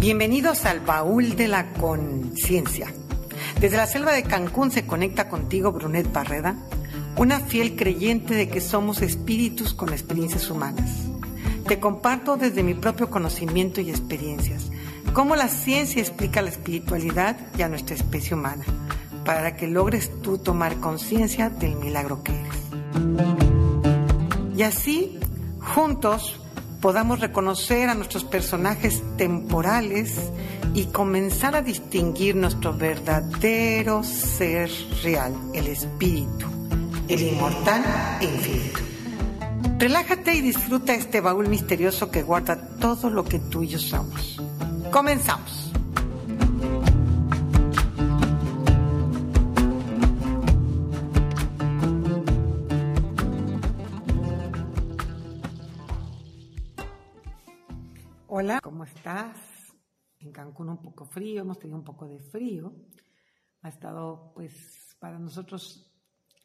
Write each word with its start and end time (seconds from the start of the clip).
Bienvenidos 0.00 0.64
al 0.64 0.80
baúl 0.80 1.36
de 1.36 1.46
la 1.46 1.72
conciencia. 1.74 2.92
Desde 3.60 3.76
la 3.76 3.86
selva 3.86 4.12
de 4.12 4.24
Cancún 4.24 4.72
se 4.72 4.84
conecta 4.84 5.28
contigo 5.28 5.70
Brunet 5.70 6.12
Barreda, 6.12 6.56
una 7.16 7.38
fiel 7.38 7.76
creyente 7.76 8.34
de 8.34 8.48
que 8.48 8.60
somos 8.60 9.00
espíritus 9.00 9.74
con 9.74 9.90
experiencias 9.90 10.50
humanas. 10.50 10.90
Te 11.68 11.78
comparto 11.78 12.36
desde 12.36 12.64
mi 12.64 12.74
propio 12.74 13.10
conocimiento 13.10 13.80
y 13.80 13.90
experiencias 13.90 14.70
cómo 15.12 15.36
la 15.36 15.48
ciencia 15.48 16.02
explica 16.02 16.42
la 16.42 16.50
espiritualidad 16.50 17.36
y 17.56 17.62
a 17.62 17.68
nuestra 17.68 17.94
especie 17.94 18.34
humana, 18.34 18.64
para 19.24 19.56
que 19.56 19.68
logres 19.68 20.10
tú 20.22 20.38
tomar 20.38 20.80
conciencia 20.80 21.48
del 21.48 21.76
milagro 21.76 22.24
que 22.24 22.32
eres. 22.32 22.56
Y 24.56 24.62
así, 24.62 25.20
juntos, 25.60 26.41
podamos 26.82 27.20
reconocer 27.20 27.88
a 27.88 27.94
nuestros 27.94 28.24
personajes 28.24 29.02
temporales 29.16 30.32
y 30.74 30.86
comenzar 30.86 31.54
a 31.54 31.62
distinguir 31.62 32.34
nuestro 32.34 32.76
verdadero 32.76 34.02
ser 34.02 34.68
real, 35.02 35.32
el 35.54 35.68
espíritu, 35.68 36.46
el 37.08 37.22
inmortal 37.22 37.84
e 38.20 38.24
infinito. 38.24 38.80
Relájate 39.78 40.34
y 40.34 40.40
disfruta 40.40 40.92
este 40.92 41.20
baúl 41.20 41.48
misterioso 41.48 42.10
que 42.10 42.22
guarda 42.22 42.56
todo 42.80 43.10
lo 43.10 43.24
que 43.24 43.38
tú 43.38 43.62
y 43.62 43.68
yo 43.68 43.78
somos. 43.78 44.40
Comenzamos. 44.90 45.71
Hola, 58.44 58.60
¿cómo 58.60 58.82
estás? 58.82 59.38
En 60.18 60.32
Cancún 60.32 60.68
un 60.68 60.82
poco 60.82 61.04
frío, 61.04 61.42
hemos 61.42 61.60
tenido 61.60 61.78
un 61.78 61.84
poco 61.84 62.08
de 62.08 62.18
frío. 62.18 62.74
Ha 63.60 63.68
estado, 63.68 64.32
pues, 64.34 64.96
para 64.98 65.16
nosotros 65.16 65.94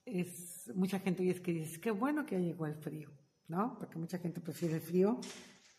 es 0.06 0.72
mucha 0.76 1.00
gente 1.00 1.24
hoy 1.24 1.32
es 1.32 1.42
que 1.42 1.52
dice, 1.54 1.82
qué 1.82 1.90
bueno 1.90 2.24
que 2.24 2.36
ya 2.36 2.42
llegó 2.42 2.68
el 2.68 2.76
frío, 2.76 3.10
¿no? 3.48 3.76
Porque 3.80 3.98
mucha 3.98 4.20
gente 4.20 4.42
prefiere 4.42 4.76
el 4.76 4.82
frío, 4.82 5.20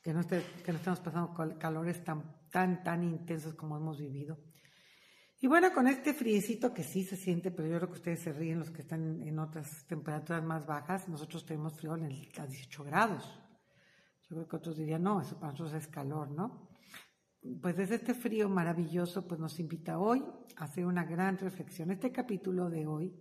que 0.03 0.13
no, 0.13 0.23
esté, 0.23 0.43
que 0.65 0.73
no 0.73 0.79
estemos 0.79 0.99
pasando 0.99 1.33
calores 1.57 2.03
tan, 2.03 2.49
tan, 2.51 2.83
tan 2.83 3.05
intensos 3.05 3.55
como 3.55 3.77
hemos 3.77 4.01
vivido. 4.01 4.41
Y 5.41 5.47
bueno, 5.47 5.73
con 5.73 5.87
este 5.87 6.15
friecito 6.15 6.75
que 6.75 6.83
sí 6.83 7.05
se 7.05 7.15
siente, 7.15 7.53
pero 7.53 7.69
yo 7.69 7.77
creo 7.77 7.91
que 7.91 7.99
ustedes 7.99 8.19
se 8.19 8.33
ríen 8.33 8.59
los 8.59 8.73
que 8.73 8.83
están 8.83 9.23
en 9.23 9.39
otras 9.39 9.87
temperaturas 9.87 10.43
más 10.43 10.67
bajas, 10.67 11.09
nosotros 11.09 11.47
tenemos 11.47 11.75
frío 11.75 11.95
en 11.95 12.07
el, 12.07 12.29
a 12.41 12.47
18 12.49 12.83
grados. 12.83 13.38
Yo 14.29 14.37
creo 14.37 14.49
que 14.49 14.57
otros 14.57 14.77
dirían, 14.77 15.03
no, 15.03 15.23
eso 15.23 15.39
para 15.39 15.53
nosotros 15.53 15.75
es 15.83 15.89
calor, 15.89 16.31
¿no? 16.31 16.69
Pues 17.63 17.77
desde 17.77 17.95
este 17.95 18.13
frío 18.13 18.49
maravilloso, 18.51 19.27
pues 19.27 19.41
nos 19.41 19.59
invita 19.59 19.99
hoy 19.99 20.23
a 20.57 20.65
hacer 20.65 20.85
una 20.85 21.05
gran 21.05 21.39
reflexión. 21.39 21.91
Este 21.91 22.13
capítulo 22.13 22.69
de 22.69 22.87
hoy 22.87 23.15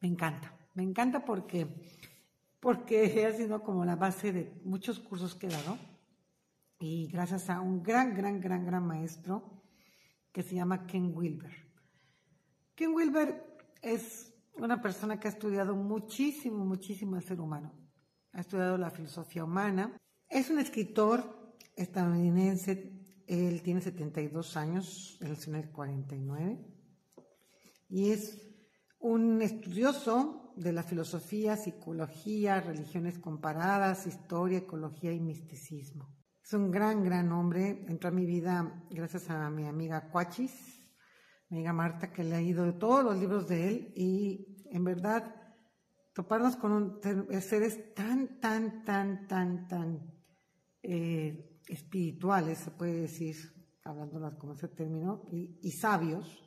me 0.00 0.08
encanta, 0.08 0.56
me 0.74 0.82
encanta 0.82 1.24
porque, 1.24 1.66
porque 2.58 3.26
ha 3.26 3.32
sido 3.32 3.62
como 3.62 3.84
la 3.84 3.96
base 3.96 4.32
de 4.32 4.60
muchos 4.64 4.98
cursos 4.98 5.34
que 5.34 5.46
he 5.46 5.50
dado 5.50 5.76
y 6.78 7.08
gracias 7.08 7.50
a 7.50 7.60
un 7.60 7.82
gran, 7.82 8.14
gran, 8.14 8.40
gran, 8.40 8.64
gran 8.64 8.86
maestro 8.86 9.62
que 10.32 10.42
se 10.42 10.54
llama 10.54 10.86
Ken 10.86 11.12
Wilber. 11.14 11.52
Ken 12.74 12.94
Wilber 12.94 13.58
es 13.82 14.34
una 14.54 14.80
persona 14.80 15.20
que 15.20 15.28
ha 15.28 15.30
estudiado 15.30 15.74
muchísimo, 15.74 16.64
muchísimo 16.64 17.16
el 17.16 17.22
ser 17.22 17.40
humano. 17.40 17.72
Ha 18.32 18.40
estudiado 18.40 18.78
la 18.78 18.90
filosofía 18.90 19.44
humana, 19.44 19.96
es 20.28 20.50
un 20.50 20.58
escritor 20.58 21.54
estadounidense, 21.76 22.92
él 23.26 23.62
tiene 23.62 23.80
72 23.80 24.56
años, 24.56 25.18
él 25.20 25.32
es 25.32 25.46
el 25.48 25.70
49, 25.70 26.58
y 27.88 28.10
es 28.10 28.42
un 28.98 29.42
estudioso 29.42 30.52
de 30.56 30.72
la 30.72 30.82
filosofía, 30.82 31.56
psicología, 31.56 32.60
religiones 32.60 33.18
comparadas, 33.18 34.06
historia, 34.06 34.58
ecología 34.58 35.12
y 35.12 35.20
misticismo. 35.20 36.16
Es 36.42 36.52
un 36.54 36.70
gran, 36.70 37.04
gran 37.04 37.30
hombre. 37.32 37.84
Entró 37.88 38.08
a 38.08 38.12
mi 38.12 38.24
vida 38.24 38.84
gracias 38.90 39.28
a 39.30 39.50
mi 39.50 39.66
amiga 39.66 40.08
Cuachis, 40.10 40.52
mi 41.50 41.58
amiga 41.58 41.72
Marta, 41.72 42.12
que 42.12 42.24
le 42.24 42.36
ha 42.36 42.40
ido 42.40 42.64
de 42.64 42.72
todos 42.72 43.04
los 43.04 43.18
libros 43.18 43.48
de 43.48 43.68
él 43.68 43.92
y 43.94 44.64
en 44.70 44.82
verdad 44.84 45.34
toparnos 46.14 46.56
con 46.56 46.72
un, 46.72 47.00
seres 47.42 47.94
tan, 47.94 48.40
tan, 48.40 48.84
tan, 48.84 49.26
tan, 49.26 49.68
tan 49.68 50.15
eh, 50.88 51.60
espirituales, 51.66 52.58
se 52.58 52.70
puede 52.70 53.00
decir, 53.00 53.36
hablando 53.82 54.38
como 54.38 54.52
ese 54.52 54.68
término, 54.68 55.26
y, 55.32 55.70
sabios. 55.72 56.42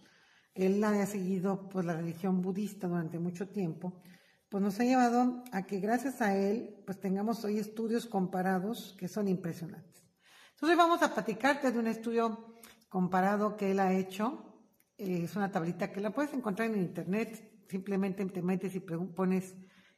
Él 0.53 0.81
había 0.83 1.05
seguido 1.05 1.67
pues, 1.67 1.85
la 1.85 1.97
religión 1.97 2.41
budista 2.41 2.87
durante 2.87 3.19
mucho 3.19 3.49
tiempo, 3.49 4.01
pues 4.49 4.63
nos 4.63 4.79
ha 4.79 4.83
llevado 4.83 5.43
a 5.51 5.65
que 5.65 5.79
gracias 5.79 6.21
a 6.21 6.35
él 6.35 6.81
pues 6.85 6.99
tengamos 6.99 7.43
hoy 7.43 7.59
estudios 7.59 8.05
comparados 8.05 8.95
que 8.97 9.07
son 9.07 9.27
impresionantes. 9.27 10.03
Entonces 10.51 10.77
vamos 10.77 11.03
a 11.03 11.13
platicarte 11.13 11.71
de 11.71 11.79
un 11.79 11.87
estudio 11.87 12.55
comparado 12.87 13.57
que 13.57 13.71
él 13.71 13.79
ha 13.79 13.93
hecho. 13.93 14.63
Eh, 14.97 15.23
es 15.23 15.35
una 15.35 15.51
tablita 15.51 15.91
que 15.91 16.01
la 16.01 16.11
puedes 16.11 16.33
encontrar 16.33 16.69
en 16.69 16.79
internet. 16.79 17.63
Simplemente 17.69 18.25
te 18.25 18.41
metes 18.41 18.73
y 18.75 18.79
pones 18.79 19.55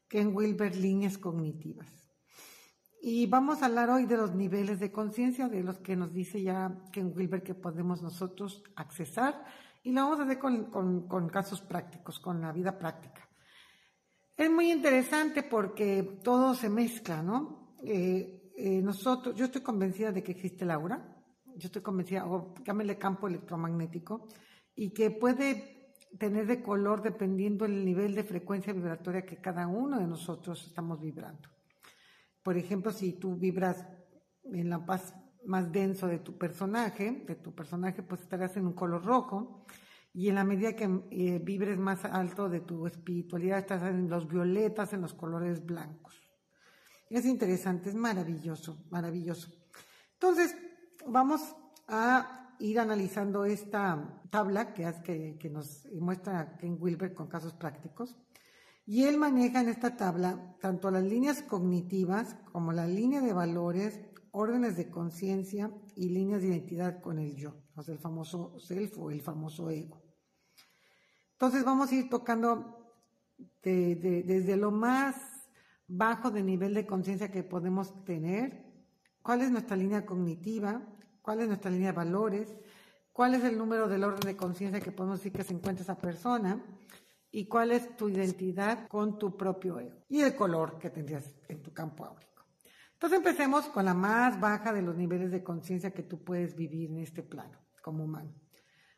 Ken 0.08 0.36
Wilber 0.36 0.76
líneas 0.76 1.18
cognitivas. 1.18 2.01
Y 3.04 3.26
vamos 3.26 3.64
a 3.64 3.66
hablar 3.66 3.90
hoy 3.90 4.06
de 4.06 4.16
los 4.16 4.36
niveles 4.36 4.80
de 4.80 4.92
conciencia, 4.92 5.50
de 5.50 5.64
los 5.64 5.80
que 5.80 5.96
nos 5.96 6.14
dice 6.14 6.40
ya 6.40 6.84
Ken 6.92 7.12
Wilber 7.16 7.42
que 7.42 7.56
podemos 7.56 8.04
nosotros 8.04 8.64
accesar, 8.76 9.44
y 9.82 9.92
lo 9.92 10.04
vamos 10.04 10.20
a 10.20 10.24
hacer 10.24 10.38
con, 10.38 11.30
casos 11.30 11.62
prácticos, 11.62 12.20
con 12.20 12.40
la 12.40 12.52
vida 12.52 12.78
práctica. 12.78 13.28
Es 14.38 14.52
muy 14.52 14.72
interesante 14.72 15.42
porque 15.42 16.20
todo 16.24 16.54
se 16.54 16.70
mezcla, 16.70 17.24
¿no? 17.24 17.74
Eh, 17.82 18.52
eh, 18.56 18.82
nosotros, 18.84 19.36
yo 19.36 19.46
estoy 19.46 19.62
convencida 19.62 20.12
de 20.12 20.22
que 20.22 20.34
existe 20.34 20.64
la 20.64 20.76
aura, 20.76 21.24
yo 21.56 21.66
estoy 21.66 21.82
convencida, 21.82 22.28
o 22.28 22.54
llámele 22.64 23.00
campo 23.00 23.28
electromagnético, 23.28 24.28
y 24.76 24.92
que 24.92 25.10
puede 25.10 25.96
tener 26.20 26.46
de 26.46 26.62
color 26.62 27.02
dependiendo 27.02 27.66
del 27.66 27.84
nivel 27.84 28.14
de 28.14 28.24
frecuencia 28.24 28.74
vibratoria 28.74 29.26
que 29.26 29.42
cada 29.42 29.66
uno 29.66 29.98
de 29.98 30.06
nosotros 30.06 30.68
estamos 30.68 31.02
vibrando. 31.02 31.50
Por 32.44 32.58
ejemplo, 32.58 32.92
si 32.92 33.14
tú 33.14 33.36
vibras 33.36 33.86
en 34.44 34.70
la 34.70 34.86
paz 34.86 35.14
más 35.46 35.72
denso 35.72 36.08
de 36.08 36.20
tu 36.20 36.38
personaje, 36.38 37.24
de 37.28 37.36
tu 37.36 37.54
personaje, 37.54 38.04
pues 38.04 38.22
estarás 38.22 38.58
en 38.58 38.68
un 38.68 38.74
color 38.74 39.04
rojo. 39.04 39.66
Y 40.14 40.28
en 40.28 40.36
la 40.36 40.44
medida 40.44 40.76
que 40.76 40.90
eh, 41.12 41.40
vibres 41.40 41.78
más 41.78 42.04
alto 42.04 42.50
de 42.50 42.60
tu 42.60 42.86
espiritualidad, 42.86 43.60
estás 43.60 43.84
en 43.84 44.10
los 44.10 44.28
violetas, 44.28 44.92
en 44.94 45.02
los 45.02 45.14
colores 45.14 45.66
blancos. 45.66 46.22
Es 47.10 47.26
interesante, 47.26 47.90
es 47.90 47.96
maravilloso, 47.96 48.86
maravilloso. 48.90 49.50
Entonces, 50.14 50.56
vamos 51.08 51.56
a 51.88 52.56
ir 52.60 52.80
analizando 52.80 53.46
esta 53.46 54.22
tabla 54.30 54.74
que, 54.74 55.50
nos 55.52 55.88
muestra 55.94 56.58
Ken 56.58 56.78
Wilber 56.80 57.14
con 57.14 57.28
casos 57.28 57.54
prácticos. 57.54 58.16
Y 58.92 59.06
él 59.06 59.18
maneja 59.18 59.62
en 59.62 59.70
esta 59.70 59.96
tabla 59.96 60.58
tanto 60.60 60.92
las 60.92 61.06
líneas 61.06 61.44
cognitivas 61.44 62.36
como 62.52 62.74
la 62.74 62.86
línea 62.86 63.22
de 63.22 63.32
valores, 63.32 64.02
órdenes 64.32 64.76
de 64.76 64.90
conciencia 64.90 65.72
y 65.96 66.10
líneas 66.10 66.42
de 66.42 66.50
identidad 66.50 67.00
con 67.00 67.18
el 67.18 67.34
yo, 67.38 67.56
o 67.74 67.84
sea, 67.84 67.94
el 67.94 68.02
famoso 68.02 68.60
self 68.60 68.98
o 68.98 69.10
el 69.10 69.22
famoso 69.22 69.70
ego. 69.70 70.04
Entonces 71.32 71.64
vamos 71.64 71.90
a 71.90 71.96
ir 71.96 72.10
tocando 72.10 72.94
desde 73.64 74.58
lo 74.58 74.72
más 74.72 75.16
bajo 75.88 76.30
de 76.30 76.44
nivel 76.44 76.74
de 76.74 76.86
conciencia 76.86 77.32
que 77.32 77.44
podemos 77.44 78.04
tener, 78.04 78.66
cuál 79.22 79.42
es 79.42 79.52
nuestra 79.52 79.78
línea 79.78 80.06
cognitiva, 80.06 80.86
cuál 81.22 81.40
es 81.40 81.48
nuestra 81.48 81.72
línea 81.72 81.92
de 81.92 81.98
valores, 81.98 82.58
cuál 83.14 83.36
es 83.36 83.44
el 83.46 83.58
número 83.58 83.88
del 83.88 84.04
orden 84.04 84.28
de 84.28 84.36
conciencia 84.36 84.82
que 84.82 84.92
podemos 84.92 85.20
decir 85.20 85.32
que 85.32 85.46
se 85.46 85.54
encuentra 85.54 85.84
esa 85.84 85.98
persona, 85.98 86.62
y 87.32 87.46
cuál 87.46 87.72
es 87.72 87.96
tu 87.96 88.10
identidad 88.10 88.88
con 88.88 89.18
tu 89.18 89.38
propio 89.38 89.80
ego 89.80 89.98
y 90.10 90.22
el 90.22 90.36
color 90.36 90.78
que 90.78 90.90
tendrías 90.90 91.34
en 91.48 91.62
tu 91.62 91.74
campo 91.74 92.06
áurico. 92.06 92.44
Entonces 92.94 93.18
empecemos 93.18 93.66
con 93.66 93.86
la 93.86 93.94
más 93.94 94.40
baja 94.40 94.74
de 94.74 94.82
los 94.82 94.96
niveles 94.96 95.32
de 95.32 95.44
conciencia 95.44 95.92
que 95.92 96.04
tú 96.04 96.24
puedes 96.24 96.56
vivir 96.56 96.92
en 96.92 97.00
este 97.00 97.24
plano 97.24 97.58
como 97.82 98.04
humano. 98.04 98.32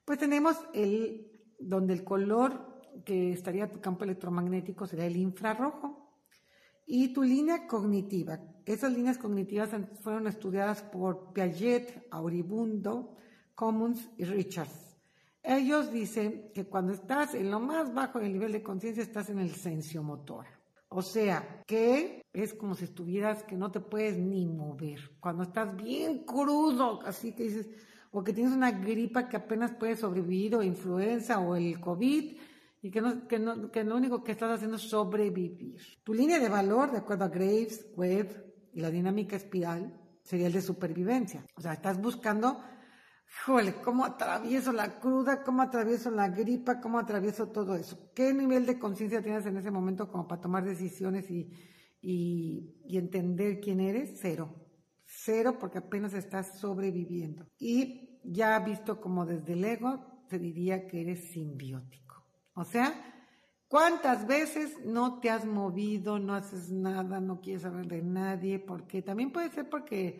Pues 0.03 0.19
tenemos 0.19 0.57
el 0.73 1.31
donde 1.59 1.93
el 1.93 2.03
color 2.03 2.81
que 3.05 3.31
estaría 3.31 3.71
tu 3.71 3.79
campo 3.79 4.03
electromagnético 4.03 4.85
sería 4.85 5.05
el 5.05 5.15
infrarrojo 5.15 6.03
y 6.85 7.13
tu 7.13 7.23
línea 7.23 7.67
cognitiva. 7.67 8.39
Esas 8.65 8.91
líneas 8.93 9.17
cognitivas 9.17 9.69
fueron 10.01 10.27
estudiadas 10.27 10.81
por 10.83 11.31
Piaget, 11.33 12.07
Auribundo, 12.11 13.15
Commons 13.55 14.09
y 14.17 14.25
Richards. 14.25 14.92
Ellos 15.43 15.91
dicen 15.91 16.51
que 16.53 16.65
cuando 16.65 16.93
estás 16.93 17.35
en 17.35 17.51
lo 17.51 17.59
más 17.59 17.93
bajo 17.93 18.19
del 18.19 18.31
nivel 18.31 18.53
de 18.53 18.63
conciencia 18.63 19.03
estás 19.03 19.29
en 19.29 19.39
el 19.39 19.51
sensio 19.51 20.01
motor. 20.01 20.45
O 20.87 21.01
sea, 21.01 21.63
que 21.67 22.23
es 22.31 22.53
como 22.53 22.75
si 22.75 22.85
estuvieras 22.85 23.43
que 23.43 23.57
no 23.57 23.69
te 23.69 23.81
puedes 23.81 24.17
ni 24.17 24.45
mover. 24.45 24.99
Cuando 25.19 25.43
estás 25.43 25.75
bien 25.75 26.23
crudo, 26.23 27.01
así 27.03 27.33
que 27.33 27.43
dices, 27.43 27.69
o 28.11 28.23
que 28.23 28.31
tienes 28.31 28.53
una 28.53 28.71
gripa 28.71 29.27
que 29.27 29.35
apenas 29.35 29.71
puedes 29.71 29.99
sobrevivir, 29.99 30.55
o 30.55 30.63
influenza, 30.63 31.39
o 31.39 31.55
el 31.55 31.79
COVID, 31.79 32.37
y 32.83 32.91
que, 32.91 33.01
no, 33.01 33.27
que, 33.27 33.39
no, 33.39 33.71
que 33.71 33.83
lo 33.83 33.95
único 33.95 34.23
que 34.23 34.33
estás 34.33 34.51
haciendo 34.51 34.77
es 34.77 34.83
sobrevivir. 34.83 35.81
Tu 36.03 36.13
línea 36.13 36.39
de 36.39 36.47
valor, 36.47 36.91
de 36.91 36.99
acuerdo 36.99 37.25
a 37.25 37.29
Graves, 37.29 37.87
Webb 37.95 38.53
y 38.73 38.81
la 38.81 38.91
dinámica 38.91 39.35
espiral, 39.35 39.99
sería 40.21 40.47
el 40.47 40.53
de 40.53 40.61
supervivencia. 40.61 41.43
O 41.55 41.61
sea, 41.61 41.73
estás 41.73 41.99
buscando 41.99 42.63
Híjole, 43.35 43.73
¿cómo 43.81 44.05
atravieso 44.05 44.71
la 44.71 44.99
cruda? 44.99 45.43
¿Cómo 45.43 45.63
atravieso 45.63 46.11
la 46.11 46.29
gripa? 46.29 46.79
¿Cómo 46.79 46.99
atravieso 46.99 47.47
todo 47.47 47.75
eso? 47.75 48.11
¿Qué 48.13 48.33
nivel 48.33 48.65
de 48.65 48.77
conciencia 48.77 49.23
tienes 49.23 49.45
en 49.45 49.57
ese 49.57 49.71
momento 49.71 50.09
como 50.09 50.27
para 50.27 50.41
tomar 50.41 50.63
decisiones 50.63 51.29
y, 51.29 51.49
y, 51.99 52.97
entender 52.97 53.59
quién 53.59 53.79
eres? 53.79 54.19
Cero. 54.21 54.53
Cero 55.05 55.57
porque 55.59 55.79
apenas 55.79 56.13
estás 56.13 56.59
sobreviviendo. 56.59 57.47
Y 57.57 58.19
ya 58.23 58.57
visto 58.59 59.01
como 59.01 59.25
desde 59.25 59.53
el 59.53 59.65
ego, 59.65 60.25
te 60.29 60.37
diría 60.37 60.87
que 60.87 61.01
eres 61.01 61.31
simbiótico. 61.31 62.23
O 62.53 62.63
sea, 62.63 62.93
¿cuántas 63.67 64.27
veces 64.27 64.77
no 64.85 65.19
te 65.19 65.31
has 65.31 65.45
movido, 65.45 66.19
no 66.19 66.35
haces 66.35 66.69
nada, 66.71 67.19
no 67.19 67.41
quieres 67.41 67.63
saber 67.63 67.87
de 67.87 68.03
nadie? 68.03 68.59
Porque 68.59 69.01
también 69.01 69.31
puede 69.31 69.49
ser 69.49 69.69
porque, 69.69 70.19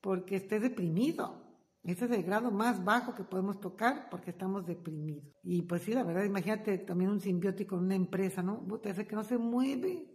porque 0.00 0.36
estés 0.36 0.62
deprimido 0.62 1.43
ese 1.92 2.06
es 2.06 2.10
el 2.12 2.22
grado 2.22 2.50
más 2.50 2.82
bajo 2.82 3.14
que 3.14 3.24
podemos 3.24 3.60
tocar 3.60 4.08
porque 4.10 4.30
estamos 4.30 4.64
deprimidos. 4.64 5.24
Y 5.42 5.62
pues 5.62 5.82
sí, 5.82 5.92
la 5.92 6.02
verdad, 6.02 6.24
imagínate 6.24 6.78
también 6.78 7.10
un 7.10 7.20
simbiótico 7.20 7.76
en 7.76 7.84
una 7.84 7.94
empresa, 7.94 8.42
¿no? 8.42 8.66
Ese 8.82 9.06
que 9.06 9.14
no 9.14 9.22
se 9.22 9.36
mueve. 9.36 10.10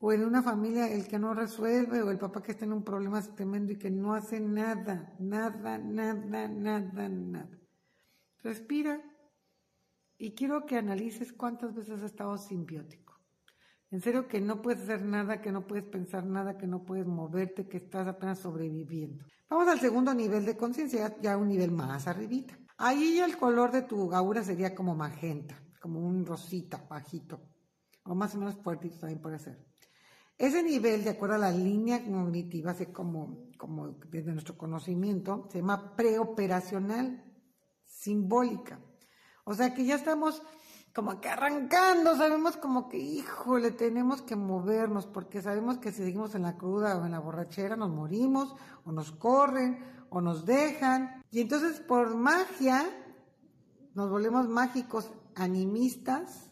O 0.00 0.12
en 0.12 0.24
una 0.24 0.42
familia 0.42 0.92
el 0.92 1.06
que 1.06 1.18
no 1.20 1.32
resuelve, 1.32 2.02
o 2.02 2.10
el 2.10 2.18
papá 2.18 2.42
que 2.42 2.50
está 2.50 2.64
en 2.64 2.72
un 2.72 2.82
problema 2.82 3.22
tremendo 3.22 3.72
y 3.72 3.78
que 3.78 3.90
no 3.90 4.12
hace 4.12 4.40
nada, 4.40 5.14
nada, 5.20 5.78
nada, 5.78 6.48
nada, 6.48 7.08
nada. 7.08 7.58
Respira. 8.42 9.00
Y 10.18 10.34
quiero 10.34 10.66
que 10.66 10.76
analices 10.76 11.32
cuántas 11.32 11.74
veces 11.74 11.98
has 11.98 12.02
estado 12.02 12.36
simbiótico. 12.38 13.03
En 13.94 14.00
serio 14.00 14.26
que 14.26 14.40
no 14.40 14.60
puedes 14.60 14.82
hacer 14.82 15.04
nada, 15.04 15.40
que 15.40 15.52
no 15.52 15.68
puedes 15.68 15.84
pensar 15.84 16.26
nada, 16.26 16.58
que 16.58 16.66
no 16.66 16.84
puedes 16.84 17.06
moverte, 17.06 17.68
que 17.68 17.76
estás 17.76 18.08
apenas 18.08 18.40
sobreviviendo. 18.40 19.24
Vamos 19.48 19.68
al 19.68 19.78
segundo 19.78 20.12
nivel 20.12 20.44
de 20.44 20.56
conciencia, 20.56 21.16
ya 21.20 21.36
un 21.36 21.46
nivel 21.46 21.70
más 21.70 22.08
arribita. 22.08 22.58
Ahí 22.76 23.20
el 23.20 23.36
color 23.36 23.70
de 23.70 23.82
tu 23.82 24.12
aura 24.12 24.42
sería 24.42 24.74
como 24.74 24.96
magenta, 24.96 25.62
como 25.80 26.00
un 26.00 26.26
rosita 26.26 26.84
bajito, 26.90 27.40
o 28.02 28.16
más 28.16 28.34
o 28.34 28.38
menos 28.38 28.56
fuertito 28.56 28.98
también 28.98 29.22
puede 29.22 29.38
ser. 29.38 29.64
Ese 30.36 30.64
nivel, 30.64 31.04
de 31.04 31.10
acuerdo 31.10 31.36
a 31.36 31.38
la 31.38 31.52
línea 31.52 32.04
cognitiva, 32.04 32.72
así 32.72 32.86
como, 32.86 33.46
como 33.56 33.90
desde 34.10 34.32
nuestro 34.32 34.58
conocimiento, 34.58 35.46
se 35.52 35.58
llama 35.58 35.94
preoperacional, 35.94 37.32
simbólica. 37.84 38.80
O 39.44 39.54
sea 39.54 39.72
que 39.72 39.84
ya 39.84 39.94
estamos 39.94 40.42
como 40.94 41.20
que 41.20 41.28
arrancando, 41.28 42.16
sabemos 42.16 42.56
como 42.56 42.88
que, 42.88 42.98
híjole, 42.98 43.72
tenemos 43.72 44.22
que 44.22 44.36
movernos, 44.36 45.06
porque 45.06 45.42
sabemos 45.42 45.78
que 45.78 45.90
si 45.90 46.04
seguimos 46.04 46.36
en 46.36 46.42
la 46.42 46.56
cruda 46.56 46.96
o 46.96 47.04
en 47.04 47.10
la 47.10 47.18
borrachera 47.18 47.74
nos 47.76 47.90
morimos, 47.90 48.54
o 48.84 48.92
nos 48.92 49.10
corren, 49.10 49.84
o 50.08 50.20
nos 50.20 50.46
dejan. 50.46 51.20
Y 51.32 51.40
entonces 51.40 51.80
por 51.80 52.14
magia, 52.14 52.84
nos 53.94 54.08
volvemos 54.08 54.48
mágicos, 54.48 55.10
animistas, 55.34 56.48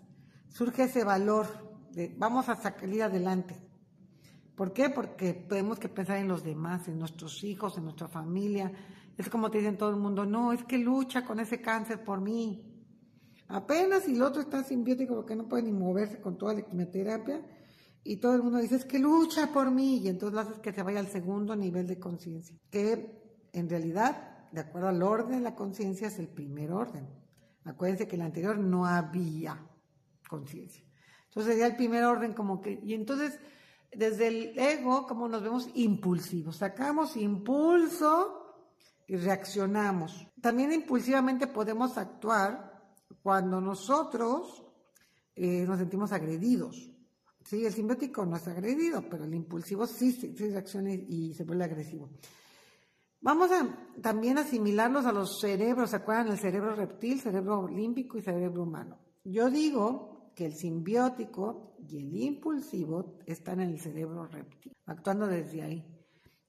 surge 0.48 0.84
ese 0.84 1.04
valor 1.04 1.46
de 1.92 2.12
vamos 2.18 2.48
a 2.48 2.56
salir 2.56 3.04
adelante. 3.04 3.56
¿Por 4.56 4.72
qué? 4.72 4.90
Porque 4.90 5.34
tenemos 5.34 5.78
que 5.78 5.88
pensar 5.88 6.16
en 6.16 6.26
los 6.26 6.42
demás, 6.42 6.88
en 6.88 6.98
nuestros 6.98 7.44
hijos, 7.44 7.78
en 7.78 7.84
nuestra 7.84 8.08
familia. 8.08 8.72
Es 9.16 9.30
como 9.30 9.52
te 9.52 9.58
dicen 9.58 9.78
todo 9.78 9.90
el 9.90 9.96
mundo, 9.96 10.26
no, 10.26 10.52
es 10.52 10.64
que 10.64 10.78
lucha 10.78 11.24
con 11.24 11.38
ese 11.38 11.60
cáncer 11.60 12.02
por 12.02 12.20
mí. 12.20 12.71
Apenas 13.52 14.08
y 14.08 14.14
el 14.14 14.22
otro 14.22 14.40
está 14.40 14.64
simbiótico 14.64 15.14
porque 15.14 15.36
no 15.36 15.46
puede 15.46 15.64
ni 15.64 15.72
moverse 15.72 16.20
con 16.20 16.38
toda 16.38 16.54
la 16.54 16.62
quimioterapia 16.62 17.42
y 18.02 18.16
todo 18.16 18.34
el 18.34 18.42
mundo 18.42 18.58
dice 18.58 18.76
es 18.76 18.86
que 18.86 18.98
lucha 18.98 19.52
por 19.52 19.70
mí 19.70 19.98
y 19.98 20.08
entonces 20.08 20.34
lo 20.34 20.40
haces 20.40 20.58
que 20.58 20.72
se 20.72 20.82
vaya 20.82 21.00
al 21.00 21.08
segundo 21.08 21.54
nivel 21.54 21.86
de 21.86 22.00
conciencia, 22.00 22.56
que 22.70 23.46
en 23.52 23.68
realidad, 23.68 24.48
de 24.52 24.62
acuerdo 24.62 24.88
al 24.88 25.02
orden 25.02 25.36
de 25.36 25.40
la 25.40 25.54
conciencia, 25.54 26.08
es 26.08 26.18
el 26.18 26.28
primer 26.28 26.72
orden. 26.72 27.06
Acuérdense 27.64 28.08
que 28.08 28.16
en 28.16 28.22
el 28.22 28.26
anterior 28.28 28.56
no 28.56 28.86
había 28.86 29.68
conciencia. 30.26 30.82
Entonces 31.26 31.52
sería 31.52 31.66
el 31.66 31.76
primer 31.76 32.04
orden 32.04 32.32
como 32.32 32.62
que, 32.62 32.80
y 32.82 32.94
entonces 32.94 33.38
desde 33.94 34.28
el 34.28 34.58
ego, 34.58 35.06
como 35.06 35.28
nos 35.28 35.42
vemos 35.42 35.68
impulsivos, 35.74 36.56
sacamos 36.56 37.18
impulso 37.18 38.64
y 39.06 39.16
reaccionamos. 39.16 40.26
También 40.40 40.72
impulsivamente 40.72 41.46
podemos 41.46 41.98
actuar 41.98 42.71
cuando 43.22 43.60
nosotros 43.60 44.64
eh, 45.34 45.64
nos 45.66 45.78
sentimos 45.78 46.12
agredidos. 46.12 46.90
Sí, 47.44 47.64
el 47.66 47.72
simbiótico 47.72 48.24
no 48.24 48.36
es 48.36 48.46
agredido, 48.46 49.02
pero 49.08 49.24
el 49.24 49.34
impulsivo 49.34 49.86
sí, 49.86 50.12
sí, 50.12 50.34
reacciona 50.36 50.92
y 50.92 51.34
se 51.34 51.44
vuelve 51.44 51.64
agresivo. 51.64 52.10
Vamos 53.20 53.50
a 53.52 53.68
también 54.00 54.38
asimilarlos 54.38 55.06
a 55.06 55.12
los 55.12 55.40
cerebros, 55.40 55.90
¿se 55.90 55.96
acuerdan? 55.96 56.28
El 56.28 56.38
cerebro 56.38 56.74
reptil, 56.74 57.20
cerebro 57.20 57.68
límbico 57.68 58.18
y 58.18 58.22
cerebro 58.22 58.62
humano. 58.62 58.98
Yo 59.24 59.50
digo 59.50 60.32
que 60.34 60.46
el 60.46 60.54
simbiótico 60.54 61.76
y 61.88 61.98
el 61.98 62.16
impulsivo 62.16 63.18
están 63.26 63.60
en 63.60 63.70
el 63.70 63.80
cerebro 63.80 64.26
reptil, 64.26 64.72
actuando 64.86 65.26
desde 65.26 65.62
ahí. 65.62 65.86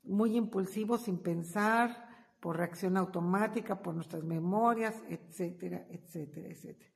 Muy 0.04 0.36
impulsivo, 0.36 0.98
sin 0.98 1.19
pensar, 1.19 2.12
por 2.44 2.57
reacción 2.57 2.98
automática, 2.98 3.81
por 3.81 3.95
nuestras 3.95 4.22
memorias, 4.22 5.01
etcétera, 5.07 5.88
etcétera, 5.90 6.50
etcétera. 6.50 6.92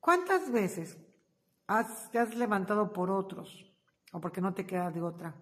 ¿Cuántas 0.00 0.50
veces 0.50 0.98
has, 1.66 2.10
te 2.10 2.18
has 2.18 2.34
levantado 2.34 2.94
por 2.94 3.10
otros 3.10 3.70
o 4.10 4.22
porque 4.22 4.40
no 4.40 4.54
te 4.54 4.64
queda 4.64 4.90
de 4.90 5.02
otra? 5.02 5.36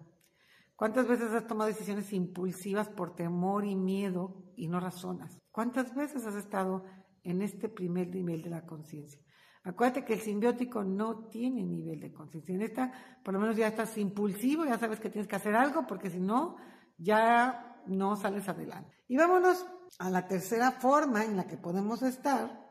¿Cuántas 0.75 1.07
veces 1.07 1.31
has 1.31 1.47
tomado 1.47 1.69
decisiones 1.69 2.11
impulsivas 2.11 2.89
por 2.89 3.15
temor 3.15 3.63
y 3.63 3.77
miedo 3.77 4.43
y 4.57 4.67
no 4.67 4.81
razonas? 4.81 5.39
¿Cuántas 5.51 5.95
veces 5.95 6.25
has 6.25 6.35
estado 6.35 6.83
en 7.23 7.41
este 7.41 7.69
primer 7.69 8.09
nivel 8.09 8.41
de 8.41 8.49
la 8.49 8.65
conciencia? 8.65 9.21
Acuérdate 9.63 10.03
que 10.03 10.15
el 10.15 10.19
simbiótico 10.19 10.83
no 10.83 11.29
tiene 11.29 11.63
nivel 11.63 12.01
de 12.01 12.11
conciencia. 12.11 12.53
En 12.53 12.61
esta, 12.61 12.91
por 13.23 13.33
lo 13.33 13.39
menos 13.39 13.55
ya 13.55 13.69
estás 13.69 13.97
impulsivo, 13.97 14.65
ya 14.65 14.77
sabes 14.77 14.99
que 14.99 15.09
tienes 15.09 15.29
que 15.29 15.37
hacer 15.37 15.55
algo, 15.55 15.87
porque 15.87 16.09
si 16.09 16.19
no, 16.19 16.57
ya 16.97 17.71
no 17.87 18.15
sales 18.15 18.47
adelante. 18.49 18.95
Y 19.07 19.17
vámonos 19.17 19.65
a 19.99 20.09
la 20.09 20.27
tercera 20.27 20.71
forma 20.71 21.23
en 21.23 21.37
la 21.37 21.47
que 21.47 21.57
podemos 21.57 22.01
estar, 22.01 22.65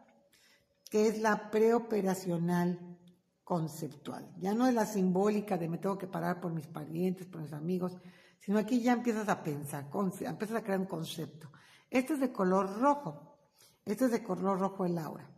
que 0.91 1.09
es 1.09 1.21
la 1.21 1.51
preoperacional 1.51 2.99
conceptual. 3.45 4.35
Ya 4.39 4.55
no 4.55 4.67
es 4.67 4.75
la 4.75 4.87
simbólica 4.87 5.57
de 5.57 5.69
me 5.69 5.79
tengo 5.79 5.99
que 5.99 6.07
parar 6.07 6.41
por 6.41 6.53
mis 6.53 6.67
parientes, 6.67 7.27
por 7.27 7.43
mis 7.43 7.53
amigos, 7.53 7.97
sino 8.41 8.59
aquí 8.59 8.81
ya 8.81 8.93
empiezas 8.93 9.29
a 9.29 9.43
pensar, 9.43 9.89
empiezas 10.21 10.57
a 10.57 10.63
crear 10.63 10.81
un 10.81 10.87
concepto. 10.87 11.51
Este 11.91 12.15
es 12.15 12.21
de 12.21 12.33
color 12.33 12.81
rojo, 12.81 13.39
este 13.85 14.07
es 14.07 14.11
de 14.11 14.23
color 14.23 14.59
rojo 14.59 14.85
el 14.85 14.99
aura. 14.99 15.31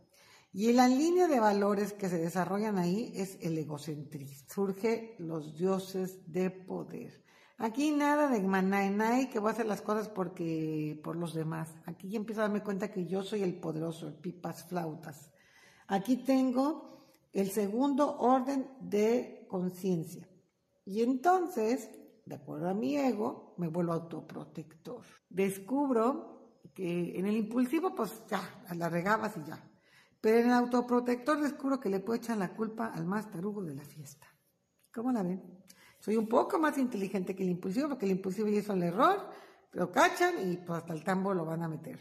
Y 0.53 0.73
la 0.73 0.87
línea 0.87 1.27
de 1.27 1.39
valores 1.39 1.93
que 1.93 2.09
se 2.09 2.17
desarrollan 2.17 2.77
ahí 2.77 3.11
es 3.15 3.37
el 3.41 3.57
egocentrismo. 3.57 4.47
Surge 4.49 5.15
los 5.19 5.55
dioses 5.55 6.19
de 6.31 6.49
poder. 6.49 7.23
Aquí 7.59 7.89
nada 7.89 8.27
de 8.27 8.39
manay 8.41 9.29
que 9.29 9.39
voy 9.39 9.49
a 9.49 9.53
hacer 9.53 9.65
las 9.65 9.81
cosas 9.81 10.09
porque 10.09 10.99
por 11.03 11.15
los 11.15 11.33
demás. 11.33 11.73
Aquí 11.85 12.09
ya 12.09 12.17
empiezo 12.17 12.41
a 12.41 12.43
darme 12.43 12.61
cuenta 12.61 12.91
que 12.91 13.07
yo 13.07 13.23
soy 13.23 13.41
el 13.41 13.59
poderoso, 13.59 14.07
el 14.07 14.13
pipas 14.13 14.63
flautas. 14.65 15.31
Aquí 15.87 16.17
tengo 16.17 16.99
el 17.33 17.49
segundo 17.49 18.17
orden 18.19 18.69
de 18.79 19.47
conciencia. 19.49 20.27
Y 20.85 21.01
entonces, 21.01 21.89
de 22.25 22.35
acuerdo 22.35 22.69
a 22.69 22.75
mi 22.75 22.95
ego, 22.95 23.55
me 23.57 23.69
vuelvo 23.69 23.93
autoprotector. 23.93 25.01
Descubro 25.27 26.59
que 26.75 27.17
en 27.17 27.25
el 27.25 27.37
impulsivo, 27.37 27.95
pues 27.95 28.23
ya, 28.29 28.63
la 28.75 28.87
regabas 28.87 29.35
y 29.37 29.49
ya. 29.49 29.67
Pero 30.21 30.39
en 30.39 30.45
el 30.47 30.53
autoprotector 30.53 31.41
descubro 31.41 31.79
que 31.79 31.89
le 31.89 32.01
puedo 32.01 32.17
echar 32.17 32.37
la 32.37 32.53
culpa 32.53 32.87
al 32.93 33.05
más 33.05 33.31
tarugo 33.31 33.63
de 33.63 33.73
la 33.73 33.83
fiesta. 33.83 34.27
¿Cómo 34.93 35.11
la 35.11 35.23
ven? 35.23 35.41
Soy 35.99 36.15
un 36.15 36.27
poco 36.27 36.59
más 36.59 36.77
inteligente 36.77 37.35
que 37.35 37.43
el 37.43 37.49
impulsivo, 37.49 37.89
porque 37.89 38.05
el 38.05 38.11
impulsivo 38.11 38.47
hizo 38.47 38.73
el 38.73 38.83
error, 38.83 39.29
lo 39.73 39.91
cachan 39.91 40.51
y 40.51 40.57
pues 40.57 40.79
hasta 40.79 40.93
el 40.93 41.03
tambo 41.03 41.33
lo 41.33 41.45
van 41.45 41.63
a 41.63 41.67
meter. 41.67 41.99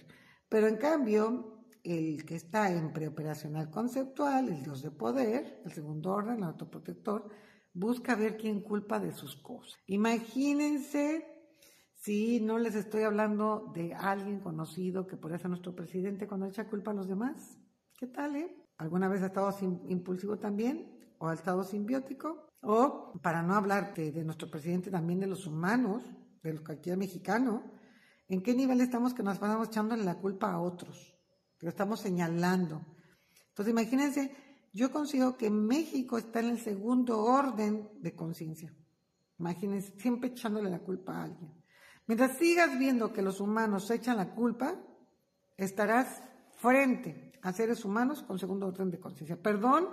Pero 0.48 0.68
en 0.68 0.76
cambio, 0.76 1.64
el 1.82 2.24
que 2.24 2.36
está 2.36 2.70
en 2.70 2.92
preoperacional 2.92 3.70
conceptual, 3.70 4.48
el 4.48 4.62
dios 4.62 4.82
de 4.82 4.90
poder, 4.90 5.62
el 5.64 5.72
segundo 5.72 6.12
orden, 6.12 6.38
el 6.38 6.44
autoprotector, 6.44 7.28
busca 7.72 8.14
ver 8.14 8.36
quién 8.36 8.60
culpa 8.60 8.98
de 8.98 9.12
sus 9.12 9.36
cosas. 9.36 9.78
Imagínense 9.86 11.26
si 11.94 12.40
no 12.40 12.58
les 12.58 12.74
estoy 12.74 13.02
hablando 13.02 13.72
de 13.74 13.94
alguien 13.94 14.40
conocido 14.40 15.06
que 15.06 15.16
podría 15.16 15.38
ser 15.38 15.50
nuestro 15.50 15.74
presidente 15.74 16.26
cuando 16.26 16.46
echa 16.46 16.68
culpa 16.68 16.92
a 16.92 16.94
los 16.94 17.08
demás. 17.08 17.58
¿Qué 17.98 18.06
tal, 18.06 18.36
eh? 18.36 18.56
¿Alguna 18.78 19.08
vez 19.08 19.22
ha 19.22 19.26
estado 19.26 19.56
impulsivo 19.88 20.38
también? 20.38 21.14
¿O 21.18 21.28
ha 21.28 21.34
estado 21.34 21.64
simbiótico? 21.64 22.45
O, 22.62 23.12
para 23.22 23.42
no 23.42 23.54
hablar 23.54 23.94
de, 23.94 24.24
nuestro 24.24 24.50
presidente, 24.50 24.90
también 24.90 25.20
de 25.20 25.26
los 25.26 25.46
humanos, 25.46 26.02
del 26.42 26.62
cualquier 26.62 26.96
mexicano, 26.96 27.64
¿en 28.28 28.42
qué 28.42 28.54
nivel 28.54 28.80
estamos 28.80 29.14
que 29.14 29.22
nos 29.22 29.38
pasamos 29.38 29.68
echándole 29.68 30.04
la 30.04 30.16
culpa 30.16 30.52
a 30.52 30.60
otros? 30.60 31.14
Que 31.58 31.66
lo 31.66 31.70
estamos 31.70 32.00
señalando. 32.00 32.84
Entonces, 33.48 33.72
imagínense, 33.72 34.36
yo 34.72 34.90
consigo 34.90 35.36
que 35.36 35.50
México 35.50 36.18
está 36.18 36.40
en 36.40 36.50
el 36.50 36.58
segundo 36.58 37.22
orden 37.22 37.88
de 38.00 38.14
conciencia. 38.14 38.74
Imagínense, 39.38 39.98
siempre 39.98 40.30
echándole 40.30 40.70
la 40.70 40.80
culpa 40.80 41.16
a 41.18 41.24
alguien. 41.24 41.52
Mientras 42.06 42.36
sigas 42.38 42.78
viendo 42.78 43.12
que 43.12 43.22
los 43.22 43.40
humanos 43.40 43.90
echan 43.90 44.16
la 44.16 44.34
culpa, 44.34 44.74
estarás 45.56 46.22
frente 46.56 47.32
a 47.42 47.52
seres 47.52 47.84
humanos 47.84 48.22
con 48.22 48.38
segundo 48.38 48.66
orden 48.66 48.90
de 48.90 49.00
conciencia. 49.00 49.40
Perdón, 49.40 49.88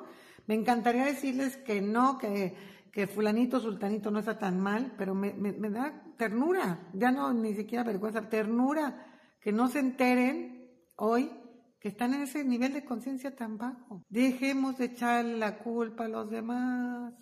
me 0.47 0.55
encantaría 0.55 1.05
decirles 1.05 1.57
que 1.57 1.81
no, 1.81 2.17
que, 2.17 2.55
que 2.91 3.07
fulanito, 3.07 3.59
sultanito 3.59 4.11
no 4.11 4.19
está 4.19 4.37
tan 4.37 4.59
mal, 4.59 4.93
pero 4.97 5.15
me, 5.15 5.33
me, 5.33 5.69
da 5.69 6.03
ternura, 6.17 6.89
ya 6.93 7.11
no 7.11 7.33
ni 7.33 7.55
siquiera 7.55 7.83
vergüenza, 7.83 8.29
ternura, 8.29 9.07
que 9.39 9.51
no 9.51 9.67
se 9.67 9.79
enteren 9.79 10.69
hoy 10.95 11.31
que 11.79 11.89
están 11.89 12.13
en 12.13 12.21
ese 12.21 12.45
nivel 12.45 12.73
de 12.73 12.85
conciencia 12.85 13.35
tan 13.35 13.57
bajo. 13.57 14.03
Dejemos 14.07 14.77
de 14.77 14.85
echarle 14.85 15.37
la 15.37 15.59
culpa 15.59 16.05
a 16.05 16.07
los 16.07 16.29
demás. 16.29 17.13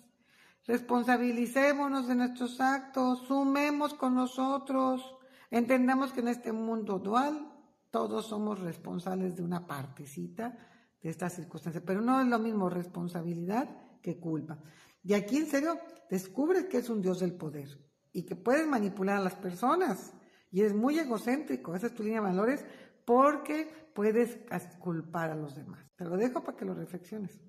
Responsabilicémonos 0.66 2.06
de 2.06 2.14
nuestros 2.14 2.60
actos, 2.60 3.26
sumemos 3.26 3.94
con 3.94 4.14
nosotros, 4.14 5.16
entendamos 5.50 6.12
que 6.12 6.20
en 6.20 6.28
este 6.28 6.52
mundo 6.52 7.00
dual 7.00 7.52
todos 7.90 8.26
somos 8.26 8.60
responsables 8.60 9.34
de 9.34 9.42
una 9.42 9.66
partecita 9.66 10.56
de 11.02 11.10
estas 11.10 11.34
circunstancias, 11.34 11.82
pero 11.86 12.00
no 12.00 12.20
es 12.20 12.28
lo 12.28 12.38
mismo 12.38 12.70
responsabilidad 12.70 13.68
que 14.00 14.18
culpa. 14.18 14.58
Y 15.02 15.14
aquí 15.14 15.36
en 15.36 15.46
serio 15.46 15.78
descubres 16.08 16.66
que 16.66 16.78
es 16.78 16.88
un 16.88 17.02
Dios 17.02 17.20
del 17.20 17.34
poder 17.34 17.68
y 18.12 18.24
que 18.24 18.36
puedes 18.36 18.66
manipular 18.66 19.16
a 19.16 19.24
las 19.24 19.34
personas 19.34 20.12
y 20.50 20.62
es 20.62 20.74
muy 20.74 20.98
egocéntrico, 20.98 21.74
esa 21.74 21.86
es 21.86 21.94
tu 21.94 22.02
línea 22.02 22.20
de 22.20 22.26
valores, 22.26 22.64
porque 23.04 23.90
puedes 23.94 24.38
culpar 24.78 25.30
a 25.30 25.34
los 25.34 25.56
demás. 25.56 25.84
Te 25.96 26.04
lo 26.04 26.16
dejo 26.16 26.44
para 26.44 26.56
que 26.56 26.64
lo 26.64 26.74
reflexiones 26.74 27.40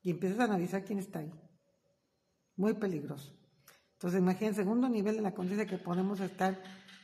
y 0.00 0.10
empieces 0.10 0.40
a 0.40 0.44
analizar 0.44 0.84
quién 0.84 0.98
está 0.98 1.20
ahí. 1.20 1.32
Muy 2.56 2.74
peligroso. 2.74 3.38
Entonces, 3.92 4.20
imagínense, 4.20 4.62
segundo 4.62 4.88
nivel 4.88 5.16
de 5.16 5.22
la 5.22 5.34
conciencia 5.34 5.66
que 5.66 5.78
podemos 5.78 6.20
estar 6.20 6.60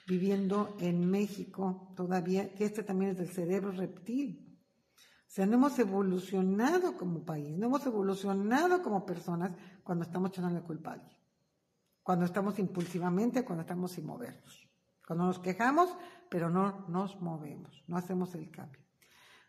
viviendo 0.09 0.77
en 0.81 1.09
México 1.09 1.93
todavía, 1.95 2.55
que 2.55 2.65
este 2.65 2.83
también 2.83 3.13
es 3.13 3.19
del 3.19 3.29
cerebro 3.29 3.71
reptil. 3.71 4.48
O 5.29 5.31
sea, 5.31 5.45
no 5.45 5.57
hemos 5.57 5.79
evolucionado 5.79 6.97
como 6.97 7.23
país, 7.23 7.55
no 7.59 7.67
hemos 7.67 7.85
evolucionado 7.85 8.83
como 8.83 9.05
personas 9.05 9.53
cuando 9.85 10.05
estamos 10.05 10.31
echando 10.31 10.51
la 10.51 10.63
culpa 10.63 10.91
a 10.91 10.93
alguien. 10.95 11.19
Cuando 12.03 12.25
estamos 12.25 12.59
impulsivamente, 12.59 13.45
cuando 13.45 13.61
estamos 13.61 13.93
sin 13.93 14.07
movernos. 14.07 14.67
Cuando 15.07 15.27
nos 15.27 15.39
quejamos, 15.39 15.95
pero 16.31 16.49
no 16.49 16.87
nos 16.89 17.21
movemos, 17.21 17.85
no 17.87 17.99
hacemos 17.99 18.35
el 18.35 18.51
cambio. 18.51 18.81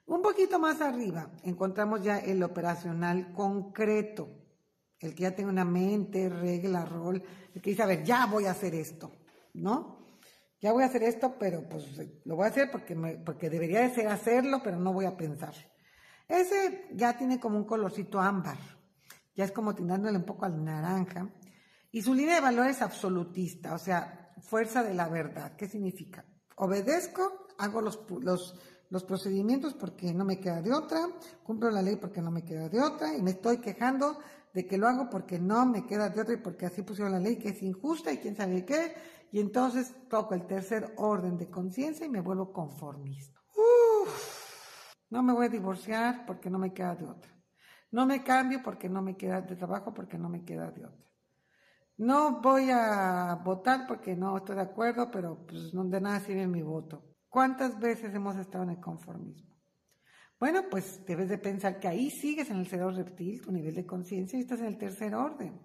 Un 0.06 0.22
poquito 0.22 0.60
más 0.60 0.82
arriba 0.82 1.32
encontramos 1.44 2.04
ya 2.04 2.20
el 2.20 2.44
operacional 2.44 3.32
concreto, 3.32 4.28
el 5.00 5.16
que 5.16 5.24
ya 5.24 5.36
tiene 5.36 5.52
una 5.52 5.66
mente, 5.66 6.28
regla, 6.28 6.84
rol, 6.84 7.24
el 7.56 7.62
que 7.62 7.70
dice, 7.70 7.84
a 7.84 7.86
ver, 7.86 8.04
ya 8.04 8.26
voy 8.26 8.46
a 8.46 8.52
hacer 8.52 8.76
esto, 8.76 9.12
¿no? 9.54 9.99
Ya 10.62 10.74
voy 10.74 10.84
a 10.84 10.88
hacer 10.88 11.04
esto, 11.04 11.36
pero 11.40 11.68
pues 11.68 11.86
lo 12.26 12.36
voy 12.36 12.46
a 12.46 12.50
hacer 12.50 12.70
porque, 12.72 12.96
porque 13.26 13.50
debería 13.50 13.82
de 13.82 13.94
ser 13.94 14.08
hacerlo, 14.08 14.62
pero 14.64 14.78
no 14.78 14.94
voy 14.94 15.06
a 15.06 15.16
pensar. 15.16 15.54
Ese 16.28 16.88
ya 16.94 17.18
tiene 17.18 17.40
como 17.40 17.58
un 17.58 17.66
colorcito 17.66 18.20
ámbar, 18.20 18.58
ya 19.36 19.46
es 19.46 19.52
como 19.52 19.74
tirándole 19.74 20.18
un 20.18 20.26
poco 20.26 20.46
al 20.46 20.64
naranja. 20.64 21.30
Y 21.92 22.02
su 22.02 22.14
línea 22.14 22.36
de 22.36 22.42
valor 22.42 22.68
es 22.68 22.82
absolutista, 22.82 23.74
o 23.74 23.80
sea, 23.80 24.32
fuerza 24.42 24.84
de 24.84 24.94
la 24.94 25.08
verdad. 25.08 25.56
¿Qué 25.56 25.68
significa? 25.68 26.24
Obedezco, 26.58 27.48
hago 27.58 27.82
los, 27.82 28.02
los, 28.22 28.60
los 28.90 29.04
procedimientos 29.06 29.74
porque 29.74 30.14
no 30.14 30.26
me 30.26 30.40
queda 30.40 30.62
de 30.62 30.74
otra, 30.74 31.08
cumplo 31.44 31.72
la 31.72 31.82
ley 31.82 31.96
porque 31.96 32.22
no 32.22 32.32
me 32.32 32.44
queda 32.44 32.70
de 32.70 32.82
otra, 32.82 33.16
y 33.16 33.22
me 33.22 33.32
estoy 33.32 33.60
quejando 33.60 34.20
de 34.54 34.68
que 34.68 34.78
lo 34.78 34.88
hago 34.88 35.10
porque 35.10 35.40
no 35.40 35.66
me 35.66 35.86
queda 35.86 36.10
de 36.10 36.22
otra 36.22 36.34
y 36.34 36.38
porque 36.38 36.66
así 36.66 36.82
pusieron 36.82 37.14
la 37.14 37.20
ley 37.20 37.38
que 37.38 37.50
es 37.50 37.62
injusta 37.62 38.12
y 38.12 38.18
quién 38.18 38.36
sabe 38.36 38.66
qué, 38.66 38.94
y 39.32 39.40
entonces 39.40 39.96
toco 40.10 40.34
el 40.34 40.46
tercer 40.48 40.94
orden 40.98 41.38
de 41.38 41.50
conciencia 41.50 42.06
y 42.06 42.10
me 42.10 42.22
vuelvo 42.22 42.52
conformista. 42.52 43.40
no 45.10 45.24
me 45.24 45.34
voy 45.34 45.46
a 45.48 45.50
divorciar 45.50 46.26
porque 46.26 46.50
no 46.50 46.58
me 46.58 46.74
queda 46.74 46.96
de 46.96 47.06
otra. 47.06 47.32
No 47.92 48.06
me 48.06 48.24
cambio 48.24 48.62
porque 48.64 48.90
no 48.90 49.02
me 49.02 49.18
queda 49.18 49.42
de 49.42 49.56
trabajo 49.56 49.94
porque 49.94 50.18
no 50.18 50.30
me 50.30 50.44
queda 50.44 50.72
de 50.72 50.86
otra. 50.86 51.10
No 51.98 52.40
voy 52.42 52.70
a 52.72 53.42
votar 53.44 53.86
porque 53.88 54.16
no 54.16 54.38
estoy 54.38 54.56
de 54.56 54.62
acuerdo, 54.62 55.12
pero 55.12 55.46
pues 55.46 55.72
de 55.74 56.02
nada 56.02 56.20
sirve 56.22 56.48
mi 56.48 56.62
voto. 56.62 57.04
¿Cuántas 57.28 57.80
veces 57.80 58.14
hemos 58.16 58.38
estado 58.38 58.64
en 58.64 58.72
el 58.72 58.80
conformismo? 58.80 59.50
Bueno, 60.40 60.64
pues 60.72 61.06
debes 61.06 61.28
de 61.28 61.38
pensar 61.38 61.80
que 61.80 61.90
ahí 61.90 62.10
sigues 62.10 62.50
en 62.50 62.58
el 62.58 62.68
cerebro 62.68 62.96
reptil, 62.96 63.42
tu 63.42 63.52
nivel 63.52 63.76
de 63.76 63.86
conciencia, 63.86 64.40
y 64.40 64.44
estás 64.44 64.62
en 64.62 64.68
el 64.68 64.78
tercer 64.78 65.14
orden. 65.14 65.60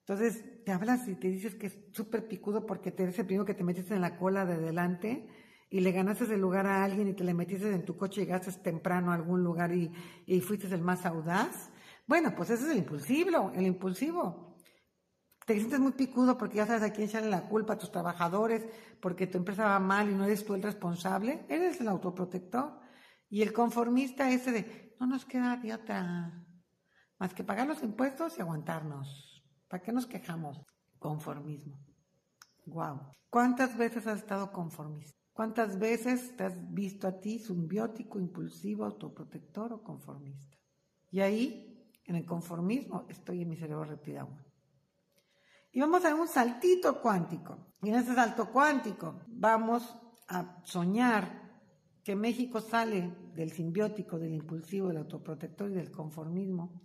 Entonces, 0.00 0.64
te 0.64 0.72
hablas 0.72 1.06
y 1.08 1.14
te 1.14 1.28
dices 1.28 1.54
que 1.54 1.68
es 1.68 1.78
súper 1.92 2.26
picudo 2.26 2.66
porque 2.66 2.90
te 2.90 3.04
eres 3.04 3.18
el 3.18 3.26
primero 3.26 3.44
que 3.44 3.54
te 3.54 3.64
metiste 3.64 3.94
en 3.94 4.00
la 4.00 4.16
cola 4.16 4.44
de 4.44 4.58
delante 4.58 5.28
y 5.70 5.80
le 5.80 5.92
ganaste 5.92 6.24
el 6.24 6.40
lugar 6.40 6.66
a 6.66 6.82
alguien 6.82 7.08
y 7.08 7.12
te 7.14 7.22
le 7.22 7.32
metiste 7.32 7.72
en 7.72 7.84
tu 7.84 7.96
coche 7.96 8.22
y 8.22 8.24
llegaste 8.24 8.50
temprano 8.52 9.12
a 9.12 9.14
algún 9.14 9.44
lugar 9.44 9.72
y, 9.72 10.40
fuiste 10.40 10.66
el 10.74 10.80
más 10.80 11.06
audaz. 11.06 11.70
Bueno, 12.08 12.34
pues 12.34 12.50
ese 12.50 12.64
es 12.64 12.70
el 12.72 12.78
impulsivo, 12.78 13.52
el 13.54 13.66
impulsivo. 13.66 14.56
Te 15.46 15.54
sientes 15.54 15.78
muy 15.78 15.92
picudo 15.92 16.36
porque 16.36 16.56
ya 16.56 16.66
sabes 16.66 16.82
a 16.82 16.92
quién 16.92 17.08
echarle 17.08 17.30
la 17.30 17.48
culpa 17.48 17.74
a 17.74 17.78
tus 17.78 17.92
trabajadores, 17.92 18.66
porque 19.00 19.28
tu 19.28 19.38
empresa 19.38 19.64
va 19.64 19.78
mal 19.78 20.10
y 20.10 20.14
no 20.14 20.24
eres 20.24 20.44
tú 20.44 20.54
el 20.54 20.62
responsable. 20.62 21.44
Eres 21.48 21.80
el 21.80 21.88
autoprotector. 21.88 22.80
Y 23.28 23.42
el 23.42 23.52
conformista 23.52 24.28
ese 24.30 24.50
de, 24.50 24.96
no 24.98 25.06
nos 25.06 25.24
queda 25.24 25.56
de 25.56 25.72
otra 25.72 26.46
más 27.18 27.32
que 27.32 27.44
pagar 27.44 27.68
los 27.68 27.82
impuestos 27.82 28.36
y 28.38 28.40
aguantarnos. 28.40 29.29
¿Para 29.70 29.84
qué 29.84 29.92
nos 29.92 30.06
quejamos? 30.06 30.60
Conformismo. 30.98 31.78
Wow. 32.66 33.12
¿Cuántas 33.30 33.78
veces 33.78 34.04
has 34.08 34.18
estado 34.18 34.50
conformista? 34.50 35.16
¿Cuántas 35.32 35.78
veces 35.78 36.36
te 36.36 36.42
has 36.42 36.74
visto 36.74 37.06
a 37.06 37.20
ti 37.20 37.38
simbiótico, 37.38 38.18
impulsivo, 38.18 38.84
autoprotector 38.84 39.72
o 39.72 39.82
conformista? 39.82 40.58
Y 41.12 41.20
ahí, 41.20 41.88
en 42.04 42.16
el 42.16 42.26
conformismo, 42.26 43.06
estoy 43.08 43.42
en 43.42 43.48
mi 43.48 43.56
cerebro 43.56 43.84
reptil 43.84 44.18
Y 45.70 45.80
vamos 45.80 46.04
a 46.04 46.08
dar 46.10 46.18
un 46.18 46.26
saltito 46.26 47.00
cuántico. 47.00 47.72
Y 47.80 47.90
en 47.90 47.94
ese 47.94 48.12
salto 48.12 48.50
cuántico 48.50 49.20
vamos 49.28 49.96
a 50.26 50.60
soñar 50.64 51.48
que 52.02 52.16
México 52.16 52.60
sale 52.60 53.16
del 53.34 53.52
simbiótico, 53.52 54.18
del 54.18 54.34
impulsivo, 54.34 54.88
del 54.88 54.96
autoprotector 54.96 55.70
y 55.70 55.74
del 55.74 55.92
conformismo 55.92 56.82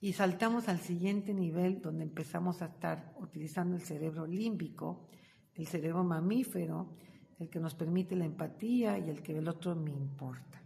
y 0.00 0.12
saltamos 0.12 0.68
al 0.68 0.80
siguiente 0.80 1.32
nivel 1.32 1.80
donde 1.80 2.04
empezamos 2.04 2.62
a 2.62 2.66
estar 2.66 3.14
utilizando 3.18 3.76
el 3.76 3.82
cerebro 3.82 4.26
límbico, 4.26 5.08
el 5.54 5.66
cerebro 5.66 6.04
mamífero, 6.04 6.96
el 7.38 7.48
que 7.48 7.60
nos 7.60 7.74
permite 7.74 8.16
la 8.16 8.24
empatía 8.24 8.98
y 8.98 9.10
el 9.10 9.22
que 9.22 9.38
el 9.38 9.48
otro 9.48 9.74
me 9.74 9.90
importa. 9.90 10.62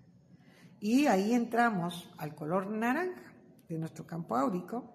Y 0.81 1.07
ahí 1.07 1.33
entramos 1.33 2.11
al 2.17 2.35
color 2.35 2.69
naranja 2.71 3.35
de 3.69 3.79
nuestro 3.79 4.07
campo 4.07 4.37
áurico. 4.37 4.95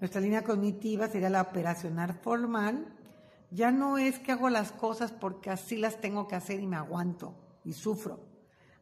Nuestra 0.00 0.20
línea 0.20 0.42
cognitiva 0.42 1.06
sería 1.08 1.30
la 1.30 1.42
operacional 1.42 2.14
formal. 2.14 2.94
Ya 3.50 3.70
no 3.70 3.98
es 3.98 4.18
que 4.18 4.32
hago 4.32 4.50
las 4.50 4.72
cosas 4.72 5.12
porque 5.12 5.50
así 5.50 5.76
las 5.76 6.00
tengo 6.00 6.26
que 6.26 6.34
hacer 6.34 6.60
y 6.60 6.66
me 6.66 6.76
aguanto 6.76 7.34
y 7.64 7.72
sufro. 7.72 8.20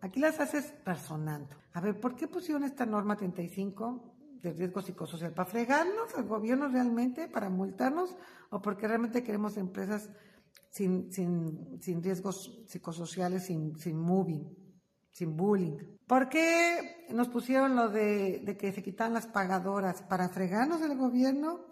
Aquí 0.00 0.18
las 0.18 0.40
haces 0.40 0.72
razonando. 0.84 1.56
A 1.74 1.80
ver, 1.80 2.00
¿por 2.00 2.16
qué 2.16 2.26
pusieron 2.26 2.64
esta 2.64 2.86
norma 2.86 3.16
35? 3.16 4.09
De 4.42 4.52
riesgo 4.52 4.82
psicosocial, 4.82 5.32
para 5.32 5.50
fregarnos 5.50 6.14
al 6.14 6.24
gobierno 6.24 6.68
realmente, 6.68 7.28
para 7.28 7.50
multarnos, 7.50 8.16
o 8.50 8.60
porque 8.60 8.88
realmente 8.88 9.22
queremos 9.22 9.56
empresas 9.56 10.10
sin, 10.70 11.12
sin, 11.12 11.80
sin 11.80 12.02
riesgos 12.02 12.64
psicosociales, 12.66 13.46
sin, 13.46 13.78
sin 13.78 13.98
moving, 13.98 14.44
sin 15.10 15.36
bullying. 15.36 15.76
¿Por 16.06 16.28
qué 16.28 17.06
nos 17.10 17.28
pusieron 17.28 17.76
lo 17.76 17.88
de, 17.88 18.40
de 18.44 18.56
que 18.56 18.72
se 18.72 18.82
quitan 18.82 19.12
las 19.12 19.26
pagadoras? 19.26 20.02
¿Para 20.02 20.28
fregarnos 20.28 20.80
el 20.82 20.96
gobierno? 20.96 21.66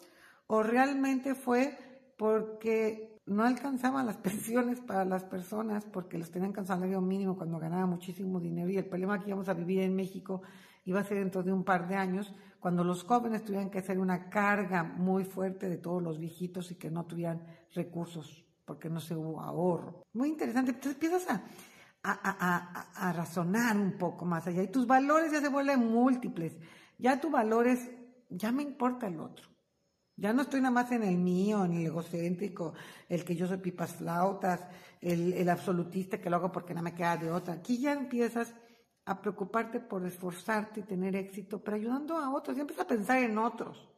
¿O 0.46 0.62
realmente 0.62 1.34
fue 1.34 1.76
porque 2.16 3.18
no 3.26 3.44
alcanzaban 3.44 4.06
las 4.06 4.16
pensiones 4.18 4.80
para 4.80 5.04
las 5.04 5.24
personas 5.24 5.84
porque 5.84 6.18
los 6.18 6.30
tenían 6.30 6.52
con 6.52 6.66
salario 6.66 7.00
mínimo 7.00 7.36
cuando 7.36 7.58
ganaban 7.58 7.90
muchísimo 7.90 8.40
dinero 8.40 8.70
y 8.70 8.76
el 8.76 8.86
problema 8.86 9.20
que 9.20 9.28
íbamos 9.28 9.48
a 9.48 9.54
vivir 9.54 9.80
en 9.80 9.94
México 9.94 10.42
iba 10.84 11.00
a 11.00 11.04
ser 11.04 11.18
dentro 11.18 11.42
de 11.42 11.52
un 11.52 11.64
par 11.64 11.86
de 11.86 11.96
años, 11.96 12.34
cuando 12.60 12.82
los 12.82 13.04
jóvenes 13.04 13.44
tuvieran 13.44 13.70
que 13.70 13.78
hacer 13.78 13.98
una 13.98 14.28
carga 14.28 14.82
muy 14.82 15.24
fuerte 15.24 15.68
de 15.68 15.78
todos 15.78 16.02
los 16.02 16.18
viejitos 16.18 16.70
y 16.70 16.74
que 16.74 16.90
no 16.90 17.06
tuvieran 17.06 17.42
recursos, 17.74 18.44
porque 18.64 18.90
no 18.90 19.00
se 19.00 19.14
hubo 19.14 19.40
ahorro. 19.40 20.04
Muy 20.12 20.28
interesante. 20.30 20.72
Entonces 20.72 20.94
empiezas 20.94 21.28
a, 21.30 21.44
a, 22.02 23.08
a, 23.08 23.12
razonar 23.12 23.76
un 23.76 23.96
poco 23.96 24.24
más 24.24 24.46
allá 24.46 24.62
y 24.62 24.68
tus 24.68 24.86
valores 24.86 25.30
ya 25.30 25.40
se 25.40 25.48
vuelven 25.48 25.86
múltiples. 25.86 26.56
Ya 26.98 27.20
tu 27.20 27.30
valor 27.30 27.68
es, 27.68 27.90
ya 28.28 28.50
me 28.50 28.62
importa 28.62 29.06
el 29.06 29.20
otro. 29.20 29.46
Ya 30.16 30.32
no 30.32 30.42
estoy 30.42 30.60
nada 30.60 30.72
más 30.72 30.90
en 30.90 31.04
el 31.04 31.16
mío, 31.16 31.64
en 31.64 31.74
el 31.74 31.86
egocéntrico, 31.86 32.74
el 33.08 33.24
que 33.24 33.36
yo 33.36 33.46
soy 33.46 33.58
pipas 33.58 33.92
flautas, 33.92 34.66
el, 35.00 35.32
el 35.32 35.48
absolutista 35.48 36.20
que 36.20 36.28
lo 36.28 36.36
hago 36.36 36.50
porque 36.50 36.74
no 36.74 36.82
me 36.82 36.92
queda 36.92 37.16
de 37.16 37.30
otra. 37.30 37.54
Aquí 37.54 37.78
ya 37.78 37.92
empiezas 37.92 38.52
a 39.08 39.22
preocuparte 39.22 39.80
por 39.80 40.04
esforzarte 40.04 40.80
y 40.80 40.82
tener 40.82 41.16
éxito, 41.16 41.64
pero 41.64 41.78
ayudando 41.78 42.18
a 42.18 42.30
otros, 42.30 42.54
ya 42.54 42.60
empiezas 42.60 42.84
a 42.84 42.88
pensar 42.88 43.22
en 43.22 43.38
otros. 43.38 43.88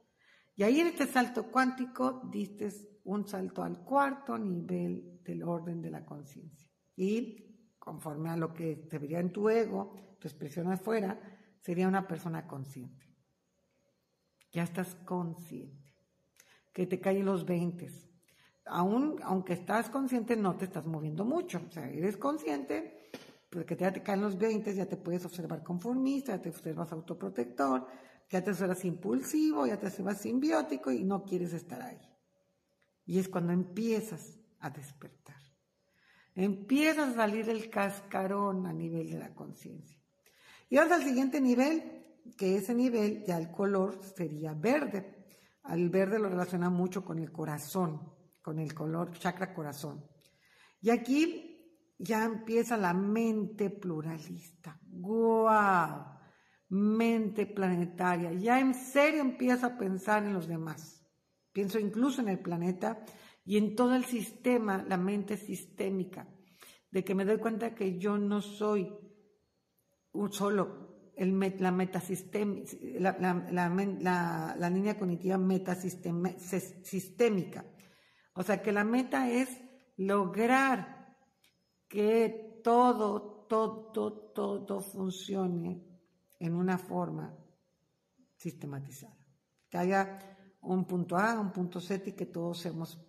Y 0.54 0.62
ahí 0.62 0.78
en 0.78 0.86
este 0.86 1.06
salto 1.06 1.50
cuántico 1.50 2.22
diste 2.30 2.70
un 3.04 3.26
salto 3.26 3.64
al 3.64 3.82
cuarto 3.82 4.38
nivel 4.38 5.20
del 5.24 5.42
orden 5.42 5.82
de 5.82 5.90
la 5.90 6.04
conciencia. 6.04 6.70
Y 6.94 7.74
conforme 7.76 8.30
a 8.30 8.36
lo 8.36 8.54
que 8.54 8.86
te 8.88 8.98
vería 8.98 9.18
en 9.18 9.32
tu 9.32 9.48
ego, 9.48 9.96
tu 10.20 10.28
expresión 10.28 10.70
afuera, 10.70 11.20
sería 11.58 11.88
una 11.88 12.06
persona 12.06 12.46
consciente. 12.46 13.12
Ya 14.52 14.62
estás 14.62 14.94
consciente 14.94 15.92
que 16.72 16.86
te 16.86 17.00
caen 17.00 17.24
los 17.24 17.44
20. 17.44 17.90
Aún, 18.66 19.18
aunque 19.24 19.54
estás 19.54 19.90
consciente, 19.90 20.36
no 20.36 20.56
te 20.56 20.66
estás 20.66 20.86
moviendo 20.86 21.24
mucho. 21.24 21.60
O 21.66 21.72
sea, 21.72 21.90
eres 21.90 22.16
consciente, 22.16 22.99
porque 23.50 23.74
que 23.74 23.82
ya 23.82 23.92
te 23.92 24.02
caen 24.02 24.20
los 24.20 24.38
20, 24.38 24.72
ya 24.74 24.86
te 24.86 24.96
puedes 24.96 25.24
observar 25.24 25.62
conformista, 25.64 26.36
ya 26.36 26.42
te 26.42 26.50
observas 26.50 26.92
autoprotector, 26.92 27.84
ya 28.30 28.42
te 28.42 28.52
observas 28.52 28.84
impulsivo, 28.84 29.66
ya 29.66 29.76
te 29.76 29.88
observas 29.88 30.20
simbiótico 30.20 30.92
y 30.92 31.02
no 31.02 31.24
quieres 31.24 31.52
estar 31.52 31.82
ahí. 31.82 32.00
Y 33.06 33.18
es 33.18 33.28
cuando 33.28 33.52
empiezas 33.52 34.38
a 34.60 34.70
despertar. 34.70 35.36
Empiezas 36.36 37.08
a 37.10 37.14
salir 37.14 37.48
el 37.48 37.68
cascarón 37.68 38.66
a 38.66 38.72
nivel 38.72 39.10
de 39.10 39.18
la 39.18 39.34
conciencia. 39.34 40.00
Y 40.68 40.76
ahora 40.76 40.94
al 40.94 41.02
siguiente 41.02 41.40
nivel, 41.40 42.06
que 42.36 42.56
ese 42.56 42.72
nivel 42.72 43.24
ya 43.24 43.36
el 43.36 43.50
color 43.50 44.00
sería 44.04 44.54
verde. 44.54 45.26
Al 45.64 45.90
verde 45.90 46.20
lo 46.20 46.28
relaciona 46.28 46.70
mucho 46.70 47.04
con 47.04 47.18
el 47.18 47.32
corazón, 47.32 48.14
con 48.40 48.60
el 48.60 48.72
color 48.72 49.10
chakra 49.18 49.52
corazón. 49.52 50.04
Y 50.80 50.90
aquí 50.90 51.49
ya 52.00 52.24
empieza 52.24 52.78
la 52.78 52.94
mente 52.94 53.70
pluralista. 53.70 54.80
¡Guau! 54.86 56.18
Mente 56.70 57.46
planetaria. 57.46 58.32
Ya 58.32 58.58
en 58.58 58.74
serio 58.74 59.20
empieza 59.20 59.66
a 59.66 59.78
pensar 59.78 60.24
en 60.24 60.32
los 60.32 60.48
demás. 60.48 61.06
Pienso 61.52 61.78
incluso 61.78 62.22
en 62.22 62.28
el 62.28 62.38
planeta 62.38 63.04
y 63.44 63.58
en 63.58 63.76
todo 63.76 63.94
el 63.94 64.04
sistema, 64.04 64.84
la 64.88 64.96
mente 64.96 65.36
sistémica, 65.36 66.26
de 66.90 67.04
que 67.04 67.14
me 67.14 67.24
doy 67.24 67.38
cuenta 67.38 67.74
que 67.74 67.98
yo 67.98 68.16
no 68.16 68.40
soy 68.40 68.90
un 70.12 70.32
solo 70.32 70.88
la, 72.98 73.44
la, 73.50 74.54
la, 74.56 74.70
línea 74.70 74.98
cognitiva 74.98 75.36
metasistémica. 75.36 77.66
O 78.34 78.42
sea 78.42 78.62
que 78.62 78.72
la 78.72 78.84
meta 78.84 79.30
es 79.30 79.60
lograr 79.98 80.99
que 81.90 82.62
todo, 82.62 83.46
todo, 83.48 83.90
todo 83.92 84.80
funcione 84.80 85.84
en 86.38 86.54
una 86.54 86.78
forma 86.78 87.36
sistematizada. 88.36 89.18
Que 89.68 89.76
haya 89.76 90.18
un 90.62 90.86
punto 90.86 91.18
A, 91.18 91.38
un 91.38 91.52
punto 91.52 91.80
Z 91.80 92.10
y 92.10 92.12
que 92.12 92.26
todos 92.26 92.60
seamos 92.60 93.04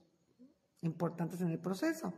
importantes 0.82 1.40
en 1.42 1.50
el 1.50 1.60
proceso. 1.60 2.12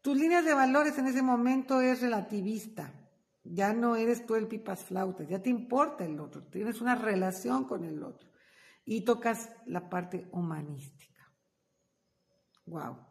Tus 0.00 0.16
líneas 0.16 0.44
de 0.44 0.54
valores 0.54 0.96
en 0.98 1.08
ese 1.08 1.20
momento 1.20 1.80
es 1.80 2.00
relativista. 2.00 2.94
Ya 3.42 3.72
no 3.72 3.96
eres 3.96 4.24
tú 4.24 4.36
el 4.36 4.46
pipas 4.46 4.84
flautas, 4.84 5.26
ya 5.26 5.42
te 5.42 5.50
importa 5.50 6.04
el 6.04 6.20
otro, 6.20 6.44
tienes 6.44 6.80
una 6.80 6.94
relación 6.94 7.64
con 7.64 7.82
el 7.82 8.04
otro 8.04 8.30
y 8.84 9.04
tocas 9.04 9.50
la 9.66 9.88
parte 9.88 10.28
humanística. 10.30 11.32
Wow. 12.66 13.07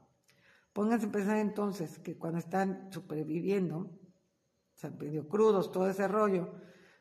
Pónganse 0.77 1.07
a 1.07 1.11
pensar 1.11 1.37
entonces 1.37 1.97
que 1.97 2.19
cuando 2.19 2.37
están 2.37 2.91
superviviendo, 2.91 3.77
o 3.79 4.75
sea, 4.75 4.91
medio 4.91 5.27
crudos, 5.27 5.71
todo 5.71 5.89
ese 5.89 6.07
rollo, 6.07 6.51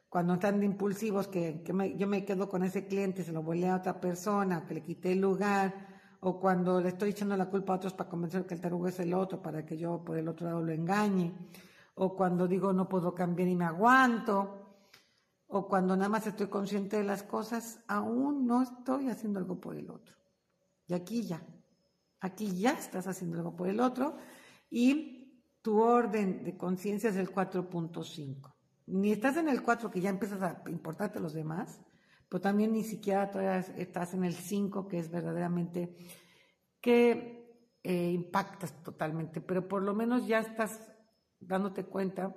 cuando 0.09 0.33
están 0.33 0.63
impulsivos, 0.63 1.29
que, 1.29 1.63
yo 1.99 2.07
me 2.07 2.25
quedo 2.25 2.49
con 2.49 2.63
ese 2.63 2.87
cliente, 2.87 3.23
se 3.23 3.33
lo 3.33 3.43
volé 3.43 3.69
a 3.69 3.77
otra 3.77 4.01
persona, 4.01 4.65
que 4.65 4.73
le 4.73 4.83
quité 4.83 5.13
el 5.13 5.21
lugar, 5.21 5.75
o 6.21 6.41
cuando 6.41 6.81
le 6.81 6.89
estoy 6.89 7.11
echando 7.11 7.37
la 7.37 7.51
culpa 7.51 7.75
a 7.75 7.77
otros 7.77 7.93
para 7.93 8.09
convencer 8.09 8.47
que 8.47 8.55
el 8.55 8.63
tarugo 8.63 8.89
es 8.89 8.99
el 8.99 9.13
otro, 9.13 9.43
para 9.43 9.67
que 9.67 9.77
yo 9.77 10.03
por 10.03 10.17
el 10.17 10.27
otro 10.27 10.47
lado 10.47 10.63
lo 10.63 10.73
engañe 10.73 11.35
o 11.97 12.17
cuando 12.17 12.49
digo 12.49 12.73
no 12.73 12.89
puedo 12.89 13.15
cambiar 13.15 13.51
y 13.51 13.57
me 13.57 13.67
aguanto, 13.67 14.79
o 15.49 15.69
cuando 15.69 15.95
nada 15.97 16.09
más 16.09 16.27
estoy 16.27 16.47
consciente 16.47 16.97
de 16.97 17.05
las 17.05 17.23
cosas, 17.23 17.81
aún 17.89 18.47
no 18.47 18.63
estoy 18.63 19.11
haciendo 19.11 19.39
algo 19.39 19.61
por 19.61 19.77
el 19.77 19.91
otro. 19.91 20.17
Y 20.87 20.95
aquí 20.95 21.25
ya, 21.25 21.43
aquí 22.21 22.59
ya 22.59 22.73
estás 22.73 23.07
haciendo 23.07 23.37
algo 23.39 23.57
por 23.57 23.69
el 23.69 23.81
otro 23.81 24.17
y 24.71 25.43
tu 25.63 25.81
orden 25.81 26.45
de 26.45 26.57
conciencia 26.57 27.11
es 27.11 27.17
el 27.17 27.31
4.5. 27.31 28.55
Ni 28.87 29.13
estás 29.13 29.37
en 29.37 29.49
el 29.49 29.63
4 29.63 29.91
que 29.91 30.01
ya 30.01 30.11
empiezas 30.11 30.43
a 30.43 30.63
importarte 30.69 31.19
los 31.21 31.33
demás, 31.33 31.81
pero 32.29 32.41
también 32.41 32.73
ni 32.73 32.85
siquiera 32.85 33.31
estás 33.77 34.15
en 34.15 34.25
el 34.25 34.35
5 34.35 34.89
que 34.89 34.99
es 34.99 35.11
verdaderamente 35.11 35.97
que 36.81 37.37
eh, 37.83 38.11
impactas 38.11 38.83
totalmente, 38.83 39.41
pero 39.41 39.67
por 39.67 39.83
lo 39.83 39.95
menos 39.95 40.27
ya 40.27 40.41
estás 40.41 40.81
dándote 41.41 41.85
cuenta 41.85 42.35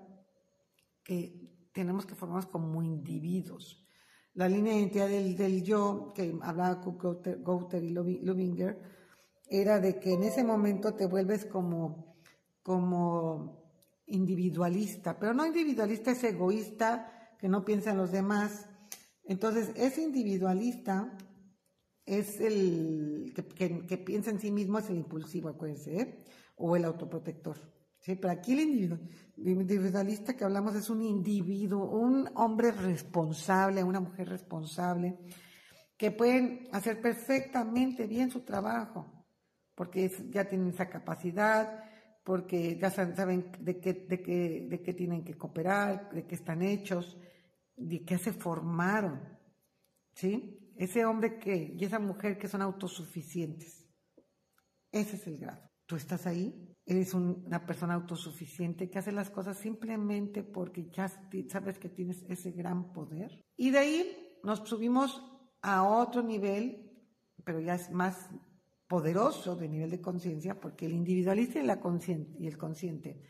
que 1.03 1.69
tenemos 1.71 2.05
que 2.05 2.15
formarnos 2.15 2.47
como 2.47 2.83
individuos. 2.83 3.85
La 4.33 4.47
línea 4.47 4.73
de 4.73 4.79
identidad 4.79 5.07
del, 5.07 5.63
yo, 5.63 6.13
que 6.15 6.37
hablaba 6.41 6.81
con 6.81 6.97
Gouter, 6.97 7.83
y 7.83 7.89
Lubinger, 7.89 8.79
era 9.49 9.79
de 9.79 9.99
que 9.99 10.13
en 10.13 10.23
ese 10.23 10.43
momento 10.43 10.93
te 10.93 11.05
vuelves 11.05 11.45
como, 11.45 12.15
como 12.61 13.63
individualista, 14.05 15.17
pero 15.17 15.33
no 15.33 15.45
individualista 15.45 16.11
es 16.11 16.23
egoísta, 16.23 17.35
que 17.39 17.47
no 17.47 17.63
piensa 17.63 17.91
en 17.91 17.97
los 17.97 18.11
demás. 18.11 18.67
Entonces, 19.23 19.71
ese 19.75 20.01
individualista 20.01 21.17
es 22.05 22.39
el 22.41 23.33
que, 23.35 23.97
piensa 23.97 24.31
en 24.31 24.39
sí 24.39 24.51
mismo, 24.51 24.79
es 24.79 24.89
el 24.89 24.97
impulsivo, 24.97 25.49
acuérdense, 25.49 26.01
¿eh? 26.01 26.23
o 26.57 26.75
el 26.75 26.85
autoprotector. 26.85 27.57
Sí, 27.99 28.15
pero 28.15 28.33
aquí 28.33 28.53
el 28.53 28.99
individualista 29.37 30.35
que 30.35 30.43
hablamos 30.43 30.75
es 30.75 30.89
un 30.89 31.01
individuo, 31.01 31.85
un 31.85 32.29
hombre 32.35 32.71
responsable, 32.71 33.83
una 33.83 33.99
mujer 33.99 34.29
responsable, 34.29 35.17
que 35.97 36.11
pueden 36.11 36.67
hacer 36.71 37.01
perfectamente 37.01 38.07
bien 38.07 38.31
su 38.31 38.39
trabajo, 38.41 39.18
porque 39.79 40.11
ya 40.29 40.43
tienen 40.43 40.71
esa 40.71 40.89
capacidad, 40.89 41.85
porque 42.25 42.77
ya 42.77 42.91
saben 42.91 43.49
de 43.61 43.79
qué, 43.79 43.93
de, 43.93 44.21
qué, 44.21 44.67
de 44.69 44.81
qué 44.81 44.93
tienen 44.93 45.23
que 45.23 45.37
cooperar, 45.37 46.11
de 46.11 46.27
qué 46.27 46.35
están 46.35 46.61
hechos, 46.61 47.17
de 47.77 48.03
qué 48.03 48.17
se 48.17 48.33
formaron. 48.33 49.21
¿Sí? 50.11 50.73
Ese 50.75 51.05
hombre 51.05 51.39
que, 51.39 51.77
y 51.77 51.85
esa 51.85 51.97
mujer 51.97 52.37
que 52.37 52.49
son 52.49 52.61
autosuficientes. 52.61 53.87
Ese 54.91 55.15
es 55.15 55.25
el 55.27 55.37
grado. 55.37 55.71
¿Tú 55.85 55.95
estás 55.95 56.27
ahí? 56.27 56.75
eres 56.85 57.13
una 57.13 57.65
persona 57.65 57.93
autosuficiente 57.93 58.89
que 58.89 58.99
hace 58.99 59.13
las 59.13 59.29
cosas 59.29 59.57
simplemente 59.57 60.43
porque 60.43 60.89
ya 60.89 61.07
sabes 61.47 61.79
que 61.79 61.87
tienes 61.87 62.25
ese 62.27 62.51
gran 62.51 62.91
poder. 62.91 63.45
Y 63.55 63.69
de 63.69 63.79
ahí 63.79 64.39
nos 64.43 64.67
subimos 64.67 65.23
a 65.61 65.83
otro 65.83 66.21
nivel, 66.21 66.91
pero 67.45 67.61
ya 67.61 67.75
es 67.75 67.89
más 67.91 68.29
poderoso 68.89 69.55
de 69.55 69.69
nivel 69.69 69.91
de 69.91 70.01
conciencia, 70.01 70.59
porque 70.59 70.87
el 70.87 70.93
individualista 70.93 71.59
y, 71.59 71.65
la 71.65 71.79
y 72.39 72.47
el 72.47 72.57
consciente 72.57 73.21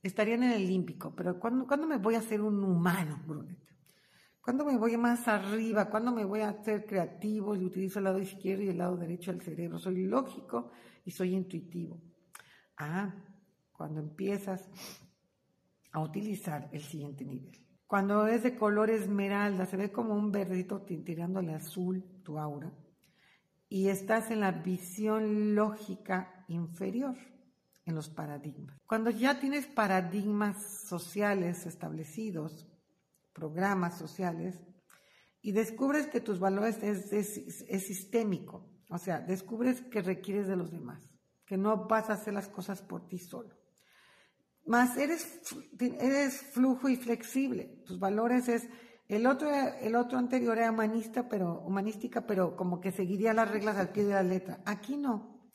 estarían 0.00 0.44
en 0.44 0.52
el 0.52 0.66
límpico, 0.68 1.12
pero 1.16 1.40
¿cuándo, 1.40 1.66
¿cuándo 1.66 1.88
me 1.88 1.98
voy 1.98 2.14
a 2.14 2.20
hacer 2.20 2.40
un 2.40 2.62
humano, 2.62 3.20
Brunet? 3.26 3.58
¿Cuándo 4.40 4.64
me 4.64 4.78
voy 4.78 4.96
más 4.96 5.26
arriba? 5.26 5.90
¿Cuándo 5.90 6.12
me 6.12 6.24
voy 6.24 6.40
a 6.40 6.62
ser 6.62 6.86
creativo 6.86 7.56
y 7.56 7.64
utilizo 7.64 7.98
el 7.98 8.04
lado 8.04 8.20
izquierdo 8.20 8.62
y 8.62 8.68
el 8.68 8.78
lado 8.78 8.96
derecho 8.96 9.32
del 9.32 9.42
cerebro? 9.42 9.80
Soy 9.80 10.06
lógico 10.06 10.70
y 11.04 11.10
soy 11.10 11.34
intuitivo. 11.34 12.00
Ah, 12.78 13.12
cuando 13.72 13.98
empiezas 13.98 14.70
a 15.90 16.00
utilizar 16.00 16.68
el 16.72 16.82
siguiente 16.82 17.24
nivel. 17.24 17.58
Cuando 17.84 18.28
es 18.28 18.44
de 18.44 18.54
color 18.54 18.90
esmeralda, 18.90 19.66
se 19.66 19.76
ve 19.76 19.90
como 19.90 20.14
un 20.14 20.30
verdito 20.30 20.82
tirándole 20.82 21.52
azul 21.52 22.22
tu 22.22 22.38
aura. 22.38 22.72
Y 23.70 23.88
estás 23.88 24.30
en 24.30 24.40
la 24.40 24.52
visión 24.52 25.54
lógica 25.54 26.44
inferior, 26.48 27.16
en 27.86 27.94
los 27.94 28.10
paradigmas. 28.10 28.76
Cuando 28.84 29.08
ya 29.08 29.40
tienes 29.40 29.66
paradigmas 29.66 30.84
sociales 30.86 31.64
establecidos, 31.64 32.68
programas 33.32 33.96
sociales, 33.96 34.60
y 35.40 35.52
descubres 35.52 36.08
que 36.08 36.20
tus 36.20 36.38
valores 36.38 36.82
es, 36.82 37.10
es 37.14 37.86
sistémico, 37.86 38.70
o 38.90 38.98
sea, 38.98 39.20
descubres 39.20 39.80
que 39.80 40.02
requieres 40.02 40.46
de 40.46 40.56
los 40.56 40.70
demás 40.70 41.10
que 41.50 41.56
no 41.56 41.88
vas 41.88 42.08
a 42.08 42.12
hacer 42.12 42.32
las 42.32 42.48
cosas 42.48 42.80
por 42.80 43.08
ti 43.08 43.18
solo. 43.18 43.58
Más 44.66 44.96
eres, 44.96 45.40
eres 45.80 46.42
flujo 46.42 46.88
y 46.88 46.94
flexible. 46.94 47.82
Tus 47.84 47.98
valores 47.98 48.48
es 48.48 48.68
El 49.10 49.26
otro, 49.26 49.50
el 49.50 49.96
otro 49.96 50.18
anterior 50.18 50.56
era 50.56 50.70
humanista, 50.70 51.28
pero, 51.28 51.64
humanística, 51.66 52.28
pero 52.28 52.56
como 52.56 52.80
que 52.80 52.92
seguiría 52.92 53.34
las 53.34 53.50
reglas 53.50 53.76
al 53.76 53.88
pie 53.88 54.04
de 54.04 54.14
la 54.14 54.22
letra. 54.22 54.60
Aquí 54.64 54.96
no. 54.96 55.50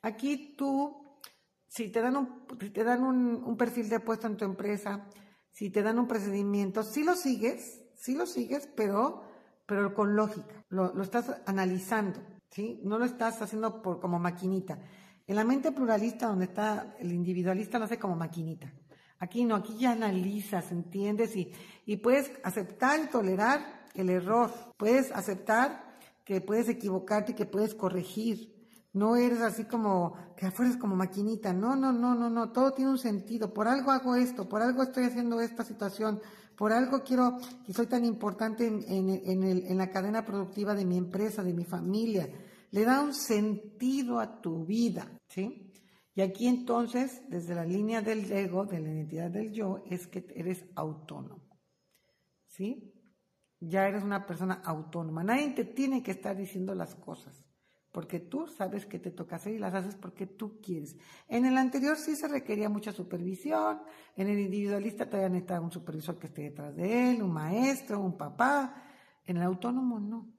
Aquí 0.00 0.54
tú, 0.56 1.18
si 1.66 1.88
te 1.88 2.02
dan 2.02 2.16
un, 2.16 2.46
si 2.60 2.70
te 2.70 2.84
dan 2.84 3.02
un, 3.02 3.56
perfil 3.56 3.88
de 3.88 3.98
puesto 3.98 4.28
en 4.28 4.36
tu 4.36 4.44
empresa, 4.44 5.08
si 5.50 5.70
te 5.70 5.82
dan 5.82 5.98
un 5.98 6.06
procedimiento, 6.06 6.84
sí 6.84 7.02
lo 7.02 7.16
sigues, 7.16 7.82
sí 7.96 8.14
lo 8.14 8.26
sigues, 8.26 8.68
pero, 8.76 9.24
pero 9.66 9.92
con 9.92 10.14
lógica. 10.14 10.64
Lo, 10.68 11.02
estás 11.02 11.42
analizando, 11.46 12.20
¿sí? 12.48 12.80
No 12.84 12.96
lo 12.96 13.06
estás 13.06 13.42
haciendo 13.42 13.82
por, 13.82 13.98
como 13.98 14.20
maquinita. 14.20 14.78
En 15.26 15.34
la 15.34 15.42
mente 15.42 15.72
pluralista, 15.72 16.28
donde 16.28 16.44
está 16.44 16.94
el 17.00 17.10
individualista, 17.10 17.80
lo 17.80 17.86
hace 17.86 17.98
como 17.98 18.14
maquinita. 18.14 18.72
Aquí 19.20 19.44
no, 19.44 19.54
aquí 19.54 19.76
ya 19.78 19.92
analizas, 19.92 20.72
entiendes 20.72 21.36
y, 21.36 21.52
y 21.84 21.98
puedes 21.98 22.32
aceptar 22.42 23.00
y 23.00 23.08
tolerar 23.08 23.84
el 23.94 24.08
error. 24.08 24.50
Puedes 24.76 25.12
aceptar 25.12 25.98
que 26.24 26.40
puedes 26.40 26.68
equivocarte 26.68 27.32
y 27.32 27.34
que 27.34 27.44
puedes 27.44 27.74
corregir. 27.74 28.58
No 28.92 29.16
eres 29.16 29.40
así 29.40 29.64
como 29.64 30.16
que 30.36 30.46
afuera 30.46 30.72
es 30.72 30.78
como 30.78 30.96
maquinita. 30.96 31.52
No, 31.52 31.76
no, 31.76 31.92
no, 31.92 32.14
no, 32.14 32.30
no. 32.30 32.50
Todo 32.50 32.72
tiene 32.72 32.90
un 32.90 32.98
sentido. 32.98 33.52
Por 33.52 33.68
algo 33.68 33.90
hago 33.90 34.16
esto, 34.16 34.48
por 34.48 34.62
algo 34.62 34.82
estoy 34.82 35.04
haciendo 35.04 35.40
esta 35.40 35.64
situación, 35.64 36.20
por 36.56 36.72
algo 36.72 37.02
quiero 37.04 37.36
y 37.66 37.72
soy 37.72 37.86
tan 37.86 38.04
importante 38.04 38.66
en, 38.66 38.84
en, 38.88 39.44
el, 39.44 39.66
en 39.66 39.78
la 39.78 39.90
cadena 39.90 40.24
productiva 40.24 40.74
de 40.74 40.84
mi 40.84 40.96
empresa, 40.96 41.42
de 41.42 41.52
mi 41.52 41.64
familia. 41.64 42.28
Le 42.70 42.84
da 42.84 43.00
un 43.00 43.14
sentido 43.14 44.18
a 44.18 44.40
tu 44.40 44.64
vida, 44.64 45.06
¿sí? 45.28 45.69
Y 46.20 46.22
aquí 46.22 46.48
entonces, 46.48 47.22
desde 47.30 47.54
la 47.54 47.64
línea 47.64 48.02
del 48.02 48.30
ego, 48.30 48.66
de 48.66 48.78
la 48.78 48.90
identidad 48.90 49.30
del 49.30 49.52
yo, 49.52 49.82
es 49.86 50.06
que 50.06 50.26
eres 50.36 50.66
autónomo. 50.74 51.48
¿Sí? 52.46 52.92
Ya 53.58 53.88
eres 53.88 54.04
una 54.04 54.26
persona 54.26 54.60
autónoma. 54.62 55.24
Nadie 55.24 55.54
te 55.54 55.64
tiene 55.64 56.02
que 56.02 56.10
estar 56.10 56.36
diciendo 56.36 56.74
las 56.74 56.94
cosas, 56.94 57.42
porque 57.90 58.20
tú 58.20 58.46
sabes 58.48 58.84
que 58.84 58.98
te 58.98 59.10
toca 59.10 59.36
hacer 59.36 59.54
y 59.54 59.58
las 59.58 59.72
haces 59.72 59.96
porque 59.96 60.26
tú 60.26 60.60
quieres. 60.60 60.94
En 61.26 61.46
el 61.46 61.56
anterior 61.56 61.96
sí 61.96 62.14
se 62.14 62.28
requería 62.28 62.68
mucha 62.68 62.92
supervisión, 62.92 63.80
en 64.14 64.28
el 64.28 64.40
individualista 64.40 65.06
todavía 65.06 65.30
necesita 65.30 65.58
un 65.58 65.72
supervisor 65.72 66.18
que 66.18 66.26
esté 66.26 66.42
detrás 66.42 66.76
de 66.76 67.12
él, 67.12 67.22
un 67.22 67.32
maestro, 67.32 67.98
un 67.98 68.18
papá. 68.18 68.74
En 69.24 69.38
el 69.38 69.42
autónomo 69.44 69.98
no. 69.98 70.30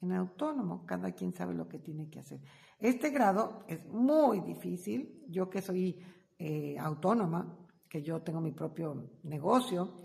En 0.00 0.10
el 0.12 0.20
autónomo 0.20 0.86
cada 0.86 1.12
quien 1.12 1.34
sabe 1.34 1.52
lo 1.52 1.68
que 1.68 1.80
tiene 1.80 2.08
que 2.08 2.20
hacer. 2.20 2.40
Este 2.78 3.10
grado 3.10 3.64
es 3.66 3.84
muy 3.86 4.40
difícil. 4.40 5.24
Yo 5.28 5.50
que 5.50 5.60
soy 5.60 6.00
eh, 6.38 6.76
autónoma, 6.78 7.58
que 7.88 8.02
yo 8.02 8.22
tengo 8.22 8.40
mi 8.40 8.52
propio 8.52 9.10
negocio 9.24 10.00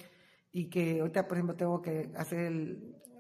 y 0.52 0.70
que 0.70 1.00
ahorita, 1.00 1.28
por 1.28 1.38
ejemplo, 1.38 1.56
tengo 1.56 1.82
que 1.82 2.12
hacer 2.16 2.52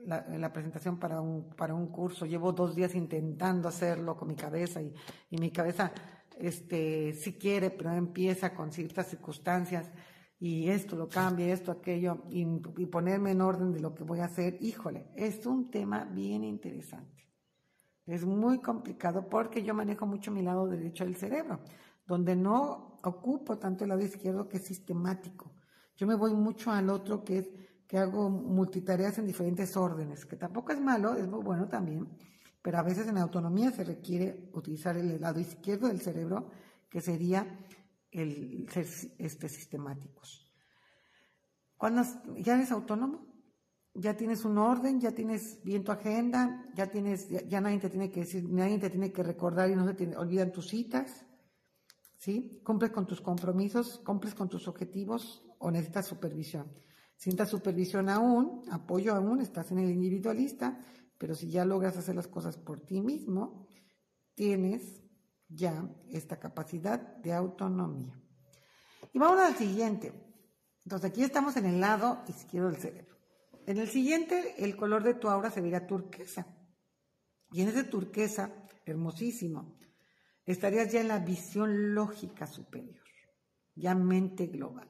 la, 0.05 0.51
presentación 0.51 0.97
para 0.99 1.21
un, 1.21 1.49
para 1.55 1.73
un 1.73 1.87
curso. 1.87 2.25
Llevo 2.25 2.51
dos 2.51 2.75
días 2.75 2.95
intentando 2.95 3.67
hacerlo 3.67 4.15
con 4.17 4.27
mi 4.27 4.35
cabeza 4.35 4.81
y, 4.81 4.93
mi 5.29 5.51
cabeza, 5.51 5.91
este, 6.39 7.13
si 7.13 7.33
quiere, 7.33 7.69
pero 7.69 7.91
empieza 7.91 8.53
con 8.53 8.71
ciertas 8.71 9.07
circunstancias 9.07 9.91
y 10.39 10.69
esto 10.69 10.95
lo 10.95 11.07
cambia, 11.07 11.53
esto, 11.53 11.71
aquello, 11.71 12.23
y, 12.29 12.45
ponerme 12.87 13.31
en 13.31 13.41
orden 13.41 13.71
de 13.71 13.79
lo 13.79 13.95
que 13.95 14.03
voy 14.03 14.19
a 14.19 14.25
hacer. 14.25 14.57
Híjole, 14.61 15.07
es 15.15 15.45
un 15.45 15.69
tema 15.69 16.05
bien 16.05 16.43
interesante. 16.43 17.22
Es 18.05 18.25
muy 18.25 18.59
complicado 18.59 19.29
porque 19.29 19.63
yo 19.63 19.73
manejo 19.73 20.05
mucho 20.05 20.31
mi 20.31 20.41
lado 20.41 20.67
derecho 20.67 21.05
del 21.05 21.15
cerebro, 21.15 21.61
donde 22.05 22.35
no 22.35 22.97
ocupo 23.03 23.57
tanto 23.57 23.83
el 23.83 23.89
lado 23.89 24.01
izquierdo 24.01 24.49
que 24.49 24.57
es 24.57 24.65
sistemático. 24.65 25.53
Yo 25.95 26.07
me 26.07 26.15
voy 26.15 26.33
mucho 26.33 26.71
al 26.71 26.89
otro 26.89 27.23
que 27.23 27.37
es 27.39 27.49
que 27.87 27.97
hago 27.97 28.29
multitareas 28.29 29.19
en 29.19 29.27
diferentes 29.27 29.77
órdenes, 29.77 30.25
que 30.25 30.35
tampoco 30.35 30.71
es 30.71 30.81
malo, 30.81 31.15
es 31.15 31.27
muy 31.27 31.43
bueno 31.43 31.67
también, 31.67 32.09
pero 32.61 32.79
a 32.79 32.81
veces 32.81 33.07
en 33.07 33.17
autonomía 33.17 33.71
se 33.71 33.83
requiere 33.83 34.49
utilizar 34.53 34.97
el 34.97 35.21
lado 35.21 35.39
izquierdo 35.39 35.87
del 35.87 36.01
cerebro, 36.01 36.49
que 36.89 37.01
sería 37.01 37.45
el 38.11 38.67
ser 38.69 38.87
este, 39.17 39.49
sistemáticos. 39.49 40.51
Cuando 41.77 42.03
ya 42.37 42.55
eres 42.55 42.71
autónomo, 42.71 43.32
ya 43.93 44.15
tienes 44.15 44.43
un 44.43 44.57
orden, 44.57 44.99
ya 44.99 45.11
tienes 45.11 45.63
bien 45.63 45.83
tu 45.83 45.91
agenda, 45.91 46.65
ya 46.75 46.87
tienes, 46.87 47.29
ya, 47.29 47.61
nadie 47.61 47.79
te 47.79 47.89
tiene 47.89 48.11
que 48.11 48.21
decir, 48.21 48.49
nadie 48.49 48.79
te 48.79 48.89
tiene 48.89 49.11
que 49.11 49.23
recordar 49.23 49.69
y 49.69 49.75
no 49.75 49.85
se 49.85 50.17
olvidan 50.17 50.51
tus 50.51 50.69
citas, 50.69 51.25
¿sí? 52.17 52.61
Cumples 52.63 52.91
con 52.91 53.05
tus 53.05 53.21
compromisos, 53.21 53.99
cumples 53.99 54.33
con 54.33 54.49
tus 54.49 54.67
objetivos 54.67 55.45
o 55.59 55.69
necesitas 55.69 56.07
supervisión. 56.07 56.71
Si 57.15 57.31
supervisión 57.45 58.09
aún, 58.09 58.63
apoyo 58.71 59.13
aún, 59.13 59.39
estás 59.39 59.71
en 59.71 59.79
el 59.79 59.91
individualista, 59.91 60.79
pero 61.17 61.35
si 61.35 61.49
ya 61.49 61.63
logras 61.63 61.95
hacer 61.95 62.15
las 62.15 62.27
cosas 62.27 62.57
por 62.57 62.81
ti 62.81 62.99
mismo, 62.99 63.67
tienes 64.33 65.03
ya 65.47 65.87
esta 66.09 66.39
capacidad 66.39 66.99
de 67.17 67.31
autonomía. 67.31 68.19
Y 69.13 69.19
vamos 69.19 69.39
al 69.39 69.55
siguiente. 69.55 70.11
Entonces 70.83 71.11
aquí 71.11 71.23
estamos 71.23 71.55
en 71.55 71.67
el 71.67 71.79
lado 71.79 72.23
izquierdo 72.27 72.71
del 72.71 72.81
cerebro. 72.81 73.15
En 73.65 73.77
el 73.77 73.87
siguiente, 73.87 74.55
el 74.57 74.75
color 74.75 75.03
de 75.03 75.13
tu 75.13 75.29
aura 75.29 75.49
se 75.49 75.61
verá 75.61 75.87
turquesa. 75.87 76.47
Y 77.51 77.61
en 77.61 77.69
ese 77.69 77.83
turquesa, 77.83 78.51
hermosísimo, 78.85 79.77
estarías 80.45 80.91
ya 80.91 81.01
en 81.01 81.07
la 81.07 81.19
visión 81.19 81.93
lógica 81.93 82.47
superior, 82.47 83.03
ya 83.75 83.95
mente 83.95 84.47
global. 84.47 84.89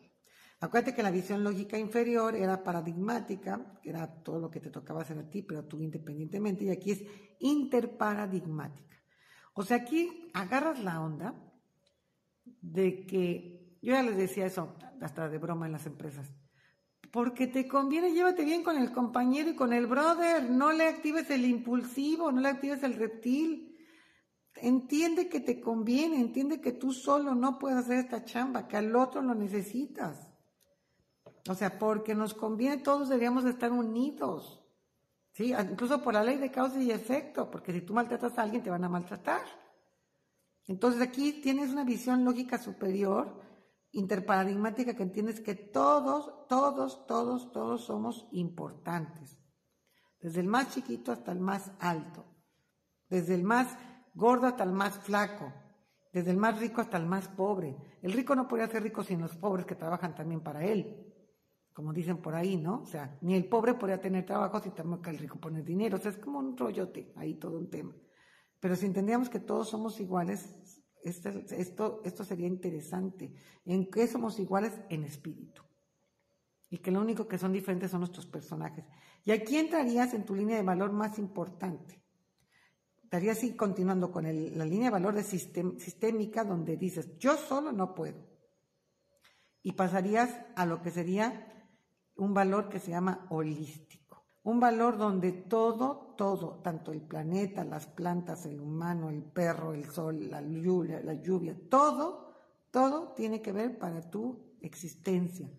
Acuérdate 0.59 0.95
que 0.95 1.03
la 1.03 1.11
visión 1.11 1.43
lógica 1.43 1.77
inferior 1.77 2.35
era 2.35 2.63
paradigmática, 2.63 3.79
que 3.81 3.89
era 3.89 4.07
todo 4.23 4.39
lo 4.39 4.49
que 4.49 4.61
te 4.61 4.69
tocaba 4.69 5.01
hacer 5.01 5.19
a 5.19 5.29
ti, 5.29 5.41
pero 5.41 5.65
tú 5.65 5.81
independientemente, 5.81 6.63
y 6.63 6.69
aquí 6.69 6.91
es 6.91 7.03
interparadigmática. 7.39 8.97
O 9.55 9.63
sea, 9.63 9.77
aquí 9.77 10.31
agarras 10.33 10.79
la 10.79 11.01
onda 11.01 11.35
de 12.61 13.05
que, 13.05 13.77
yo 13.81 13.93
ya 13.93 14.03
les 14.03 14.15
decía 14.15 14.45
eso 14.45 14.77
hasta 15.01 15.27
de 15.27 15.37
broma 15.37 15.65
en 15.65 15.73
las 15.73 15.85
empresas, 15.85 16.31
porque 17.13 17.45
te 17.45 17.67
conviene, 17.67 18.11
llévate 18.11 18.43
bien 18.43 18.63
con 18.63 18.75
el 18.75 18.91
compañero 18.91 19.51
y 19.51 19.55
con 19.55 19.71
el 19.71 19.85
brother, 19.85 20.49
no 20.49 20.71
le 20.71 20.87
actives 20.87 21.29
el 21.29 21.45
impulsivo, 21.45 22.31
no 22.31 22.41
le 22.41 22.49
actives 22.49 22.81
el 22.81 22.95
reptil. 22.95 23.77
Entiende 24.55 25.29
que 25.29 25.39
te 25.39 25.61
conviene, 25.61 26.19
entiende 26.19 26.59
que 26.59 26.71
tú 26.71 26.91
solo 26.91 27.35
no 27.35 27.59
puedes 27.59 27.77
hacer 27.77 27.99
esta 27.99 28.25
chamba, 28.25 28.67
que 28.67 28.77
al 28.77 28.95
otro 28.95 29.21
lo 29.21 29.35
necesitas. 29.35 30.27
O 31.47 31.53
sea, 31.53 31.77
porque 31.77 32.15
nos 32.15 32.33
conviene, 32.33 32.77
todos 32.77 33.09
deberíamos 33.09 33.45
estar 33.45 33.71
unidos. 33.71 34.65
¿Sí? 35.33 35.53
Incluso 35.53 36.01
por 36.01 36.15
la 36.15 36.23
ley 36.23 36.37
de 36.37 36.49
causa 36.49 36.81
y 36.81 36.89
efecto, 36.89 37.51
porque 37.51 37.73
si 37.73 37.81
tú 37.81 37.93
maltratas 37.93 38.39
a 38.39 38.41
alguien 38.41 38.63
te 38.63 38.71
van 38.71 38.85
a 38.85 38.89
maltratar. 38.89 39.43
Entonces 40.65 40.99
aquí 40.99 41.33
tienes 41.43 41.69
una 41.69 41.83
visión 41.83 42.25
lógica 42.25 42.57
superior 42.57 43.39
interparadigmática 43.93 44.95
que 44.95 45.03
entiendes 45.03 45.39
que 45.39 45.55
todos, 45.55 46.47
todos, 46.47 47.05
todos, 47.05 47.51
todos 47.51 47.85
somos 47.85 48.27
importantes. 48.31 49.37
Desde 50.19 50.41
el 50.41 50.47
más 50.47 50.73
chiquito 50.73 51.11
hasta 51.11 51.31
el 51.31 51.39
más 51.39 51.71
alto. 51.79 52.25
Desde 53.09 53.35
el 53.35 53.43
más 53.43 53.77
gordo 54.13 54.47
hasta 54.47 54.63
el 54.63 54.71
más 54.71 54.97
flaco. 54.99 55.53
Desde 56.11 56.31
el 56.31 56.37
más 56.37 56.59
rico 56.59 56.81
hasta 56.81 56.97
el 56.97 57.05
más 57.05 57.27
pobre. 57.27 57.77
El 58.01 58.13
rico 58.13 58.35
no 58.35 58.47
podría 58.47 58.67
ser 58.67 58.83
rico 58.83 59.03
sin 59.03 59.21
los 59.21 59.35
pobres 59.35 59.65
que 59.65 59.75
trabajan 59.75 60.15
también 60.15 60.41
para 60.41 60.65
él. 60.65 61.09
Como 61.73 61.93
dicen 61.93 62.17
por 62.17 62.35
ahí, 62.35 62.57
¿no? 62.57 62.81
O 62.81 62.85
sea, 62.85 63.17
ni 63.21 63.35
el 63.35 63.47
pobre 63.47 63.73
podría 63.73 63.99
tener 63.99 64.25
trabajo 64.25 64.59
si 64.59 64.69
también 64.71 65.01
el 65.05 65.17
rico 65.17 65.39
pone 65.39 65.61
dinero. 65.61 65.97
O 65.97 65.99
sea, 65.99 66.11
es 66.11 66.17
como 66.17 66.39
un 66.39 66.57
rollote, 66.57 67.13
ahí 67.15 67.35
todo 67.35 67.57
un 67.57 67.69
tema. 67.69 67.93
Pero 68.59 68.75
si 68.75 68.85
entendíamos 68.85 69.29
que 69.29 69.39
todos 69.39 69.69
somos 69.69 69.99
iguales, 69.99 70.82
esto, 71.03 72.01
esto 72.03 72.23
sería 72.23 72.47
interesante. 72.47 73.33
¿En 73.65 73.89
qué 73.89 74.07
somos 74.07 74.39
iguales? 74.39 74.73
En 74.89 75.03
espíritu. 75.03 75.61
Y 76.69 76.79
que 76.79 76.91
lo 76.91 77.01
único 77.01 77.27
que 77.27 77.37
son 77.37 77.51
diferentes 77.51 77.91
son 77.91 77.99
nuestros 78.01 78.25
personajes. 78.25 78.85
¿Y 79.23 79.31
aquí 79.31 79.57
entrarías 79.57 80.13
en 80.13 80.25
tu 80.25 80.35
línea 80.35 80.57
de 80.57 80.63
valor 80.63 80.91
más 80.91 81.19
importante? 81.19 82.03
Estarías 83.03 83.37
así 83.37 83.55
continuando 83.55 84.11
con 84.11 84.23
la 84.23 84.65
línea 84.65 84.85
de 84.85 84.93
valor 84.93 85.13
de 85.13 85.23
sistémica 85.23 86.43
donde 86.43 86.77
dices, 86.77 87.15
yo 87.19 87.37
solo 87.37 87.71
no 87.71 87.93
puedo. 87.93 88.27
Y 89.61 89.73
pasarías 89.73 90.35
a 90.55 90.65
lo 90.65 90.81
que 90.81 90.89
sería 90.89 91.69
un 92.15 92.33
valor 92.33 92.69
que 92.69 92.79
se 92.79 92.89
llama 92.89 93.27
holístico. 93.29 94.02
Un 94.43 94.59
valor 94.59 94.97
donde 94.97 95.31
todo, 95.31 96.13
todo, 96.17 96.59
tanto 96.61 96.91
el 96.91 97.01
planeta, 97.01 97.63
las 97.63 97.87
plantas, 97.87 98.45
el 98.45 98.59
humano, 98.59 99.09
el 99.09 99.23
perro, 99.23 99.73
el 99.73 99.85
sol, 99.89 100.29
la 100.29 100.41
lluvia, 100.41 101.01
la 101.01 101.13
lluvia, 101.13 101.55
todo, 101.69 102.33
todo 102.69 103.13
tiene 103.13 103.41
que 103.41 103.51
ver 103.51 103.77
para 103.77 104.01
tu 104.01 104.37
existencia. 104.61 105.49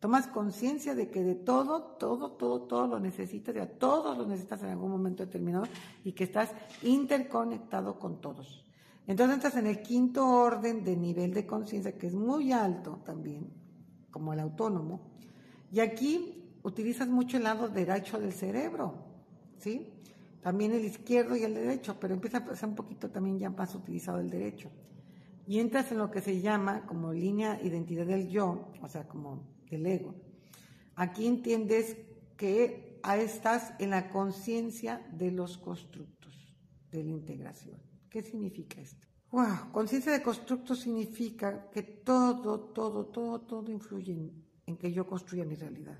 Tomas 0.00 0.28
conciencia 0.28 0.94
de 0.94 1.10
que 1.10 1.24
de 1.24 1.34
todo, 1.34 1.96
todo, 1.98 2.32
todo, 2.32 2.62
todo 2.62 2.86
lo 2.86 3.00
necesitas, 3.00 3.54
ya 3.54 3.66
todos 3.66 4.16
lo 4.16 4.24
necesitas 4.26 4.62
en 4.62 4.68
algún 4.68 4.92
momento 4.92 5.24
determinado 5.24 5.66
y 6.04 6.12
que 6.12 6.22
estás 6.24 6.50
interconectado 6.82 7.98
con 7.98 8.20
todos. 8.20 8.64
Entonces 9.08 9.38
estás 9.38 9.56
en 9.56 9.66
el 9.66 9.82
quinto 9.82 10.28
orden 10.28 10.84
de 10.84 10.96
nivel 10.96 11.34
de 11.34 11.46
conciencia, 11.46 11.98
que 11.98 12.06
es 12.06 12.14
muy 12.14 12.52
alto 12.52 13.00
también, 13.04 13.50
como 14.12 14.32
el 14.32 14.38
autónomo. 14.38 15.00
Y 15.72 15.80
aquí 15.80 16.37
utilizas 16.68 17.08
mucho 17.08 17.36
el 17.36 17.44
lado 17.44 17.68
derecho 17.68 18.18
del 18.18 18.32
cerebro, 18.32 18.94
¿sí? 19.58 19.92
También 20.40 20.72
el 20.72 20.84
izquierdo 20.84 21.36
y 21.36 21.42
el 21.42 21.54
derecho, 21.54 21.98
pero 21.98 22.14
empieza 22.14 22.38
a 22.38 22.56
ser 22.56 22.68
un 22.68 22.74
poquito 22.74 23.10
también 23.10 23.38
ya 23.38 23.50
más 23.50 23.74
utilizado 23.74 24.20
el 24.20 24.30
derecho. 24.30 24.70
Y 25.46 25.58
entras 25.58 25.90
en 25.90 25.98
lo 25.98 26.10
que 26.10 26.20
se 26.20 26.40
llama 26.40 26.86
como 26.86 27.12
línea 27.12 27.60
identidad 27.62 28.06
del 28.06 28.28
yo, 28.28 28.70
o 28.80 28.88
sea, 28.88 29.08
como 29.08 29.42
del 29.70 29.86
ego. 29.86 30.14
Aquí 30.94 31.26
entiendes 31.26 31.96
que 32.36 33.00
estás 33.16 33.72
en 33.78 33.90
la 33.90 34.10
conciencia 34.10 35.06
de 35.12 35.30
los 35.30 35.58
constructos 35.58 36.54
de 36.90 37.02
la 37.02 37.10
integración. 37.10 37.80
¿Qué 38.10 38.22
significa 38.22 38.80
esto? 38.80 39.06
Wow, 39.30 39.72
conciencia 39.72 40.12
de 40.12 40.22
constructos 40.22 40.80
significa 40.80 41.70
que 41.70 41.82
todo, 41.82 42.60
todo, 42.60 43.06
todo, 43.06 43.40
todo 43.40 43.70
influye 43.70 44.12
en, 44.12 44.44
en 44.66 44.76
que 44.76 44.92
yo 44.92 45.06
construya 45.06 45.44
mi 45.44 45.54
realidad, 45.54 45.98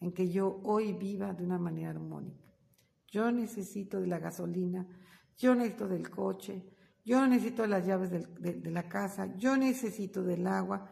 en 0.00 0.12
que 0.12 0.28
yo 0.30 0.60
hoy 0.64 0.92
viva 0.92 1.32
de 1.32 1.44
una 1.44 1.58
manera 1.58 1.90
armónica. 1.90 2.46
Yo 3.08 3.30
necesito 3.30 4.00
de 4.00 4.06
la 4.06 4.18
gasolina, 4.18 4.86
yo 5.36 5.54
necesito 5.54 5.88
del 5.88 6.10
coche, 6.10 6.64
yo 7.04 7.26
necesito 7.26 7.66
las 7.66 7.86
llaves 7.86 8.10
de, 8.10 8.70
la 8.70 8.88
casa, 8.88 9.36
yo 9.36 9.56
necesito 9.56 10.22
del 10.22 10.46
agua. 10.46 10.90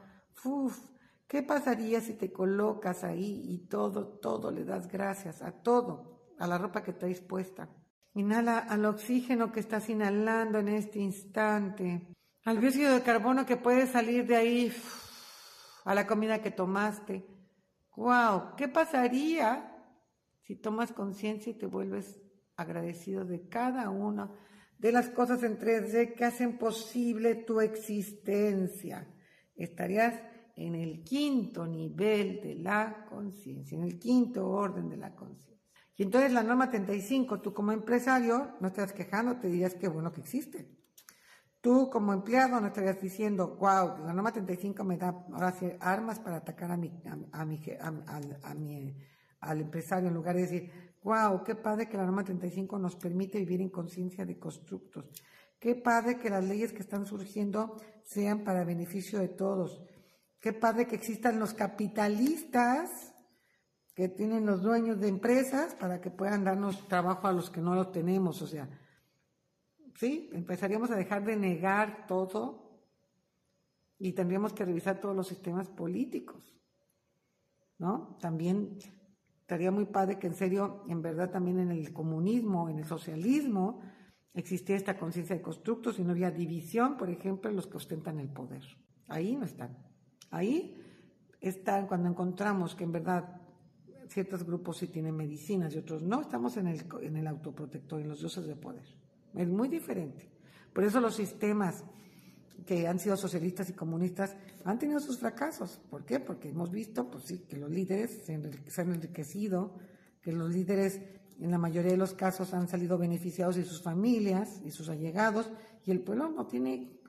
¿qué 1.27 1.43
pasaría 1.43 2.01
si 2.01 2.15
te 2.15 2.33
colocas 2.33 3.03
ahí 3.03 3.43
y 3.49 3.67
todo, 3.67 4.19
todo 4.19 4.51
le 4.51 4.65
das 4.65 4.87
gracias 4.87 5.43
a 5.43 5.51
todo, 5.51 6.33
a 6.39 6.47
la 6.47 6.57
ropa 6.57 6.83
que 6.83 6.93
traes 6.93 7.21
puesta? 7.21 7.69
Inhala 8.15 8.59
al 8.59 8.85
oxígeno 8.85 9.51
que 9.51 9.59
estás 9.59 9.89
inhalando 9.89 10.61
en 10.61 10.69
este 10.69 11.01
instante, 11.01 12.15
al 12.45 12.61
dióxido 12.61 12.95
de 12.95 13.03
carbono 13.03 13.45
que 13.45 13.57
puede 13.57 13.89
salir 13.89 14.25
de 14.27 14.37
ahí, 14.37 14.73
a 15.85 15.95
la 15.95 16.07
comida 16.07 16.41
que 16.41 16.53
tomaste. 16.53 17.34
¡Wow! 17.97 18.57
¿Qué 18.57 18.69
pasaría 18.69 19.71
si 20.41 20.57
tomas 20.57 20.93
conciencia 20.93 21.51
y 21.51 21.55
te 21.55 21.67
vuelves 21.67 22.21
agradecido 22.57 23.25
de 23.25 23.49
cada 23.49 23.91
una 23.91 24.31
de 24.79 24.93
las 24.93 25.09
cosas 25.09 25.43
en 25.43 25.59
3D 25.59 26.15
que 26.15 26.25
hacen 26.25 26.59
posible 26.59 27.35
tu 27.37 27.61
existencia. 27.61 29.09
Estarías 29.57 30.21
en 30.57 30.75
el 30.75 31.03
quinto 31.03 31.67
nivel 31.67 32.41
de 32.43 32.57
la 32.57 33.07
conciencia, 33.09 33.77
en 33.77 33.85
el 33.85 33.99
quinto 33.99 34.49
orden 34.49 34.89
de 34.89 34.97
la 34.97 35.15
conciencia. 35.15 35.55
Y 35.97 36.03
entonces 36.03 36.33
la 36.33 36.43
norma 36.43 36.71
35, 36.71 37.41
tú 37.41 37.55
como 37.55 37.73
empresario 37.73 38.57
no 38.61 38.69
estás 38.69 38.93
quejando, 38.93 39.39
te 39.39 39.49
dirías 39.49 39.75
que 39.75 39.89
bueno 39.89 40.13
que 40.13 40.21
existe. 40.21 40.69
Tú 41.65 41.89
como 41.89 42.13
empleado 42.13 42.61
no 42.61 42.67
estarías 42.67 43.01
diciendo, 43.01 43.57
wow, 43.59 44.05
la 44.05 44.13
norma 44.13 44.31
35 44.31 44.85
me 44.85 44.99
da 44.99 45.09
ahora 45.33 45.55
armas 45.81 46.21
para 46.21 46.37
atacar 46.37 46.71
a 46.71 46.77
mi, 46.77 46.93
a, 47.33 47.47
mi, 47.47 47.59
a 48.43 48.55
mi 48.55 48.95
al 49.41 49.61
empresario 49.63 50.09
en 50.09 50.15
lugar 50.15 50.37
de 50.37 50.43
decir, 50.43 50.71
wow, 51.03 51.43
qué 51.43 51.55
padre 51.55 51.89
que 51.89 51.97
la 51.97 52.05
norma 52.05 52.23
35 52.23 52.79
nos 52.79 52.97
permite 52.97 53.39
vivir 53.39 53.63
en 53.63 53.71
conciencia 53.71 54.27
de 54.27 54.39
constructos. 54.39 55.07
Qué 55.59 55.75
padre 55.75 56.19
que 56.19 56.29
las 56.29 56.45
leyes 56.45 56.71
que 56.71 56.83
están 56.83 57.07
surgiendo 57.07 57.81
sean 58.05 58.45
para 58.45 58.63
beneficio 58.65 59.19
de 59.19 59.29
todos. 59.29 59.83
Qué 60.41 60.53
padre 60.53 60.87
que 60.87 60.97
existan 60.97 61.39
los 61.39 61.55
capitalistas 61.55 63.15
que 63.95 64.11
tienen 64.11 64.45
los 64.45 64.61
dueños 64.61 65.01
de 65.01 65.09
empresas 65.09 65.75
para 65.77 66.03
que 66.03 66.11
puedan 66.11 66.45
darnos 66.45 66.87
trabajo 66.89 67.27
a 67.27 67.33
los 67.33 67.49
que 67.49 67.63
no 67.63 67.75
lo 67.75 67.89
tenemos. 67.89 68.43
O 68.43 68.47
sea, 68.47 68.69
sí, 69.95 70.31
empezaríamos 70.33 70.91
a 70.91 70.97
dejar 70.97 71.25
de 71.25 71.37
negar 71.37 72.07
todo 72.07 72.65
y 73.99 74.13
tendríamos 74.13 74.53
que 74.53 74.65
revisar 74.65 75.01
todos 75.01 75.17
los 75.17 75.29
sistemas 75.29 75.69
políticos. 75.69 76.55
¿No? 77.79 78.17
También 78.21 78.79
estaría 79.41 79.71
muy 79.71 79.87
padre 79.87 80.19
que 80.19 80.27
en 80.27 80.35
serio, 80.35 80.85
en 80.89 81.03
verdad 81.03 81.31
también 81.31 81.59
en 81.59 81.71
el 81.71 81.93
comunismo, 81.93 82.69
en 82.69 82.79
el 82.79 82.85
socialismo, 82.85 83.81
existía 84.33 84.77
esta 84.77 84.97
conciencia 84.97 85.37
de 85.37 85.43
constructos 85.43 85.99
y 85.99 86.05
no 86.05 86.13
había 86.13 86.31
división, 86.31 86.97
por 86.97 87.11
ejemplo, 87.11 87.51
en 87.51 87.57
los 87.57 87.67
que 87.67 87.77
ostentan 87.77 88.21
el 88.21 88.29
poder. 88.29 88.63
Ahí 89.09 89.37
no 89.37 89.45
están. 89.45 89.77
Ahí 90.31 90.81
están 91.41 91.87
cuando 91.87 92.09
encontramos 92.09 92.75
que 92.75 92.85
en 92.85 92.93
verdad 92.93 93.41
ciertos 94.09 94.45
grupos 94.45 94.79
sí 94.79 94.89
tienen 94.89 95.17
medicinas 95.17 95.75
y 95.75 95.79
otros 95.79 96.03
no, 96.03 96.21
estamos 96.21 96.57
en 96.57 96.69
el, 96.69 96.85
en 97.03 97.17
el 97.17 97.27
autoprotector, 97.27 98.01
en 98.01 98.09
los 98.09 98.21
dioses 98.21 98.47
de 98.47 98.57
poder. 98.57 99.04
Es 99.35 99.49
muy 99.49 99.69
diferente. 99.69 100.31
Por 100.73 100.85
eso 100.85 101.01
los 101.01 101.15
sistemas 101.15 101.85
que 102.67 102.89
han 102.89 102.99
sido 102.99 103.17
socialistas 103.17 103.69
y 103.69 103.75
comunistas 103.75 104.37
han 104.65 104.79
tenido 104.79 105.01
sus 105.01 105.19
fracasos. 105.19 105.81
¿Por 105.91 106.05
qué? 106.05 106.21
Porque 106.21 106.49
hemos 106.49 106.71
visto, 106.71 107.11
pues 107.11 107.25
sí, 107.25 107.41
que 107.41 107.57
los 107.57 107.71
líderes 107.71 108.23
se, 108.25 108.35
han 108.35 108.95
enriquecido, 108.95 109.75
que 110.23 110.33
los 110.33 110.51
líderes 110.51 111.01
en 111.41 111.51
la 111.51 111.59
mayoría 111.59 111.93
de 111.93 111.97
los 111.97 112.15
casos 112.15 112.55
han 112.55 112.69
salido 112.69 112.97
beneficiados 112.97 113.57
y 113.57 113.65
sus 113.65 113.83
familias 113.83 114.61
y 114.65 114.71
sus 114.71 114.89
allegados, 114.89 115.51
y 115.85 115.91
el 115.91 116.01
pueblo 116.01 116.29
no 116.31 116.47
tiene 116.47 117.01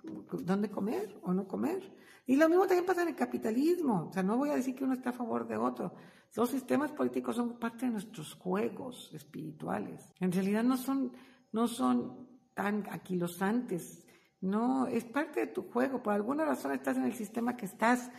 dónde 0.44 0.70
comer 0.70 1.20
o 1.24 1.34
no 1.34 1.48
comer. 1.48 1.94
Y 2.28 2.36
lo 2.36 2.50
mismo 2.50 2.66
también 2.66 2.86
pasa 2.86 3.04
en 3.04 3.10
el 3.10 3.16
capitalismo. 3.16 4.08
O 4.10 4.14
sea, 4.14 4.24
no 4.24 4.38
voy 4.38 4.50
a 4.50 4.56
decir 4.56 4.76
que 4.76 4.84
uno 4.84 4.94
está 4.94 5.12
a 5.12 5.14
favor 5.14 5.48
de 5.48 5.58
otro. 5.58 5.94
Los 6.36 6.50
sistemas 6.50 6.92
políticos 6.92 7.36
son 7.36 7.58
parte 7.58 7.86
de 7.86 7.94
nuestros 7.94 8.34
juegos 8.34 9.12
espirituales. 9.14 10.10
En 10.20 10.32
realidad 10.32 10.64
no 10.64 10.76
son, 10.76 11.14
no 11.56 11.68
son 11.68 12.28
tan 12.54 12.84
aquilosantes 12.90 14.06
no, 14.46 14.86
es 14.86 15.04
parte 15.06 15.40
de 15.40 15.48
tu 15.48 15.64
juego. 15.64 16.04
Por 16.04 16.14
alguna 16.14 16.46
razón 16.46 16.72
estás 16.72 16.98
en 16.98 17.06
el 17.06 17.14
sistema 17.14 17.58
que 17.58 17.66
estás. 17.66 18.12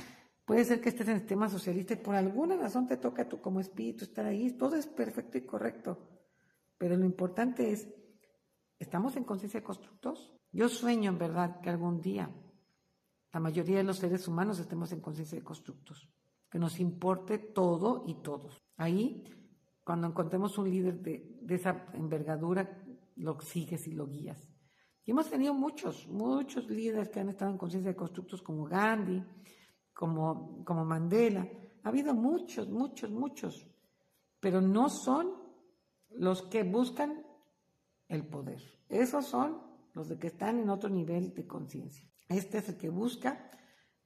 Puede 0.44 0.64
ser 0.64 0.80
que 0.80 0.88
estés 0.88 1.06
en 1.06 1.14
el 1.14 1.20
sistema 1.20 1.48
socialista 1.48 1.94
y 1.94 1.98
por 1.98 2.16
alguna 2.16 2.56
razón 2.56 2.88
te 2.88 2.96
toca 2.96 3.28
tú 3.28 3.40
como 3.40 3.60
espíritu 3.60 4.04
estar 4.04 4.26
ahí. 4.26 4.50
Todo 4.52 4.74
es 4.74 4.88
perfecto 4.88 5.38
y 5.38 5.42
correcto. 5.42 5.98
Pero 6.78 6.96
lo 6.96 7.04
importante 7.04 7.70
es, 7.70 7.88
¿estamos 8.78 9.16
en 9.16 9.22
conciencia 9.22 9.60
de 9.60 9.64
constructos? 9.64 10.34
Yo 10.50 10.68
sueño 10.68 11.10
en 11.10 11.18
verdad 11.18 11.60
que 11.60 11.70
algún 11.70 12.00
día 12.00 12.28
la 13.32 13.38
mayoría 13.40 13.76
de 13.76 13.84
los 13.84 13.98
seres 13.98 14.26
humanos 14.26 14.58
estemos 14.58 14.90
en 14.90 15.00
conciencia 15.00 15.38
de 15.38 15.44
constructos. 15.44 16.08
Que 16.50 16.58
nos 16.58 16.80
importe 16.80 17.38
todo 17.38 18.02
y 18.06 18.14
todos. 18.14 18.60
Ahí, 18.76 19.24
cuando 19.84 20.08
encontremos 20.08 20.58
un 20.58 20.70
líder 20.70 21.00
de, 21.00 21.38
de 21.40 21.54
esa 21.54 21.86
envergadura, 21.92 22.82
lo 23.16 23.40
sigues 23.40 23.86
y 23.86 23.92
lo 23.92 24.06
guías. 24.06 24.48
Y 25.04 25.12
hemos 25.12 25.30
tenido 25.30 25.54
muchos, 25.54 26.06
muchos 26.08 26.68
líderes 26.68 27.08
que 27.08 27.20
han 27.20 27.28
estado 27.28 27.52
en 27.52 27.58
conciencia 27.58 27.92
de 27.92 27.96
constructos 27.96 28.42
como 28.42 28.64
Gandhi, 28.64 29.22
como, 29.92 30.64
como 30.64 30.84
Mandela. 30.84 31.48
Ha 31.82 31.88
habido 31.88 32.12
muchos, 32.12 32.68
muchos, 32.68 33.10
muchos, 33.10 33.66
pero 34.40 34.60
no 34.60 34.88
son 34.88 35.32
los 36.10 36.42
que 36.42 36.64
buscan 36.64 37.24
el 38.08 38.26
poder. 38.26 38.60
Esos 38.88 39.26
son 39.26 39.62
los 39.94 40.08
de 40.08 40.18
que 40.18 40.26
están 40.26 40.58
en 40.58 40.70
otro 40.70 40.90
nivel 40.90 41.32
de 41.34 41.46
conciencia. 41.46 42.08
Este 42.28 42.58
es 42.58 42.68
el 42.68 42.76
que 42.76 42.90
busca, 42.90 43.50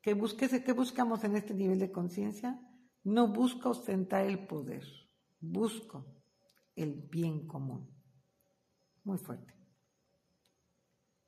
que 0.02 0.14
busque, 0.14 0.48
¿qué 0.62 0.72
buscamos 0.72 1.24
en 1.24 1.36
este 1.36 1.54
nivel 1.54 1.78
de 1.78 1.90
conciencia? 1.90 2.60
No 3.02 3.28
busco 3.28 3.70
ostentar 3.70 4.26
el 4.26 4.46
poder, 4.46 4.84
busco 5.40 6.04
el 6.76 6.94
bien 7.10 7.46
común. 7.46 7.99
Muy 9.04 9.18
fuerte. 9.18 9.54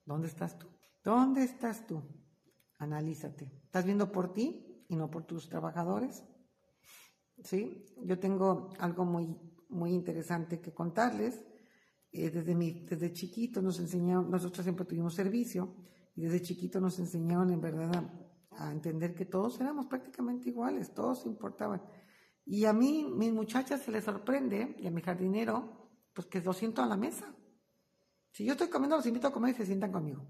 ¿Dónde 0.05 0.29
estás 0.29 0.59
tú? 0.59 0.69
¿Dónde 1.03 1.45
estás 1.45 1.87
tú? 1.87 2.03
Analízate. 2.79 3.45
¿Estás 3.65 3.85
viendo 3.85 4.11
por 4.11 4.33
ti 4.33 4.85
y 4.89 4.97
no 4.97 5.11
por 5.11 5.25
tus 5.25 5.49
trabajadores? 5.49 6.25
¿Sí? 7.43 7.87
Yo 8.05 8.19
tengo 8.19 8.71
algo 8.79 9.05
muy, 9.05 9.37
muy 9.69 9.93
interesante 9.93 10.61
que 10.61 10.73
contarles. 10.73 11.45
Eh, 12.13 12.31
desde, 12.31 12.55
mi, 12.55 12.85
desde 12.85 13.13
chiquito 13.13 13.63
nos 13.63 13.81
enseñaron, 13.81 14.31
nosotros 14.31 14.65
siempre 14.65 14.85
tuvimos 14.85 15.15
servicio, 15.15 15.75
y 16.15 16.23
desde 16.23 16.43
chiquito 16.43 16.79
nos 16.79 16.99
enseñaron 16.99 17.51
en 17.51 17.61
verdad 17.61 18.11
a, 18.51 18.71
entender 18.71 19.15
que 19.15 19.25
todos 19.25 19.59
éramos 19.61 19.87
prácticamente 19.87 20.51
iguales, 20.51 20.93
todos 20.93 21.25
importaban. 21.25 21.83
Y 22.45 22.67
a 22.67 22.75
mí, 22.75 23.11
mis 23.17 23.33
muchachas 23.33 23.81
se 23.81 23.91
les 23.91 24.05
sorprende, 24.05 24.77
y 24.79 24.87
a 24.87 24.91
mi 24.91 25.01
jardinero, 25.01 25.91
pues 26.13 26.27
que 26.27 26.43
lo 26.43 26.53
siento 26.53 26.83
a 26.83 26.87
la 26.87 26.99
mesa. 26.99 27.35
Si 28.33 28.45
yo 28.45 28.53
estoy 28.53 28.69
comiendo, 28.69 28.97
los 28.97 29.07
invito 29.07 29.29
a 29.29 29.33
comer 29.33 29.55
y 29.55 29.57
se 29.57 29.67
sientan 29.67 29.93
conmigo. 29.93 30.27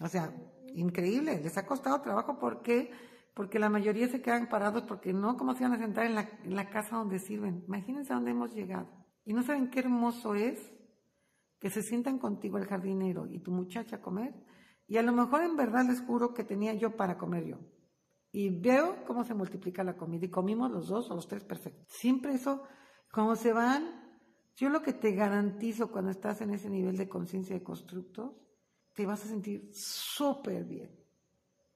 O 0.00 0.08
sea, 0.08 0.32
increíble, 0.74 1.40
les 1.42 1.58
ha 1.58 1.66
costado 1.66 2.00
trabajo 2.00 2.38
porque 2.38 2.90
porque 3.38 3.60
la 3.60 3.70
mayoría 3.70 4.08
se 4.08 4.20
quedan 4.20 4.48
parados 4.48 4.82
porque 4.82 5.12
no, 5.12 5.36
¿cómo 5.36 5.54
se 5.54 5.62
van 5.62 5.74
a 5.74 5.78
sentar 5.78 6.06
en 6.06 6.16
la, 6.16 6.28
en 6.42 6.56
la 6.56 6.70
casa 6.70 6.96
donde 6.96 7.20
sirven? 7.20 7.62
Imagínense 7.68 8.12
a 8.12 8.16
dónde 8.16 8.32
hemos 8.32 8.52
llegado. 8.52 8.88
Y 9.24 9.32
no 9.32 9.44
saben 9.44 9.70
qué 9.70 9.78
hermoso 9.78 10.34
es 10.34 10.58
que 11.60 11.70
se 11.70 11.84
sientan 11.84 12.18
contigo 12.18 12.58
el 12.58 12.66
jardinero 12.66 13.28
y 13.28 13.38
tu 13.38 13.52
muchacha 13.52 13.96
a 13.96 14.00
comer. 14.00 14.34
Y 14.88 14.96
a 14.96 15.02
lo 15.02 15.12
mejor 15.12 15.44
en 15.44 15.54
verdad 15.54 15.84
les 15.86 16.00
juro 16.00 16.34
que 16.34 16.42
tenía 16.42 16.74
yo 16.74 16.96
para 16.96 17.16
comer 17.16 17.44
yo. 17.44 17.60
Y 18.32 18.58
veo 18.60 19.04
cómo 19.06 19.22
se 19.22 19.34
multiplica 19.34 19.84
la 19.84 19.96
comida 19.96 20.26
y 20.26 20.30
comimos 20.30 20.72
los 20.72 20.88
dos 20.88 21.08
o 21.08 21.14
los 21.14 21.28
tres 21.28 21.44
perfectos. 21.44 21.86
Siempre 21.86 22.34
eso, 22.34 22.64
como 23.12 23.36
se 23.36 23.52
van 23.52 24.07
yo 24.58 24.68
lo 24.70 24.82
que 24.82 24.92
te 24.92 25.12
garantizo 25.12 25.92
cuando 25.92 26.10
estás 26.10 26.40
en 26.40 26.50
ese 26.50 26.68
nivel 26.68 26.96
de 26.96 27.08
conciencia 27.08 27.54
de 27.54 27.62
constructos, 27.62 28.32
te 28.92 29.06
vas 29.06 29.24
a 29.24 29.28
sentir 29.28 29.70
súper 29.72 30.64
bien, 30.64 30.90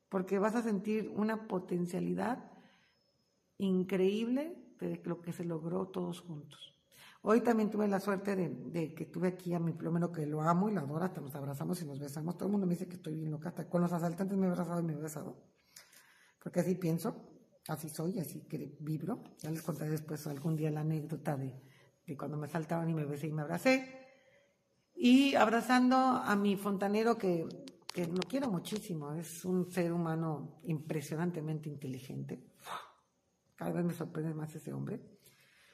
porque 0.09 0.41
vas 0.41 0.57
a 0.57 0.63
sentir 0.63 1.09
una 1.15 1.47
potencialidad 1.47 2.51
increíble 3.59 4.75
de 4.81 5.01
lo 5.05 5.23
que 5.23 5.33
se 5.33 5.45
logró 5.45 5.87
todos 5.87 6.19
juntos. 6.19 6.77
Hoy 7.21 7.41
también 7.43 7.71
tuve 7.71 7.87
la 7.87 8.01
suerte 8.01 8.35
de, 8.35 8.95
que 8.95 9.07
tuve 9.07 9.29
aquí 9.29 9.55
a 9.55 9.61
mi 9.61 9.75
plomero 9.75 10.11
que 10.11 10.27
lo 10.27 10.43
amo 10.43 10.69
y 10.69 10.73
lo 10.73 10.81
adoro, 10.81 11.05
hasta 11.05 11.21
nos 11.21 11.37
abrazamos 11.37 11.81
y 11.83 11.85
nos 11.85 12.01
besamos. 12.01 12.37
Todo 12.37 12.47
el 12.47 12.51
mundo 12.53 12.67
me 12.67 12.75
dice 12.75 12.89
que 12.89 12.97
estoy 12.97 13.15
bien 13.15 13.31
loca, 13.31 13.51
hasta 13.51 13.69
con 13.69 13.81
los 13.81 13.93
asaltantes 13.93 14.37
me 14.37 14.49
he 14.49 14.51
abrazado 14.51 14.81
y 14.81 14.83
me 14.83 14.95
he 14.95 14.97
besado. 14.97 15.41
Porque 16.43 16.59
así 16.59 16.75
pienso, 16.75 17.15
así 17.69 17.89
soy, 17.89 18.19
así 18.19 18.41
que 18.49 18.77
vibro. 18.81 19.23
Ya 19.39 19.53
les 19.53 19.63
contaré 19.63 19.93
después 19.93 20.27
algún 20.27 20.57
día 20.57 20.73
la 20.73 20.81
anécdota 20.81 21.37
de, 21.37 21.63
de 22.13 22.17
cuando 22.17 22.37
me 22.37 22.49
saltaban 22.49 22.89
y 22.91 22.95
me 22.95 23.05
besé 23.05 23.29
y 23.29 23.33
me 23.33 23.43
abracé. 23.43 24.07
Y 24.95 25.35
abrazando 25.35 25.97
a 25.97 26.37
mi 26.37 26.57
fontanero 26.57 27.17
que, 27.19 27.47
que 27.93 28.07
lo 28.07 28.21
quiero 28.21 28.51
muchísimo, 28.51 29.13
es 29.15 29.45
un 29.45 29.71
ser 29.71 29.93
humano 29.93 30.61
impresionantemente 30.65 31.69
inteligente. 31.69 32.53
Cada 33.57 33.73
vez 33.73 33.85
me 33.85 33.93
sorprende 33.93 34.35
más 34.35 34.55
ese 34.55 34.73
hombre. 34.73 35.01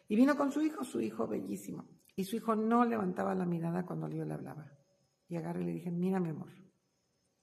Y 0.08 0.16
vino 0.16 0.36
con 0.36 0.50
su 0.50 0.62
hijo, 0.62 0.84
su 0.84 1.00
hijo 1.00 1.26
bellísimo. 1.26 1.86
Y 2.16 2.24
su 2.24 2.36
hijo 2.36 2.56
no 2.56 2.84
levantaba 2.84 3.34
la 3.34 3.44
mirada 3.44 3.84
cuando 3.84 4.08
yo 4.08 4.24
le 4.24 4.34
hablaba. 4.34 4.72
Y 5.28 5.36
agarré 5.36 5.62
y 5.62 5.66
le 5.66 5.72
dije, 5.72 5.90
mira 5.90 6.18
mi 6.18 6.30
amor, 6.30 6.50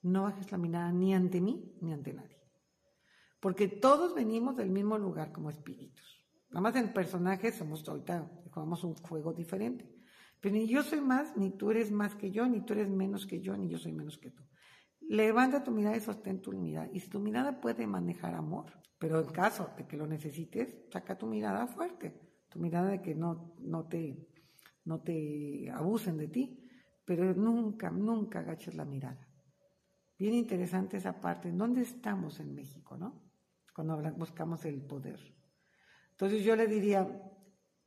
no 0.02 0.24
bajes 0.24 0.52
la 0.52 0.58
mirada 0.58 0.92
ni 0.92 1.14
ante 1.14 1.40
mí 1.40 1.78
ni 1.82 1.94
ante 1.94 2.14
nadie. 2.14 2.42
Porque 3.40 3.68
todos 3.68 4.16
venimos 4.16 4.56
del 4.56 4.72
mismo 4.72 4.98
lugar 4.98 5.32
como 5.32 5.50
espíritus. 5.50 6.16
Nada 6.50 6.62
más 6.62 6.76
en 6.76 6.94
personajes 6.94 7.56
somos 7.56 7.88
ahorita, 7.88 8.32
jugamos 8.56 8.84
un 8.84 8.96
juego 8.96 9.34
diferente. 9.34 9.88
Pero 10.42 10.56
ni 10.56 10.68
yo 10.68 10.82
soy 10.82 11.02
más, 11.02 11.38
ni 11.38 11.52
tú 11.52 11.70
eres 11.70 11.92
más 11.92 12.16
que 12.16 12.32
yo, 12.32 12.48
ni 12.48 12.62
tú 12.62 12.74
eres 12.74 12.90
menos 12.90 13.28
que 13.28 13.40
yo, 13.40 13.56
ni 13.56 13.70
yo 13.70 13.78
soy 13.78 13.94
menos 13.94 14.18
que 14.18 14.32
tú. 14.32 14.44
Levanta 15.02 15.64
tu 15.64 15.72
mirada 15.72 15.96
y 15.96 16.02
sostén 16.02 16.42
tu 16.42 16.52
mirada. 16.52 16.90
Y 16.92 17.00
si 17.00 17.10
tu 17.10 17.20
mirada 17.20 17.62
puede 17.62 17.86
manejar 17.86 18.34
amor, 18.34 18.66
pero 18.98 19.20
en 19.20 19.28
caso 19.28 19.70
de 19.78 19.86
que 19.86 19.98
lo 19.98 20.08
necesites, 20.08 20.90
saca 20.90 21.16
tu 21.16 21.28
mirada 21.28 21.68
fuerte 21.68 22.26
tu 22.56 22.62
mirada 22.62 22.92
de 22.92 23.02
que 23.02 23.14
no, 23.14 23.54
no, 23.60 23.86
te, 23.86 24.30
no 24.86 25.02
te 25.02 25.70
abusen 25.72 26.16
de 26.16 26.30
ti, 26.30 26.66
pero 27.04 27.34
nunca, 27.34 27.92
nunca 27.92 28.40
agaches 28.40 28.76
la 28.76 28.86
mirada. 28.86 29.28
Bien 30.18 30.34
interesante 30.34 30.96
esa 30.96 31.20
parte. 31.20 31.50
¿En 31.50 31.58
dónde 31.58 31.82
estamos 31.82 32.40
en 32.40 32.56
México, 32.56 32.96
no? 32.96 33.30
Cuando 33.74 33.98
buscamos 34.14 34.64
el 34.64 34.82
poder. 34.82 35.20
Entonces 36.12 36.46
yo 36.46 36.56
le 36.56 36.68
diría, 36.68 37.06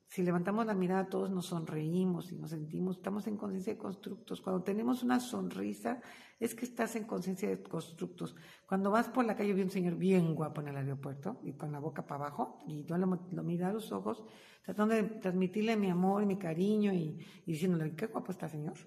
si 0.09 0.23
levantamos 0.23 0.65
la 0.65 0.73
mirada, 0.73 1.07
todos 1.07 1.31
nos 1.31 1.47
sonreímos 1.47 2.33
y 2.33 2.37
nos 2.37 2.51
sentimos, 2.51 2.97
estamos 2.97 3.27
en 3.27 3.37
conciencia 3.37 3.75
de 3.75 3.79
constructos. 3.79 4.41
Cuando 4.41 4.63
tenemos 4.63 5.03
una 5.03 5.21
sonrisa, 5.21 6.01
es 6.41 6.55
que 6.55 6.65
estás 6.65 6.97
en 6.97 7.05
conciencia 7.05 7.47
de 7.47 7.63
constructos. 7.63 8.35
Cuando 8.67 8.91
vas 8.91 9.09
por 9.09 9.27
la 9.27 9.37
calle, 9.37 9.53
vi 9.53 9.61
un 9.61 9.71
señor 9.71 9.97
bien 9.97 10.35
guapo 10.35 10.63
en 10.63 10.69
el 10.69 10.77
aeropuerto 10.79 11.41
y 11.45 11.53
con 11.53 11.73
la 11.73 11.79
boca 11.79 12.07
para 12.07 12.25
abajo, 12.25 12.59
y 12.67 12.87
yo 12.87 12.97
lo, 12.97 13.07
lo 13.07 13.67
a 13.67 13.73
los 13.73 13.93
ojos, 13.93 14.25
tratando 14.65 14.95
de 14.95 15.03
transmitirle 15.03 15.77
mi 15.77 15.91
amor, 15.91 16.25
mi 16.25 16.39
cariño 16.39 16.91
y, 16.91 17.19
diciéndole, 17.45 17.95
qué 17.95 18.07
guapo 18.07 18.33
está 18.33 18.49
señor. 18.49 18.79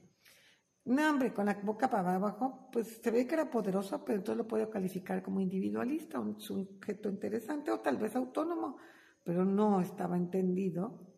No, 0.85 1.07
hombre, 1.07 1.31
con 1.31 1.45
la 1.45 1.53
boca 1.61 1.87
para 1.87 2.15
abajo, 2.15 2.67
pues 2.71 2.99
se 2.99 3.11
ve 3.11 3.27
que 3.27 3.35
era 3.35 3.47
poderoso, 3.47 4.03
pero 4.03 4.17
entonces 4.17 4.37
lo 4.37 4.47
puedo 4.47 4.67
calificar 4.71 5.21
como 5.21 5.39
individualista, 5.39 6.19
un 6.19 6.39
sujeto 6.39 7.09
interesante 7.09 7.69
o 7.69 7.79
tal 7.79 7.97
vez 7.97 8.15
autónomo, 8.15 8.77
pero 9.23 9.45
no 9.45 9.81
estaba 9.81 10.17
entendido 10.17 11.10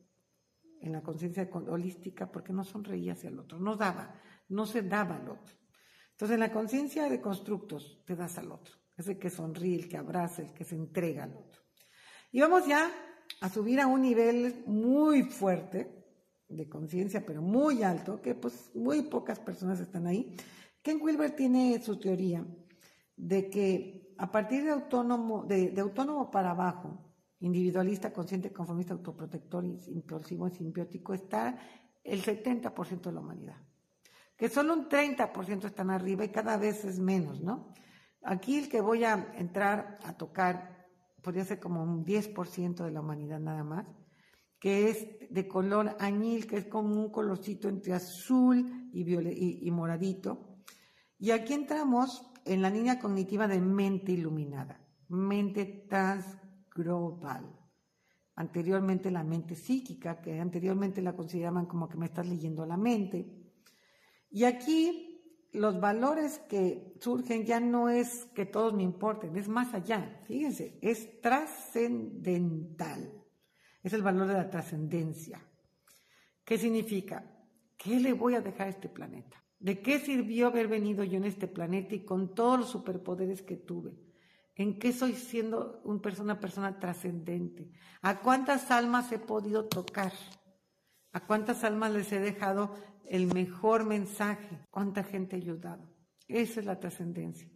en 0.84 0.92
la 0.92 1.02
conciencia 1.02 1.50
holística 1.52 2.30
porque 2.30 2.52
no 2.52 2.64
sonreía 2.66 3.14
hacia 3.14 3.30
el 3.30 3.40
otro, 3.40 3.58
no 3.58 3.76
daba, 3.78 4.14
no 4.50 4.66
se 4.66 4.82
daba 4.82 5.16
al 5.16 5.30
otro. 5.30 5.56
Entonces 6.12 6.36
en 6.36 6.42
la 6.42 6.52
conciencia 6.52 7.10
de 7.10 7.22
constructos 7.22 8.04
te 8.06 8.16
das 8.16 8.38
al 8.38 8.52
otro, 8.52 8.76
es 8.98 9.08
el 9.08 9.18
que 9.18 9.30
sonríe, 9.30 9.78
el 9.78 9.88
que 9.88 9.98
abraza, 9.98 10.42
el 10.42 10.54
que 10.54 10.66
se 10.66 10.76
entrega 10.76 11.24
al 11.24 11.36
otro. 11.36 11.62
Y 12.32 12.42
vamos 12.42 12.68
ya 12.68 12.92
a 13.40 13.50
subir 13.50 13.80
a 13.80 13.88
un 13.88 14.02
nivel 14.02 14.64
muy 14.66 15.24
fuerte 15.24 16.04
de 16.50 16.68
conciencia, 16.68 17.26
pero 17.26 17.42
muy 17.42 17.82
alto, 17.82 18.22
que 18.22 18.36
pues 18.36 18.70
muy 18.76 19.04
pocas 19.04 19.40
personas 19.40 19.80
están 19.80 20.06
ahí. 20.06 20.36
Ken 20.82 21.00
Wilber 21.02 21.32
tiene 21.32 21.82
su 21.82 21.98
teoría 21.98 22.46
de 23.16 23.50
que 23.50 24.14
a 24.18 24.30
partir 24.30 24.66
de 24.66 24.72
autónomo, 24.72 25.46
de 25.46 25.80
autónomo 25.80 26.30
para 26.30 26.52
abajo, 26.52 27.03
individualista, 27.44 28.14
consciente, 28.14 28.54
conformista, 28.54 28.94
autoprotector, 28.94 29.66
impulsivo 29.66 30.48
y 30.48 30.52
simbiótico, 30.52 31.14
está 31.14 31.60
el 32.04 32.24
70% 32.24 33.02
de 33.02 33.12
la 33.12 33.20
humanidad. 33.20 33.58
Que 34.38 34.50
solo 34.50 34.74
un 34.74 34.88
30% 34.88 35.66
están 35.66 35.90
arriba 35.90 36.24
y 36.24 36.30
cada 36.30 36.58
vez 36.58 36.86
es 36.86 37.00
menos, 37.00 37.42
¿no? 37.42 37.74
Aquí 38.24 38.58
el 38.58 38.70
que 38.70 38.80
voy 38.80 39.04
a 39.04 39.34
entrar 39.36 40.00
a 40.04 40.16
tocar 40.16 40.88
podría 41.22 41.44
ser 41.44 41.60
como 41.60 41.84
un 41.84 42.06
10% 42.06 42.84
de 42.84 42.92
la 42.92 43.02
humanidad 43.02 43.40
nada 43.40 43.64
más, 43.64 43.86
que 44.58 44.90
es 44.90 45.08
de 45.30 45.48
color 45.48 45.98
añil, 46.00 46.48
que 46.48 46.58
es 46.58 46.66
como 46.66 46.96
un 46.96 47.12
colorcito 47.12 47.68
entre 47.68 47.94
azul 47.94 48.90
y, 48.94 49.68
y 49.68 49.72
moradito. 49.72 50.62
Y 51.20 51.32
aquí 51.32 51.54
entramos 51.54 52.26
en 52.46 52.62
la 52.62 52.70
línea 52.70 53.00
cognitiva 53.00 53.48
de 53.48 53.60
mente 53.60 54.14
iluminada, 54.14 54.82
mente 55.10 55.86
trans 55.90 56.26
global. 56.74 57.60
Anteriormente 58.36 59.12
la 59.12 59.24
mente 59.24 59.56
psíquica, 59.56 60.20
que 60.20 60.40
anteriormente 60.40 61.02
la 61.02 61.16
consideraban 61.16 61.68
como 61.68 61.88
que 61.88 61.98
me 61.98 62.06
estás 62.06 62.28
leyendo 62.28 62.66
la 62.66 62.78
mente. 62.78 63.28
Y 64.32 64.46
aquí 64.46 65.14
los 65.54 65.80
valores 65.80 66.40
que 66.50 66.96
surgen 67.00 67.46
ya 67.46 67.60
no 67.60 67.90
es 67.90 68.26
que 68.34 68.46
todos 68.46 68.74
me 68.74 68.82
importen, 68.82 69.38
es 69.38 69.48
más 69.48 69.74
allá. 69.74 70.20
Fíjense, 70.26 70.80
es 70.82 71.22
trascendental. 71.22 73.24
Es 73.84 73.94
el 73.94 74.02
valor 74.02 74.28
de 74.28 74.34
la 74.34 74.50
trascendencia. 74.50 75.40
¿Qué 76.44 76.58
significa? 76.58 77.24
¿Qué 77.78 78.00
le 78.00 78.14
voy 78.14 78.34
a 78.34 78.42
dejar 78.42 78.68
a 78.68 78.72
este 78.72 78.90
planeta? 78.90 79.44
¿De 79.60 79.80
qué 79.82 80.00
sirvió 80.00 80.48
haber 80.48 80.68
venido 80.68 81.04
yo 81.04 81.18
en 81.18 81.26
este 81.26 81.48
planeta 81.48 81.96
y 81.96 82.04
con 82.04 82.34
todos 82.34 82.60
los 82.60 82.70
superpoderes 82.70 83.44
que 83.44 83.58
tuve? 83.58 83.94
¿En 84.56 84.78
qué 84.78 84.94
soy 84.94 85.14
siendo 85.14 85.82
una 85.84 86.02
persona, 86.02 86.40
persona 86.40 86.80
trascendente? 86.80 87.72
¿A 88.02 88.20
cuántas 88.20 88.70
almas 88.70 89.12
he 89.12 89.18
podido 89.18 89.66
tocar? 89.66 90.14
¿A 91.12 91.26
cuántas 91.26 91.64
almas 91.64 91.92
les 91.92 92.12
he 92.12 92.20
dejado 92.20 92.76
el 93.06 93.34
mejor 93.34 93.86
mensaje? 93.86 94.64
¿Cuánta 94.70 95.04
gente 95.04 95.36
he 95.36 95.40
ayudado? 95.40 95.92
Esa 96.28 96.60
es 96.60 96.66
la 96.68 96.80
trascendencia. 96.80 97.50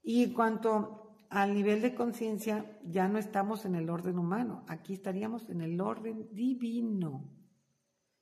Y 0.00 0.22
en 0.22 0.34
cuanto 0.34 1.16
al 1.30 1.52
nivel 1.52 1.82
de 1.82 1.94
conciencia, 1.94 2.78
ya 2.84 3.08
no 3.08 3.18
estamos 3.18 3.64
en 3.64 3.74
el 3.74 3.90
orden 3.90 4.18
humano, 4.18 4.64
aquí 4.68 4.94
estaríamos 4.94 5.50
en 5.50 5.62
el 5.62 5.80
orden 5.80 6.28
divino. 6.32 7.28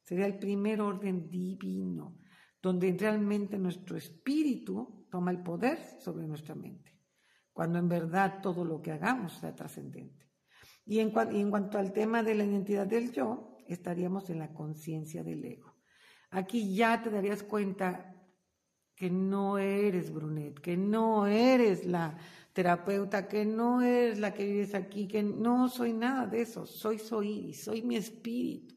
Sería 0.03 0.27
el 0.27 0.39
primer 0.39 0.81
orden 0.81 1.29
divino, 1.29 2.17
donde 2.63 2.97
realmente 2.99 3.59
nuestro 3.59 3.97
espíritu 3.97 5.07
toma 5.11 5.31
el 5.31 5.43
poder 5.43 5.79
sobre 6.01 6.27
nuestra 6.27 6.55
mente 6.55 6.96
cuando 7.57 7.79
en 7.79 7.89
verdad 7.89 8.43
todo 8.43 8.67
lo 8.67 8.83
que 8.83 8.93
hagamos 8.93 9.33
sea 9.33 9.55
trascendente. 9.55 10.31
Y 10.85 10.99
en, 10.99 11.11
cuanto 11.11 11.79
al 11.79 11.91
tema 11.91 12.23
de 12.23 12.35
la 12.35 12.45
identidad 12.45 12.87
del 12.87 13.13
yo, 13.13 13.57
estaríamos 13.67 14.29
en 14.29 14.41
la 14.41 14.53
conciencia 14.53 15.25
del 15.25 15.43
ego. 15.43 15.75
Aquí 16.29 16.75
ya 16.75 17.01
te 17.01 17.09
darías 17.09 17.43
cuenta 17.43 18.15
que 18.95 19.09
no 19.09 19.57
eres 19.57 20.13
Brunet, 20.13 20.61
que 20.61 20.77
no 20.77 21.27
eres 21.27 21.87
la 21.87 22.19
terapeuta, 22.53 23.27
que 23.27 23.47
no 23.47 23.81
eres 23.81 24.19
la 24.19 24.35
que 24.35 24.45
vives 24.45 24.75
aquí, 24.75 25.09
que 25.09 25.23
no 25.23 25.71
soy 25.71 25.95
nada 25.95 26.27
de 26.27 26.43
eso, 26.43 26.67
soy 26.67 26.99
soy, 26.99 27.55
soy 27.55 27.81
mi 27.81 27.97
espíritu. 27.97 28.75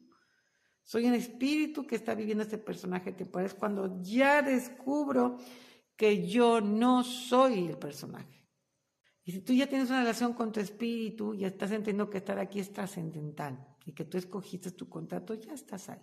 Soy 0.82 1.04
un 1.04 1.12
espíritu 1.12 1.86
que 1.86 1.96
está 1.96 2.14
viviendo 2.14 2.44
este 2.44 2.56
personaje 2.56 3.12
temporal. 3.12 3.44
Es 3.44 3.54
cuando 3.54 4.00
ya 4.00 4.40
descubro 4.40 5.36
que 5.94 6.26
yo 6.26 6.62
no 6.62 7.04
soy 7.04 7.66
el 7.66 7.76
personaje. 7.76 8.39
Y 9.24 9.32
si 9.32 9.40
tú 9.40 9.52
ya 9.52 9.68
tienes 9.68 9.90
una 9.90 10.00
relación 10.00 10.32
con 10.32 10.52
tu 10.52 10.60
espíritu, 10.60 11.34
ya 11.34 11.48
estás 11.48 11.70
entendiendo 11.70 12.08
que 12.08 12.18
estar 12.18 12.38
aquí 12.38 12.58
es 12.60 12.72
trascendental 12.72 13.58
y 13.84 13.92
que 13.92 14.04
tú 14.04 14.18
escogiste 14.18 14.70
tu 14.70 14.88
contrato, 14.88 15.34
ya 15.34 15.52
estás 15.52 15.88
ahí. 15.88 16.02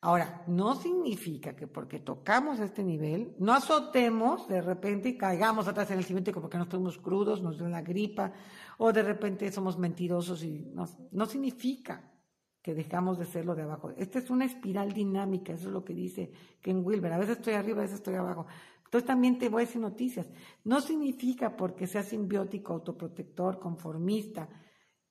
Ahora, 0.00 0.44
no 0.48 0.74
significa 0.74 1.56
que 1.56 1.66
porque 1.66 1.98
tocamos 1.98 2.60
este 2.60 2.84
nivel, 2.84 3.34
no 3.38 3.54
azotemos 3.54 4.46
de 4.48 4.60
repente 4.60 5.08
y 5.08 5.16
caigamos 5.16 5.66
atrás 5.66 5.90
en 5.90 5.98
el 5.98 6.04
cimiento 6.04 6.30
porque 6.32 6.58
nos 6.58 6.66
estamos 6.66 6.98
crudos, 6.98 7.42
nos 7.42 7.56
da 7.56 7.70
la 7.70 7.80
gripa, 7.80 8.32
o 8.76 8.92
de 8.92 9.02
repente 9.02 9.50
somos 9.50 9.78
mentirosos 9.78 10.42
y 10.44 10.70
no, 10.74 10.86
no 11.10 11.24
significa 11.24 12.12
que 12.60 12.74
dejamos 12.74 13.18
de 13.18 13.26
ser 13.26 13.46
lo 13.46 13.54
de 13.54 13.62
abajo. 13.62 13.92
Esta 13.96 14.18
es 14.18 14.30
una 14.30 14.44
espiral 14.44 14.92
dinámica, 14.92 15.52
eso 15.52 15.68
es 15.68 15.72
lo 15.72 15.84
que 15.84 15.94
dice 15.94 16.32
Ken 16.60 16.84
Wilber. 16.84 17.12
A 17.12 17.18
veces 17.18 17.36
estoy 17.36 17.54
arriba, 17.54 17.78
a 17.78 17.82
veces 17.82 17.96
estoy 17.96 18.14
abajo. 18.14 18.46
Entonces 18.94 19.08
también 19.08 19.38
te 19.38 19.48
voy 19.48 19.64
a 19.64 19.66
decir 19.66 19.80
noticias. 19.80 20.30
No 20.62 20.80
significa 20.80 21.56
porque 21.56 21.88
seas 21.88 22.06
simbiótico, 22.06 22.74
autoprotector, 22.74 23.58
conformista, 23.58 24.48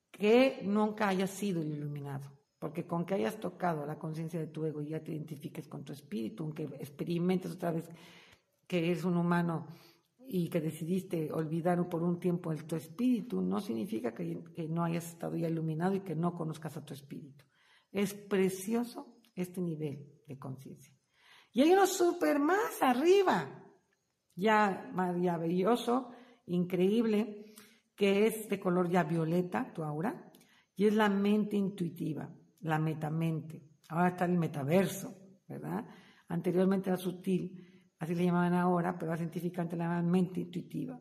que 0.09 0.61
nunca 0.63 1.09
hayas 1.09 1.31
sido 1.31 1.61
iluminado. 1.61 2.31
Porque 2.57 2.87
con 2.87 3.05
que 3.05 3.15
hayas 3.15 3.41
tocado 3.41 3.85
la 3.85 3.99
conciencia 3.99 4.39
de 4.39 4.47
tu 4.47 4.63
ego 4.63 4.81
y 4.81 4.91
ya 4.91 5.03
te 5.03 5.11
identifiques 5.11 5.67
con 5.67 5.83
tu 5.83 5.91
espíritu, 5.91 6.43
aunque 6.43 6.63
experimentes 6.79 7.51
otra 7.51 7.71
vez 7.71 7.89
que 8.65 8.77
eres 8.89 9.03
un 9.03 9.17
humano 9.17 9.67
y 10.17 10.47
que 10.47 10.61
decidiste 10.61 11.29
olvidar 11.33 11.89
por 11.89 12.03
un 12.03 12.21
tiempo 12.21 12.53
el 12.53 12.63
tu 12.63 12.77
espíritu, 12.77 13.41
no 13.41 13.59
significa 13.59 14.13
que, 14.13 14.45
que 14.55 14.69
no 14.69 14.85
hayas 14.85 15.09
estado 15.09 15.35
ya 15.35 15.49
iluminado 15.49 15.93
y 15.93 15.99
que 15.99 16.15
no 16.15 16.33
conozcas 16.37 16.77
a 16.77 16.85
tu 16.85 16.93
espíritu. 16.93 17.43
Es 17.91 18.13
precioso 18.13 19.17
este 19.35 19.59
nivel 19.59 20.21
de 20.25 20.39
conciencia. 20.39 20.95
Y 21.51 21.63
hay 21.63 21.73
uno 21.73 21.85
súper 21.85 22.39
más 22.39 22.81
arriba, 22.81 23.59
ya 24.35 24.89
maravilloso, 24.93 26.11
increíble, 26.47 27.53
que 27.95 28.27
es 28.27 28.49
de 28.49 28.59
color 28.59 28.89
ya 28.89 29.03
violeta, 29.03 29.71
tu 29.73 29.83
aura, 29.83 30.31
y 30.75 30.87
es 30.87 30.93
la 30.93 31.09
mente 31.09 31.55
intuitiva, 31.55 32.29
la 32.61 32.79
metamente. 32.79 33.61
Ahora 33.89 34.09
está 34.09 34.25
el 34.25 34.37
metaverso, 34.37 35.15
¿verdad? 35.47 35.85
Anteriormente 36.29 36.89
era 36.89 36.97
sutil, 36.97 37.91
así 37.99 38.15
le 38.15 38.25
llamaban 38.25 38.55
ahora, 38.55 38.97
pero 38.97 39.11
la 39.11 39.17
científicamente 39.17 39.75
la 39.75 39.85
llaman 39.85 40.09
mente 40.09 40.39
intuitiva. 40.39 40.99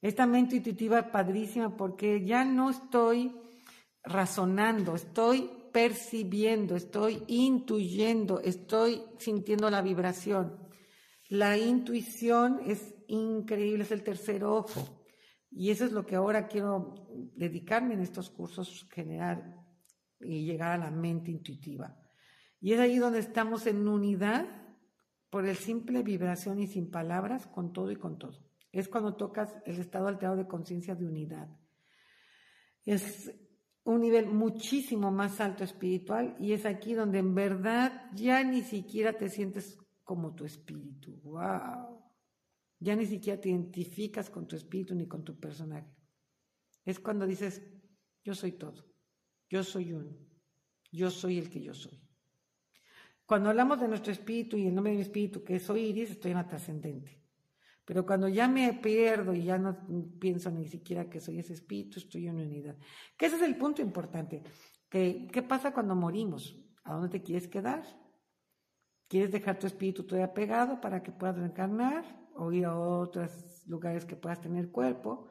Esta 0.00 0.26
mente 0.26 0.56
intuitiva 0.56 0.98
es 0.98 1.06
padrísima 1.06 1.76
porque 1.76 2.24
ya 2.24 2.44
no 2.44 2.70
estoy 2.70 3.32
razonando, 4.02 4.96
estoy 4.96 5.48
percibiendo, 5.72 6.74
estoy 6.74 7.22
intuyendo, 7.28 8.40
estoy 8.40 9.02
sintiendo 9.18 9.70
la 9.70 9.80
vibración. 9.80 10.56
La 11.32 11.56
intuición 11.56 12.60
es 12.66 12.94
increíble, 13.06 13.84
es 13.84 13.90
el 13.90 14.02
tercer 14.02 14.44
ojo. 14.44 15.02
Y 15.50 15.70
eso 15.70 15.86
es 15.86 15.92
lo 15.92 16.04
que 16.04 16.14
ahora 16.14 16.46
quiero 16.46 17.06
dedicarme 17.34 17.94
en 17.94 18.00
estos 18.00 18.28
cursos, 18.28 18.86
generar 18.92 19.42
y 20.20 20.44
llegar 20.44 20.72
a 20.72 20.76
la 20.76 20.90
mente 20.90 21.30
intuitiva. 21.30 21.96
Y 22.60 22.74
es 22.74 22.80
ahí 22.80 22.98
donde 22.98 23.20
estamos 23.20 23.66
en 23.66 23.88
unidad 23.88 24.46
por 25.30 25.46
el 25.46 25.56
simple 25.56 26.02
vibración 26.02 26.58
y 26.58 26.66
sin 26.66 26.90
palabras, 26.90 27.46
con 27.46 27.72
todo 27.72 27.90
y 27.90 27.96
con 27.96 28.18
todo. 28.18 28.38
Es 28.70 28.86
cuando 28.90 29.16
tocas 29.16 29.56
el 29.64 29.78
estado 29.78 30.08
alterado 30.08 30.36
de 30.36 30.46
conciencia 30.46 30.94
de 30.94 31.06
unidad. 31.06 31.48
Es 32.84 33.32
un 33.84 34.02
nivel 34.02 34.26
muchísimo 34.26 35.10
más 35.10 35.40
alto 35.40 35.64
espiritual 35.64 36.36
y 36.38 36.52
es 36.52 36.66
aquí 36.66 36.92
donde 36.92 37.20
en 37.20 37.34
verdad 37.34 38.10
ya 38.12 38.44
ni 38.44 38.60
siquiera 38.60 39.14
te 39.14 39.30
sientes 39.30 39.81
como 40.04 40.34
tu 40.34 40.44
espíritu. 40.44 41.20
¡Wow! 41.22 42.02
Ya 42.78 42.96
ni 42.96 43.06
siquiera 43.06 43.40
te 43.40 43.48
identificas 43.48 44.28
con 44.28 44.46
tu 44.46 44.56
espíritu 44.56 44.94
ni 44.94 45.06
con 45.06 45.22
tu 45.24 45.38
personaje. 45.38 45.94
Es 46.84 46.98
cuando 46.98 47.26
dices, 47.26 47.62
yo 48.24 48.34
soy 48.34 48.52
todo, 48.52 48.84
yo 49.48 49.62
soy 49.62 49.92
uno, 49.92 50.16
yo 50.90 51.10
soy 51.10 51.38
el 51.38 51.48
que 51.48 51.62
yo 51.62 51.74
soy. 51.74 52.02
Cuando 53.24 53.50
hablamos 53.50 53.80
de 53.80 53.88
nuestro 53.88 54.12
espíritu 54.12 54.56
y 54.56 54.66
el 54.66 54.74
nombre 54.74 54.90
de 54.90 54.96
mi 54.96 55.02
espíritu, 55.02 55.44
que 55.44 55.60
soy 55.60 55.82
Iris, 55.86 56.10
estoy 56.10 56.32
en 56.32 56.38
la 56.38 56.46
trascendente. 56.46 57.22
Pero 57.84 58.04
cuando 58.04 58.28
ya 58.28 58.48
me 58.48 58.74
pierdo 58.74 59.32
y 59.32 59.44
ya 59.44 59.58
no 59.58 59.86
pienso 60.18 60.50
ni 60.50 60.66
siquiera 60.66 61.08
que 61.08 61.20
soy 61.20 61.38
ese 61.38 61.52
espíritu, 61.52 61.98
estoy 61.98 62.26
en 62.26 62.36
unidad. 62.36 62.76
Que 63.16 63.26
ese 63.26 63.36
es 63.36 63.42
el 63.42 63.56
punto 63.56 63.80
importante. 63.80 64.42
¿Qué, 64.88 65.28
¿Qué 65.32 65.42
pasa 65.42 65.72
cuando 65.72 65.94
morimos? 65.94 66.56
¿A 66.84 66.94
dónde 66.94 67.08
te 67.08 67.22
quieres 67.22 67.48
quedar? 67.48 67.84
¿Quieres 69.12 69.30
dejar 69.30 69.58
tu 69.58 69.66
espíritu 69.66 70.04
todavía 70.04 70.32
pegado 70.32 70.80
para 70.80 71.02
que 71.02 71.12
puedas 71.12 71.36
reencarnar 71.36 72.02
o 72.34 72.50
ir 72.50 72.64
a 72.64 72.78
otros 72.78 73.62
lugares 73.66 74.06
que 74.06 74.16
puedas 74.16 74.40
tener 74.40 74.70
cuerpo? 74.70 75.28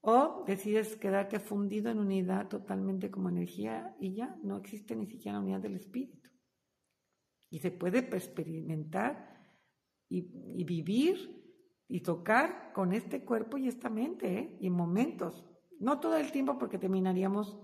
¿O 0.00 0.44
decides 0.46 0.94
quedarte 0.94 1.40
fundido 1.40 1.90
en 1.90 1.98
unidad 1.98 2.46
totalmente 2.46 3.10
como 3.10 3.28
energía 3.28 3.96
y 3.98 4.14
ya 4.14 4.38
no 4.44 4.58
existe 4.58 4.94
ni 4.94 5.08
siquiera 5.08 5.36
la 5.36 5.42
unidad 5.42 5.58
del 5.58 5.74
espíritu? 5.74 6.30
Y 7.50 7.58
se 7.58 7.72
puede 7.72 7.98
experimentar 7.98 9.36
y, 10.08 10.62
vivir 10.62 11.16
y 11.88 12.02
tocar 12.04 12.72
con 12.72 12.92
este 12.92 13.24
cuerpo 13.24 13.58
y 13.58 13.66
esta 13.66 13.90
mente, 13.90 14.38
¿eh? 14.38 14.58
y 14.60 14.68
en 14.68 14.74
momentos. 14.74 15.44
No 15.80 15.98
todo 15.98 16.16
el 16.18 16.30
tiempo 16.30 16.56
porque 16.56 16.78
terminaríamos 16.78 17.58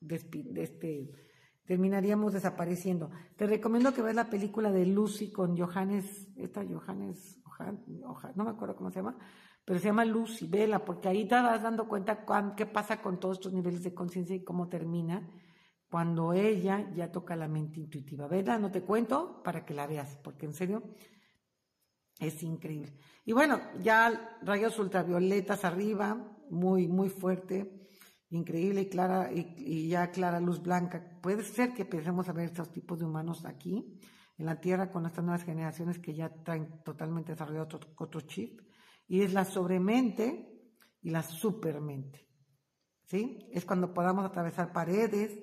de 0.00 0.16
este, 0.62 1.10
terminaríamos 1.66 2.32
desapareciendo. 2.32 3.10
Te 3.36 3.46
recomiendo 3.46 3.92
que 3.92 4.02
veas 4.02 4.16
la 4.16 4.30
película 4.30 4.70
de 4.70 4.86
Lucy 4.86 5.30
con 5.30 5.56
Johannes, 5.56 6.28
esta 6.36 6.64
Johannes, 6.64 7.40
no 8.34 8.44
me 8.44 8.50
acuerdo 8.50 8.76
cómo 8.76 8.90
se 8.90 9.00
llama, 9.00 9.16
pero 9.64 9.80
se 9.80 9.86
llama 9.86 10.04
Lucy, 10.04 10.46
vela, 10.46 10.84
porque 10.84 11.08
ahí 11.08 11.26
te 11.26 11.34
vas 11.34 11.62
dando 11.62 11.88
cuenta 11.88 12.24
qué 12.56 12.66
pasa 12.66 13.02
con 13.02 13.18
todos 13.18 13.38
estos 13.38 13.52
niveles 13.52 13.82
de 13.82 13.94
conciencia 13.94 14.36
y 14.36 14.44
cómo 14.44 14.68
termina 14.68 15.28
cuando 15.90 16.32
ella 16.32 16.90
ya 16.94 17.10
toca 17.10 17.34
la 17.36 17.48
mente 17.48 17.80
intuitiva. 17.80 18.28
Vela, 18.28 18.58
no 18.58 18.70
te 18.70 18.82
cuento 18.82 19.42
para 19.42 19.64
que 19.64 19.74
la 19.74 19.86
veas, 19.86 20.16
porque 20.22 20.46
en 20.46 20.52
serio 20.52 20.82
es 22.20 22.42
increíble. 22.42 22.96
Y 23.24 23.32
bueno, 23.32 23.60
ya 23.82 24.38
rayos 24.42 24.78
ultravioletas 24.78 25.64
arriba, 25.64 26.32
muy, 26.48 26.86
muy 26.86 27.08
fuerte 27.08 27.75
increíble 28.30 28.82
y 28.82 28.88
clara 28.88 29.30
y, 29.32 29.88
ya 29.88 30.10
clara 30.10 30.40
luz 30.40 30.62
blanca. 30.62 31.18
Puede 31.22 31.42
ser 31.44 31.74
que 31.74 31.82
empecemos 31.82 32.28
a 32.28 32.32
ver 32.32 32.46
estos 32.46 32.72
tipos 32.72 32.98
de 32.98 33.04
humanos 33.04 33.44
aquí 33.44 33.98
en 34.38 34.46
la 34.46 34.60
Tierra 34.60 34.90
con 34.90 35.06
estas 35.06 35.24
nuevas 35.24 35.44
generaciones 35.44 35.98
que 35.98 36.14
ya 36.14 36.28
traen 36.42 36.82
totalmente 36.82 37.32
desarrollado 37.32 37.78
otro, 37.98 38.20
chip 38.22 38.60
y 39.06 39.22
es 39.22 39.32
la 39.32 39.44
sobremente 39.44 40.74
y 41.00 41.10
la 41.10 41.22
supermente. 41.22 42.26
¿Sí? 43.04 43.48
Es 43.52 43.64
cuando 43.64 43.94
podamos 43.94 44.24
atravesar 44.24 44.72
paredes, 44.72 45.38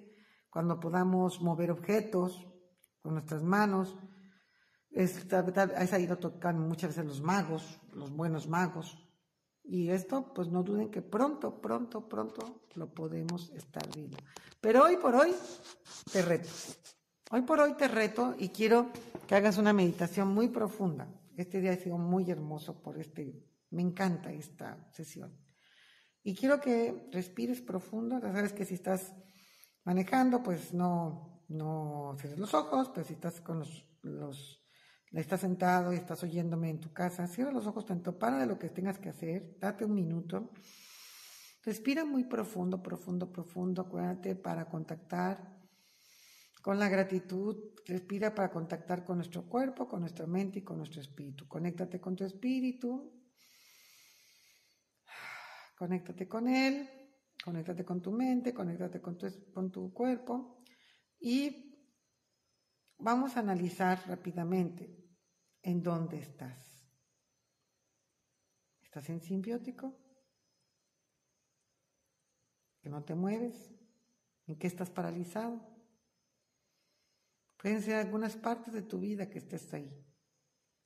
cuando 0.50 0.80
podamos 0.80 1.42
mover 1.42 1.72
objetos 1.72 2.46
con 3.02 3.14
nuestras 3.14 3.42
manos. 3.42 3.98
Es, 4.92 5.18
es 5.18 5.94
ahí 5.94 6.06
lo 6.06 6.20
tocan 6.20 6.60
muchas 6.60 6.90
veces 6.90 7.06
los 7.06 7.22
magos, 7.22 7.80
los 7.94 8.12
buenos 8.12 8.48
magos, 8.48 9.03
y 9.64 9.90
esto, 9.90 10.34
pues 10.34 10.50
no 10.50 10.64
duden 10.64 10.90
que 10.90 11.02
pronto, 11.02 11.62
pronto, 11.62 12.08
pronto 12.08 12.62
lo 12.76 12.94
podemos 12.94 13.50
estar 13.52 13.84
viendo. 13.96 14.18
Pero 14.60 14.84
hoy 14.84 14.98
por 14.98 15.16
hoy 15.16 15.34
te 16.12 16.22
reto. 16.22 16.50
Hoy 17.32 17.42
por 17.42 17.60
hoy 17.60 17.74
te 17.74 17.88
reto 17.88 18.36
y 18.38 18.50
quiero 18.50 18.92
que 19.28 19.36
hagas 19.36 19.58
una 19.58 19.74
meditación 19.74 20.28
muy 20.34 20.50
profunda. 20.50 21.08
Este 21.36 21.62
día 21.62 21.72
ha 21.72 21.78
sido 21.78 21.98
muy 21.98 22.30
hermoso 22.30 22.82
por 22.82 23.00
este, 23.00 23.44
me 23.72 23.82
encanta 23.82 24.32
esta 24.32 24.88
sesión. 24.92 25.36
Y 26.24 26.36
quiero 26.36 26.60
que 26.60 27.08
respires 27.12 27.62
profundo. 27.62 28.20
Ya 28.22 28.32
sabes 28.32 28.54
que 28.54 28.66
si 28.66 28.76
estás 28.76 29.14
manejando, 29.84 30.44
pues 30.44 30.74
no, 30.74 31.44
no 31.48 32.16
cierres 32.20 32.40
los 32.40 32.54
ojos, 32.54 32.90
pero 32.94 33.06
si 33.06 33.14
estás 33.14 33.42
con 33.42 33.60
los, 33.60 33.86
los 34.02 34.63
estás 35.22 35.42
sentado 35.42 35.94
y 35.94 35.98
estás 35.98 36.24
oyéndome 36.24 36.70
en 36.72 36.80
tu 36.80 36.92
casa, 36.92 37.28
cierra 37.28 37.52
los 37.52 37.68
ojos 37.68 37.86
tanto 37.86 38.18
para 38.18 38.40
de 38.40 38.48
lo 38.48 38.58
que 38.58 38.70
tengas 38.70 38.98
que 38.98 39.10
hacer, 39.10 39.58
date 39.60 39.86
un 39.86 39.94
minuto, 39.94 40.52
respira 41.64 42.04
muy 42.04 42.24
profundo, 42.24 42.82
profundo, 42.82 43.32
profundo, 43.32 43.84
acuérdate 43.84 44.36
para 44.36 44.66
contactar 44.66 45.54
con 46.64 46.80
la 46.80 46.90
gratitud, 46.90 47.74
respira 47.86 48.34
para 48.34 48.50
contactar 48.50 49.04
con 49.04 49.18
nuestro 49.18 49.48
cuerpo, 49.48 49.88
con 49.88 50.00
nuestra 50.00 50.26
mente 50.26 50.60
y 50.60 50.64
con 50.64 50.78
nuestro 50.78 51.02
espíritu. 51.02 51.48
Conéctate 51.48 52.00
con 52.00 52.16
tu 52.16 52.24
espíritu, 52.24 53.12
conéctate 55.78 56.28
con 56.28 56.48
él, 56.48 56.90
conéctate 57.44 57.84
con 57.84 58.02
tu 58.02 58.12
mente, 58.12 58.54
conéctate 58.54 59.02
con 59.02 59.18
tu, 59.18 59.28
con 59.54 59.72
tu 59.72 59.94
cuerpo. 59.94 60.64
Y 61.20 61.86
vamos 62.98 63.36
a 63.36 63.42
analizar 63.42 64.02
rápidamente 64.08 65.03
en 65.64 65.82
dónde 65.82 66.20
estás. 66.20 66.88
¿Estás 68.84 69.10
en 69.10 69.22
simbiótico? 69.22 69.98
¿Que 72.80 72.90
no 72.90 73.04
te 73.04 73.16
mueves? 73.16 73.74
¿En 74.46 74.58
qué 74.58 74.68
estás 74.68 74.90
paralizado? 74.90 75.74
Pueden 77.58 77.82
ser 77.82 77.96
algunas 77.96 78.36
partes 78.36 78.74
de 78.74 78.82
tu 78.82 79.00
vida 79.00 79.30
que 79.30 79.40
estés 79.40 79.74
ahí. 79.74 80.06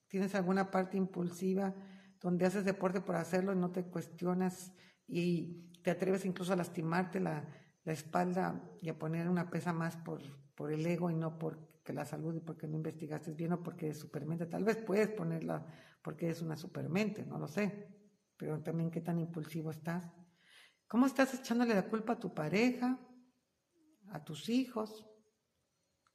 ¿Tienes 0.07 0.35
alguna 0.35 0.71
parte 0.71 0.95
impulsiva 0.95 1.75
donde 2.21 2.45
haces 2.45 2.65
deporte 2.65 3.01
por 3.01 3.15
hacerlo 3.15 3.51
y 3.51 3.57
no 3.57 3.71
te 3.71 3.83
cuestionas 3.83 4.71
y 5.07 5.71
te 5.83 5.91
atreves 5.91 6.25
incluso 6.25 6.53
a 6.53 6.57
lastimarte 6.57 7.19
la, 7.19 7.45
espalda 7.85 8.61
y 8.81 8.89
a 8.89 8.99
poner 8.99 9.29
una 9.29 9.49
pesa 9.49 9.71
más 9.71 9.95
por, 9.95 10.21
por 10.57 10.73
el 10.73 10.83
ego 10.87 11.11
y 11.11 11.15
no 11.15 11.37
por 11.37 11.77
que 11.83 11.93
la 11.93 12.03
salud 12.03 12.35
y 12.35 12.39
porque 12.41 12.67
no 12.67 12.75
investigaste 12.75 13.31
bien 13.31 13.53
o 13.53 13.63
porque 13.63 13.89
es 13.89 13.99
supermente. 13.99 14.47
Tal 14.47 14.63
vez 14.63 14.77
puedes 14.77 15.09
ponerla 15.09 15.65
porque 16.01 16.29
es 16.29 16.41
una 16.41 16.57
supermente, 16.57 17.23
no 17.25 17.37
lo 17.37 17.47
sé. 17.47 17.95
Pero 18.35 18.61
también 18.61 18.89
qué 18.89 19.01
tan 19.01 19.19
impulsivo 19.19 19.69
estás. 19.69 20.11
¿Cómo 20.87 21.05
estás 21.05 21.33
echándole 21.35 21.75
la 21.75 21.87
culpa 21.87 22.13
a 22.13 22.19
tu 22.19 22.33
pareja, 22.33 22.99
a 24.09 24.23
tus 24.23 24.49
hijos, 24.49 25.07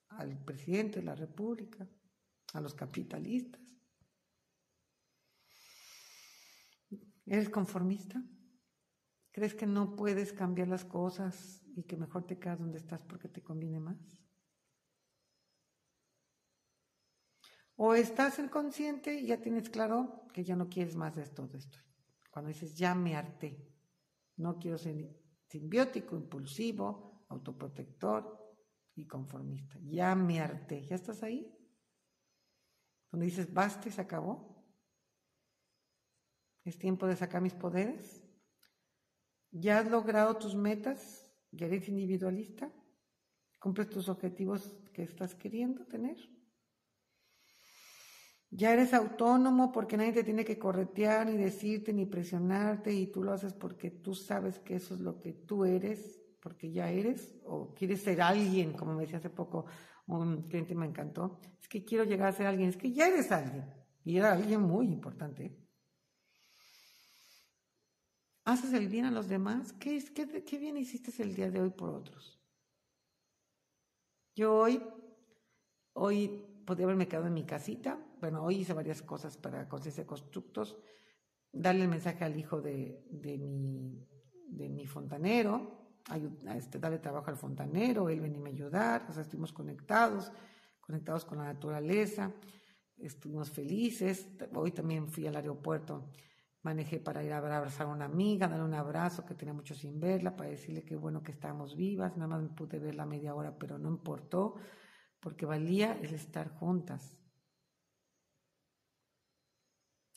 al 0.09 0.45
presidente 0.45 0.99
de 0.99 1.07
la 1.07 1.15
República, 1.15 1.89
a 2.53 2.61
los 2.61 2.75
capitalistas? 2.75 3.63
¿Eres 7.25 7.49
conformista? 7.49 8.21
¿Crees 9.31 9.55
que 9.55 9.67
no 9.67 9.95
puedes 9.95 10.33
cambiar 10.33 10.69
las 10.69 10.85
cosas 10.85 11.63
y 11.77 11.85
que 11.85 11.97
mejor 11.97 12.27
te 12.27 12.39
quedas 12.39 12.59
donde 12.59 12.79
estás 12.79 13.01
porque 13.03 13.29
te 13.29 13.41
conviene 13.41 13.79
más? 13.79 14.22
O 17.85 17.97
estás 17.97 18.39
inconsciente 18.39 19.13
y 19.13 19.27
ya 19.27 19.41
tienes 19.41 19.69
claro 19.69 20.29
que 20.33 20.45
ya 20.45 20.55
no 20.55 20.69
quieres 20.69 20.95
más 20.95 21.17
de 21.17 21.23
esto, 21.23 21.49
de 21.49 21.59
esto. 21.59 21.79
Cuando 22.31 22.51
dices, 22.51 22.77
ya 22.77 22.95
me 22.95 23.17
harté, 23.17 23.59
no 24.37 24.57
quiero 24.61 24.79
ser 24.79 25.21
simbiótico, 25.49 26.15
impulsivo, 26.15 27.27
autoprotector 27.29 28.55
y 28.95 29.05
conformista. 29.09 29.81
Ya 29.83 30.15
me 30.15 30.39
harté. 30.39 30.87
¿Ya 30.87 30.95
estás 30.95 31.25
ahí? 31.25 31.53
Donde 33.11 33.27
dices, 33.27 33.53
basta 33.53 33.89
y 33.89 33.91
se 33.91 34.01
acabó. 34.01 34.65
Es 36.63 36.79
tiempo 36.79 37.09
de 37.09 37.17
sacar 37.17 37.43
mis 37.43 37.55
poderes. 37.55 38.23
¿Ya 39.51 39.81
has 39.81 39.91
logrado 39.91 40.37
tus 40.37 40.55
metas? 40.55 41.35
¿Ya 41.51 41.67
eres 41.67 41.89
individualista? 41.89 42.73
¿Cumples 43.59 43.91
tus 43.91 44.09
objetivos 44.09 44.73
que 44.93 45.03
estás 45.03 45.35
queriendo 45.35 45.85
tener? 45.85 46.17
Ya 48.55 48.71
eres 48.75 48.93
autónomo 48.93 49.73
porque 49.73 49.97
nadie 49.97 50.13
te 50.13 50.25
tiene 50.25 50.45
que 50.45 50.59
corretear, 50.59 51.27
ni 51.27 51.39
decirte, 51.39 51.91
ni 51.95 52.05
presionarte, 52.05 52.93
y 52.93 53.07
tú 53.07 53.23
lo 53.23 53.33
haces 53.33 53.55
porque 53.55 53.91
tú 53.91 54.15
sabes 54.15 54.59
que 54.59 54.77
eso 54.77 54.95
es 54.95 55.01
lo 55.01 55.19
que 55.23 55.33
tú 55.33 55.65
eres, 55.65 56.21
porque 56.39 56.71
ya 56.71 56.91
eres, 56.91 57.35
o 57.47 57.73
quieres 57.75 58.03
ser 58.03 58.21
alguien, 58.21 58.75
como 58.75 58.93
me 58.93 59.03
decía 59.03 59.17
hace 59.17 59.31
poco 59.31 59.65
un 60.07 60.43
cliente 60.49 60.75
me 60.75 60.85
encantó, 60.85 61.41
es 61.63 61.67
que 61.67 61.83
quiero 61.83 62.05
llegar 62.05 62.29
a 62.29 62.33
ser 62.33 62.47
alguien, 62.47 62.69
es 62.69 62.77
que 62.77 62.93
ya 62.93 63.09
eres 63.09 63.33
alguien, 63.33 63.65
y 64.05 64.19
era 64.19 64.33
alguien 64.33 64.61
muy 64.61 64.87
importante. 64.87 65.57
¿Haces 68.45 68.75
el 68.75 68.87
bien 68.89 69.07
a 69.07 69.11
los 69.11 69.29
demás? 69.29 69.73
¿Qué, 69.73 70.05
qué, 70.13 70.45
qué 70.45 70.59
bien 70.59 70.77
hiciste 70.77 71.23
el 71.23 71.35
día 71.35 71.51
de 71.51 71.59
hoy 71.59 71.71
por 71.71 71.89
otros? 71.89 72.39
Yo 74.35 74.55
hoy, 74.55 74.83
hoy 75.95 76.45
podría 76.67 76.85
haberme 76.85 77.09
quedado 77.09 77.29
en 77.29 77.35
mi 77.35 77.47
casita. 77.47 77.99
Bueno, 78.23 78.45
hoy 78.45 78.59
hice 78.59 78.73
varias 78.73 79.03
cosas 79.03 79.37
para 79.37 79.69
Conciencia 79.69 80.07
Constructos. 80.07 80.79
Darle 81.53 81.83
el 81.83 81.89
mensaje 81.89 82.25
al 82.25 82.39
hijo 82.39 82.63
de, 82.63 83.05
mi, 83.11 84.07
de 84.47 84.69
mi 84.69 84.87
fontanero, 84.87 85.99
este, 86.55 86.79
darle 86.79 87.01
trabajo 87.01 87.31
al 87.31 87.37
fontanero, 87.37 88.09
él 88.09 88.21
venía 88.21 88.41
a 88.41 88.47
ayudar, 88.47 89.07
o 89.09 89.13
sea, 89.13 89.23
estuvimos 89.23 89.53
conectados, 89.53 90.31
conectados 90.81 91.25
con 91.25 91.39
la 91.39 91.47
naturaleza, 91.47 92.33
estuvimos 92.97 93.51
felices. 93.51 94.29
Hoy 94.55 94.71
también 94.71 95.09
fui 95.09 95.27
al 95.27 95.35
aeropuerto, 95.35 96.13
manejé 96.63 97.01
para 97.01 97.25
ir 97.25 97.33
a 97.33 97.39
abrazar 97.39 97.89
a 97.89 97.91
una 97.91 98.05
amiga, 98.05 98.47
darle 98.47 98.65
un 98.65 98.75
abrazo 98.75 99.27
que 99.27 99.35
tenía 99.35 99.53
mucho 99.53 99.75
sin 99.75 99.99
verla, 99.99 100.37
para 100.37 100.51
decirle 100.51 100.85
que 100.85 100.95
bueno 100.95 101.25
que 101.25 101.33
estábamos 101.33 101.75
vivas, 101.75 102.17
nada 102.17 102.29
más 102.29 102.43
me 102.43 102.51
pude 102.51 102.79
verla 102.79 103.05
media 103.05 103.35
hora, 103.35 103.59
pero 103.59 103.79
no 103.79 103.89
importó 103.89 104.55
porque 105.19 105.45
valía 105.45 105.99
el 106.01 106.15
estar 106.15 106.51
juntas. 106.51 107.19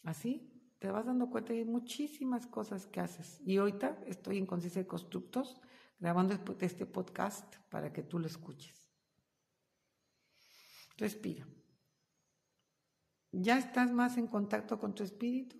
Así 0.06 0.50
te 0.80 0.90
vas 0.90 1.06
dando 1.06 1.30
cuenta 1.30 1.52
de 1.52 1.66
muchísimas 1.66 2.48
cosas 2.48 2.86
que 2.88 3.02
haces. 3.02 3.42
Y 3.46 3.58
ahorita 3.58 4.00
estoy 4.08 4.38
en 4.38 4.46
Conciencia 4.46 4.82
de 4.82 4.88
Constructos 4.88 5.60
grabando 6.00 6.34
este 6.62 6.86
podcast 6.86 7.56
para 7.70 7.92
que 7.92 8.04
tú 8.04 8.20
lo 8.20 8.28
escuches. 8.28 8.90
Respira. 10.98 11.46
¿Ya 13.34 13.58
estás 13.58 13.92
más 13.92 14.18
en 14.18 14.28
contacto 14.28 14.80
con 14.80 14.96
tu 14.96 15.04
espíritu? 15.04 15.58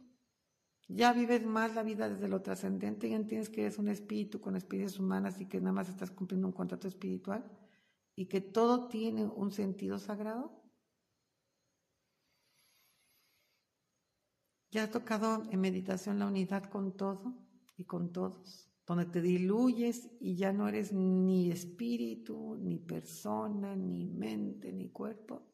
¿Ya 0.88 1.12
vives 1.12 1.46
más 1.46 1.76
la 1.76 1.84
vida 1.84 2.08
desde 2.08 2.30
lo 2.30 2.42
trascendente? 2.42 3.10
¿Ya 3.10 3.18
entiendes 3.18 3.50
que 3.50 3.62
eres 3.64 3.78
un 3.78 3.90
espíritu 3.90 4.40
con 4.40 4.56
especies 4.56 4.98
humanas 4.98 5.42
y 5.42 5.48
que 5.48 5.60
nada 5.60 5.74
más 5.74 5.90
estás 5.90 6.12
cumpliendo 6.12 6.48
un 6.48 6.54
contrato 6.54 6.88
espiritual? 6.88 7.44
y 8.16 8.28
que 8.28 8.42
todo 8.42 8.88
tiene 8.88 9.26
un 9.26 9.52
sentido 9.52 10.00
sagrado? 10.00 10.65
¿Ya 14.76 14.84
has 14.84 14.92
tocado 14.92 15.50
en 15.52 15.62
meditación 15.62 16.20
la 16.20 16.28
unidad 16.28 16.66
con 16.66 16.98
todo 16.98 17.34
y 17.78 17.86
con 17.86 18.12
todos? 18.12 18.70
Donde 18.86 19.06
te 19.06 19.22
diluyes 19.22 20.12
y 20.20 20.36
ya 20.36 20.52
no 20.52 20.68
eres 20.68 20.92
ni 20.92 21.50
espíritu, 21.50 22.58
ni 22.58 22.78
persona, 22.78 23.74
ni 23.74 24.06
mente, 24.06 24.74
ni 24.74 24.90
cuerpo. 24.90 25.50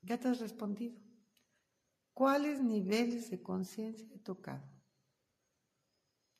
Ya 0.00 0.18
te 0.18 0.28
has 0.28 0.40
respondido. 0.40 0.98
¿Cuáles 2.14 2.62
niveles 2.62 3.30
de 3.30 3.42
conciencia 3.42 4.08
he 4.14 4.20
tocado? 4.20 4.66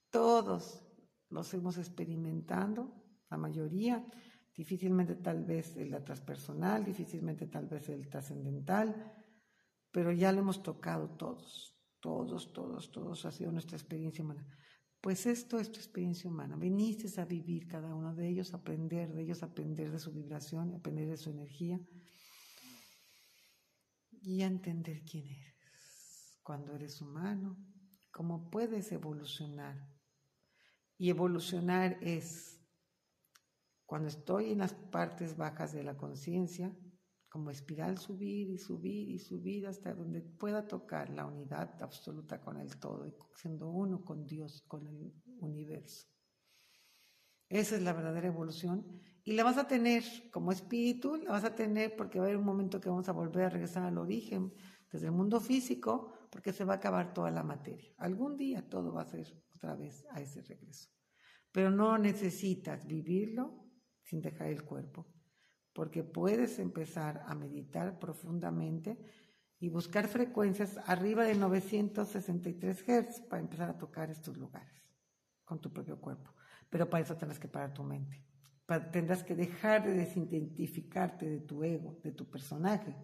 Todos 0.09 0.82
los 1.28 1.53
hemos 1.53 1.76
experimentado, 1.76 2.95
la 3.28 3.36
mayoría, 3.36 4.07
difícilmente 4.55 5.17
tal 5.17 5.45
vez 5.45 5.77
el 5.77 5.91
transpersonal, 6.05 6.85
difícilmente 6.85 7.47
tal 7.47 7.67
vez 7.67 7.89
el 7.89 8.09
trascendental, 8.09 9.13
pero 9.91 10.13
ya 10.13 10.33
lo 10.33 10.41
hemos 10.41 10.63
tocado 10.63 11.11
todos, 11.17 11.77
todos, 12.01 12.53
todos, 12.53 12.91
todos, 12.91 13.25
ha 13.25 13.33
sido 13.33 13.51
nuestra 13.51 13.77
experiencia 13.77 14.25
humana. 14.25 14.47
Pues 15.01 15.27
esto 15.27 15.59
es 15.59 15.71
tu 15.71 15.79
experiencia 15.79 16.31
humana, 16.31 16.57
viniste 16.57 17.21
a 17.21 17.25
vivir 17.25 17.67
cada 17.67 17.95
uno 17.95 18.15
de 18.15 18.29
ellos, 18.29 18.55
aprender 18.55 19.13
de 19.13 19.23
ellos, 19.23 19.43
aprender 19.43 19.91
de 19.91 19.99
su 19.99 20.13
vibración, 20.13 20.75
aprender 20.75 21.09
de 21.09 21.17
su 21.17 21.31
energía 21.31 21.79
y 24.23 24.43
a 24.43 24.47
entender 24.47 25.03
quién 25.05 25.27
eres, 25.27 26.39
cuando 26.43 26.75
eres 26.75 27.03
humano, 27.03 27.59
cómo 28.11 28.49
puedes 28.51 28.91
evolucionar 28.93 29.95
y 30.97 31.11
evolucionar 31.11 31.99
es 32.01 32.64
cuando 33.87 34.09
estoy 34.09 34.53
en 34.53 34.59
las 34.59 34.74
partes 34.74 35.37
bajas 35.37 35.72
de 35.72 35.85
la 35.85 35.97
conciencia, 35.97 36.74
como 37.28 37.51
espiral 37.51 37.99
subir 37.99 38.49
y 38.49 38.59
subir 38.59 39.09
y 39.09 39.18
subir 39.18 39.66
hasta 39.66 39.93
donde 39.93 40.22
pueda 40.22 40.68
tocar 40.68 41.11
la 41.11 41.26
unidad 41.26 41.82
absoluta 41.82 42.41
con 42.41 42.61
el 42.61 42.78
todo, 42.78 43.12
siendo 43.35 43.68
uno 43.68 44.05
con 44.05 44.24
Dios, 44.24 44.62
con 44.68 44.87
el 44.87 45.12
universo. 45.41 46.07
Esa 47.49 47.74
es 47.76 47.82
la 47.82 47.93
verdadera 47.93 48.28
evolución 48.28 49.01
y 49.24 49.32
la 49.32 49.43
vas 49.43 49.59
a 49.59 49.66
tener 49.66 50.05
como 50.30 50.53
espíritu, 50.53 51.16
la 51.16 51.32
vas 51.32 51.45
a 51.45 51.55
tener 51.55 51.97
porque 51.97 52.20
va 52.20 52.26
a 52.26 52.28
haber 52.28 52.39
un 52.39 52.47
momento 52.47 52.80
que 52.80 52.89
vamos 52.89 53.09
a 53.09 53.12
volver 53.12 53.47
a 53.47 53.51
regresar 53.51 53.82
al 53.82 53.99
origen, 53.99 54.53
desde 54.93 55.07
el 55.07 55.12
mundo 55.12 55.41
físico, 55.41 56.12
porque 56.30 56.53
se 56.53 56.64
va 56.64 56.74
a 56.74 56.76
acabar 56.76 57.12
toda 57.12 57.32
la 57.32 57.43
materia. 57.43 57.93
Algún 57.99 58.37
día 58.37 58.68
todo 58.68 58.93
va 58.93 59.03
a 59.03 59.07
ser 59.07 59.26
otra 59.57 59.74
vez 59.74 60.05
a 60.11 60.20
ese 60.20 60.41
regreso. 60.43 60.89
Pero 61.51 61.70
no 61.70 61.99
necesitas 61.99 62.87
vivirlo 62.87 63.64
sin 64.05 64.21
dejar 64.21 64.49
el 64.49 64.65
cuerpo, 64.65 65.07
porque 65.73 66.05
puedes 66.05 66.59
empezar 66.59 67.25
a 67.27 67.35
meditar 67.35 67.99
profundamente 67.99 68.99
y 69.59 69.69
buscar 69.69 70.09
frecuencias 70.09 70.79
arriba 70.87 71.25
de 71.25 71.35
963 71.35 72.85
Hz 72.85 73.21
para 73.23 73.43
empezar 73.43 73.71
a 73.71 73.79
tocar 73.79 74.11
estos 74.11 74.37
lugares 74.37 74.85
con 75.45 75.61
tu 75.61 75.73
propio 75.73 76.01
cuerpo. 76.01 76.35
Pero 76.71 76.89
para 76.89 77.03
eso 77.03 77.17
tendrás 77.17 77.39
que 77.39 77.49
parar 77.49 77.73
tu 77.73 77.83
mente. 77.83 78.23
tendrás 78.93 79.23
que 79.23 79.35
dejar 79.35 79.85
de 79.85 79.95
desidentificarte 79.95 81.29
de 81.29 81.41
tu 81.41 81.63
ego, 81.65 81.99
de 82.03 82.13
tu 82.13 82.31
personaje 82.31 82.97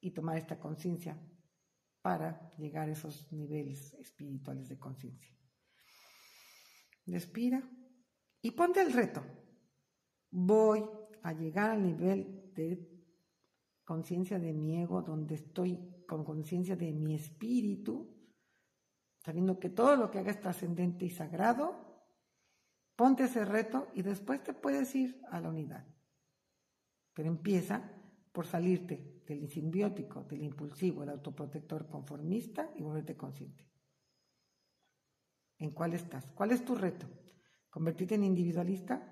y 0.00 0.10
tomar 0.10 0.36
esta 0.36 0.58
conciencia 0.58 1.18
para 2.00 2.52
llegar 2.56 2.88
a 2.88 2.92
esos 2.92 3.32
niveles 3.32 3.94
espirituales 3.94 4.68
de 4.68 4.78
conciencia. 4.78 5.36
Respira 7.06 7.62
y 8.40 8.50
ponte 8.50 8.80
el 8.80 8.92
reto. 8.92 9.24
Voy 10.32 10.82
a 11.22 11.32
llegar 11.34 11.70
al 11.70 11.82
nivel 11.82 12.50
de 12.54 12.88
conciencia 13.84 14.38
de 14.38 14.54
mi 14.54 14.80
ego, 14.80 15.02
donde 15.02 15.34
estoy 15.34 16.04
con 16.08 16.24
conciencia 16.24 16.74
de 16.74 16.90
mi 16.92 17.14
espíritu, 17.14 18.16
sabiendo 19.18 19.58
que 19.58 19.68
todo 19.68 19.94
lo 19.94 20.10
que 20.10 20.18
haga 20.18 20.30
es 20.30 20.40
trascendente 20.40 21.04
y 21.04 21.10
sagrado. 21.10 22.08
Ponte 22.96 23.24
ese 23.24 23.44
reto 23.44 23.88
y 23.94 24.00
después 24.00 24.42
te 24.42 24.54
puedes 24.54 24.94
ir 24.94 25.20
a 25.30 25.38
la 25.38 25.50
unidad. 25.50 25.86
Pero 27.12 27.28
empieza 27.28 27.92
por 28.32 28.46
salirte 28.46 29.22
del 29.26 29.50
simbiótico, 29.50 30.24
del 30.24 30.42
impulsivo, 30.42 31.00
del 31.00 31.10
autoprotector 31.10 31.88
conformista 31.88 32.70
y 32.74 32.82
volverte 32.82 33.16
consciente. 33.16 33.68
¿En 35.58 35.72
cuál 35.72 35.92
estás? 35.92 36.32
¿Cuál 36.32 36.52
es 36.52 36.64
tu 36.64 36.74
reto? 36.74 37.06
¿Convertirte 37.68 38.14
en 38.14 38.24
individualista? 38.24 39.11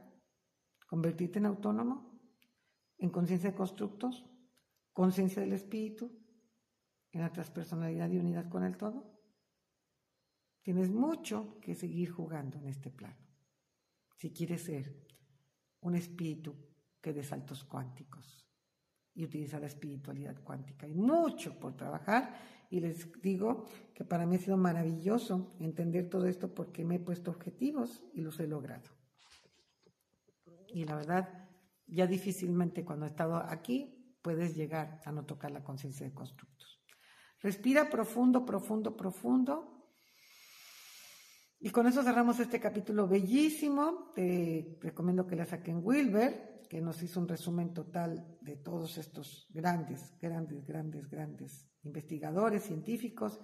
¿Convertirte 0.90 1.38
en 1.38 1.46
autónomo? 1.46 2.20
¿En 2.98 3.10
conciencia 3.10 3.52
de 3.52 3.56
constructos? 3.56 4.26
¿Conciencia 4.92 5.40
del 5.40 5.52
espíritu? 5.52 6.10
¿En 7.12 7.20
la 7.20 7.32
transpersonalidad 7.32 8.10
y 8.10 8.18
unidad 8.18 8.48
con 8.48 8.64
el 8.64 8.76
todo? 8.76 9.08
Tienes 10.62 10.90
mucho 10.90 11.60
que 11.60 11.76
seguir 11.76 12.10
jugando 12.10 12.58
en 12.58 12.66
este 12.66 12.90
plano. 12.90 13.24
Si 14.16 14.32
quieres 14.32 14.64
ser 14.64 15.06
un 15.82 15.94
espíritu 15.94 16.56
que 17.00 17.12
dé 17.12 17.22
saltos 17.22 17.62
cuánticos 17.62 18.44
y 19.14 19.24
utiliza 19.24 19.60
la 19.60 19.68
espiritualidad 19.68 20.42
cuántica. 20.42 20.86
Hay 20.86 20.94
mucho 20.94 21.56
por 21.60 21.76
trabajar 21.76 22.34
y 22.68 22.80
les 22.80 23.12
digo 23.22 23.64
que 23.94 24.04
para 24.04 24.26
mí 24.26 24.34
ha 24.34 24.40
sido 24.40 24.56
maravilloso 24.56 25.54
entender 25.60 26.10
todo 26.10 26.26
esto 26.26 26.52
porque 26.52 26.84
me 26.84 26.96
he 26.96 27.00
puesto 27.00 27.30
objetivos 27.30 28.02
y 28.12 28.22
los 28.22 28.40
he 28.40 28.48
logrado. 28.48 28.99
Y 30.72 30.84
la 30.84 30.96
verdad, 30.96 31.48
ya 31.86 32.06
difícilmente 32.06 32.84
cuando 32.84 33.06
he 33.06 33.08
estado 33.08 33.36
aquí 33.36 34.16
puedes 34.22 34.54
llegar 34.54 35.00
a 35.04 35.12
no 35.12 35.24
tocar 35.24 35.50
la 35.50 35.64
conciencia 35.64 36.06
de 36.06 36.14
constructos. 36.14 36.80
Respira 37.40 37.88
profundo, 37.88 38.44
profundo, 38.44 38.96
profundo. 38.96 39.88
Y 41.58 41.70
con 41.70 41.86
eso 41.86 42.02
cerramos 42.02 42.38
este 42.40 42.60
capítulo 42.60 43.08
bellísimo. 43.08 44.12
Te 44.14 44.78
recomiendo 44.80 45.26
que 45.26 45.36
la 45.36 45.46
saquen 45.46 45.80
Wilber, 45.82 46.62
que 46.68 46.80
nos 46.80 47.02
hizo 47.02 47.20
un 47.20 47.28
resumen 47.28 47.72
total 47.72 48.38
de 48.40 48.56
todos 48.56 48.98
estos 48.98 49.46
grandes, 49.50 50.16
grandes, 50.20 50.64
grandes, 50.66 51.08
grandes 51.08 51.70
investigadores, 51.82 52.62
científicos. 52.62 53.40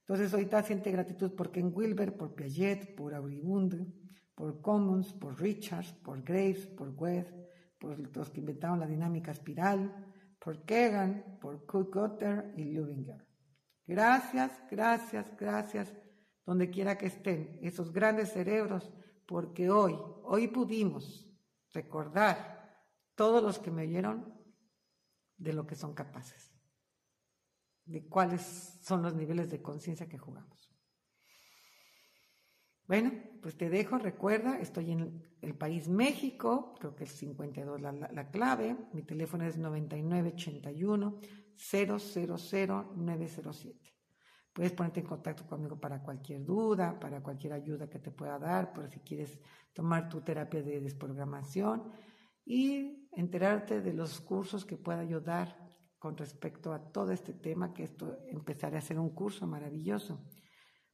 Entonces 0.00 0.32
ahorita 0.32 0.62
siente 0.62 0.90
gratitud 0.90 1.34
por 1.34 1.52
Ken 1.52 1.70
Wilber, 1.74 2.16
por 2.16 2.34
Piaget, 2.34 2.96
por 2.96 3.14
Auribunde, 3.14 3.86
por 4.40 4.62
Commons, 4.62 5.12
por 5.12 5.38
Richards, 5.38 5.92
por 6.02 6.22
Graves, 6.22 6.66
por 6.68 6.88
Webb, 6.96 7.26
por 7.78 8.16
los 8.16 8.30
que 8.30 8.40
inventaron 8.40 8.80
la 8.80 8.86
dinámica 8.86 9.32
espiral, 9.32 10.10
por 10.38 10.64
Kegan, 10.64 11.36
por 11.38 11.66
Gutter 11.66 12.54
y 12.56 12.72
Lubinger. 12.72 13.22
Gracias, 13.86 14.50
gracias, 14.70 15.36
gracias, 15.36 15.92
donde 16.46 16.70
quiera 16.70 16.96
que 16.96 17.08
estén, 17.08 17.58
esos 17.60 17.92
grandes 17.92 18.32
cerebros, 18.32 18.90
porque 19.26 19.68
hoy, 19.68 19.94
hoy 20.24 20.48
pudimos 20.48 21.30
recordar 21.74 22.82
todos 23.14 23.42
los 23.42 23.58
que 23.58 23.70
me 23.70 23.82
oyeron 23.82 24.34
de 25.36 25.52
lo 25.52 25.66
que 25.66 25.74
son 25.74 25.92
capaces, 25.92 26.50
de 27.84 28.08
cuáles 28.08 28.40
son 28.80 29.02
los 29.02 29.14
niveles 29.14 29.50
de 29.50 29.60
conciencia 29.60 30.08
que 30.08 30.16
jugamos. 30.16 30.69
Bueno, 32.90 33.12
pues 33.40 33.56
te 33.56 33.70
dejo, 33.70 33.96
recuerda, 33.98 34.58
estoy 34.58 34.90
en 34.90 35.22
el 35.42 35.54
país 35.54 35.88
México, 35.88 36.74
creo 36.80 36.96
que 36.96 37.04
es 37.04 37.12
52 37.12 37.80
la, 37.80 37.92
la, 37.92 38.30
clave, 38.32 38.76
mi 38.92 39.04
teléfono 39.04 39.44
es 39.44 39.56
9981 39.56 41.20
000907. 41.56 43.94
Puedes 44.52 44.72
ponerte 44.72 44.98
en 44.98 45.06
contacto 45.06 45.46
conmigo 45.46 45.78
para 45.78 46.02
cualquier 46.02 46.44
duda, 46.44 46.98
para 46.98 47.22
cualquier 47.22 47.52
ayuda 47.52 47.88
que 47.88 48.00
te 48.00 48.10
pueda 48.10 48.40
dar, 48.40 48.72
por 48.72 48.90
si 48.90 48.98
quieres 48.98 49.40
tomar 49.72 50.08
tu 50.08 50.22
terapia 50.22 50.60
de 50.60 50.80
desprogramación 50.80 51.92
y 52.44 53.08
enterarte 53.12 53.82
de 53.82 53.94
los 53.94 54.20
cursos 54.20 54.64
que 54.64 54.76
pueda 54.76 54.98
ayudar 54.98 55.56
con 55.96 56.16
respecto 56.16 56.72
a 56.72 56.90
todo 56.90 57.12
este 57.12 57.34
tema, 57.34 57.72
que 57.72 57.84
esto 57.84 58.18
empezaré 58.26 58.74
a 58.74 58.80
hacer 58.80 58.98
un 58.98 59.10
curso 59.10 59.46
maravilloso 59.46 60.26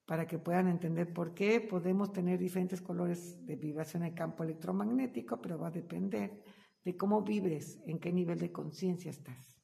para 0.06 0.26
que 0.26 0.38
puedan 0.38 0.68
entender 0.68 1.12
por 1.12 1.34
qué 1.34 1.60
podemos 1.60 2.12
tener 2.12 2.38
diferentes 2.38 2.80
colores 2.80 3.44
de 3.44 3.56
vibración 3.56 4.04
en 4.04 4.10
el 4.10 4.14
campo 4.14 4.44
electromagnético, 4.44 5.40
pero 5.42 5.58
va 5.58 5.66
a 5.66 5.72
depender 5.72 6.44
de 6.84 6.96
cómo 6.96 7.22
vibres, 7.22 7.82
en 7.84 7.98
qué 7.98 8.12
nivel 8.12 8.38
de 8.38 8.52
conciencia 8.52 9.10
estás. 9.10 9.60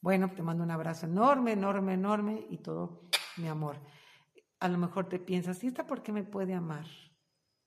Bueno, 0.00 0.32
te 0.32 0.42
mando 0.42 0.62
un 0.62 0.70
abrazo 0.70 1.06
enorme, 1.06 1.52
enorme, 1.52 1.94
enorme 1.94 2.46
y 2.48 2.58
todo 2.58 3.08
mi 3.36 3.48
amor. 3.48 3.76
A 4.60 4.68
lo 4.68 4.78
mejor 4.78 5.08
te 5.08 5.18
piensas, 5.18 5.62
¿y 5.64 5.66
esta 5.66 5.86
por 5.86 6.02
qué 6.02 6.12
me 6.12 6.22
puede 6.22 6.54
amar 6.54 6.86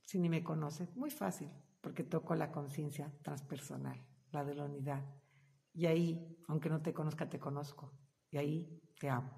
si 0.05 0.18
ni 0.18 0.30
me 0.30 0.43
conoce? 0.43 0.88
Muy 0.95 1.11
fácil, 1.11 1.49
porque 1.82 2.03
toco 2.03 2.34
la 2.36 2.51
conciencia 2.51 3.13
transpersonal, 3.22 4.01
la 4.32 4.45
de 4.45 4.55
la 4.55 4.63
unidad. 4.63 5.03
Y 5.74 5.88
ahí, 5.88 6.38
aunque 6.47 6.70
no 6.70 6.82
te 6.82 6.93
conozca, 6.93 7.30
te 7.30 7.39
conozco. 7.39 7.91
Y 8.32 8.38
ahí 8.38 8.82
te 8.97 9.09
amo. 9.09 9.32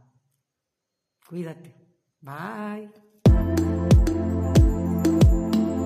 Cuídate. 1.27 1.86
Bye. 2.27 2.89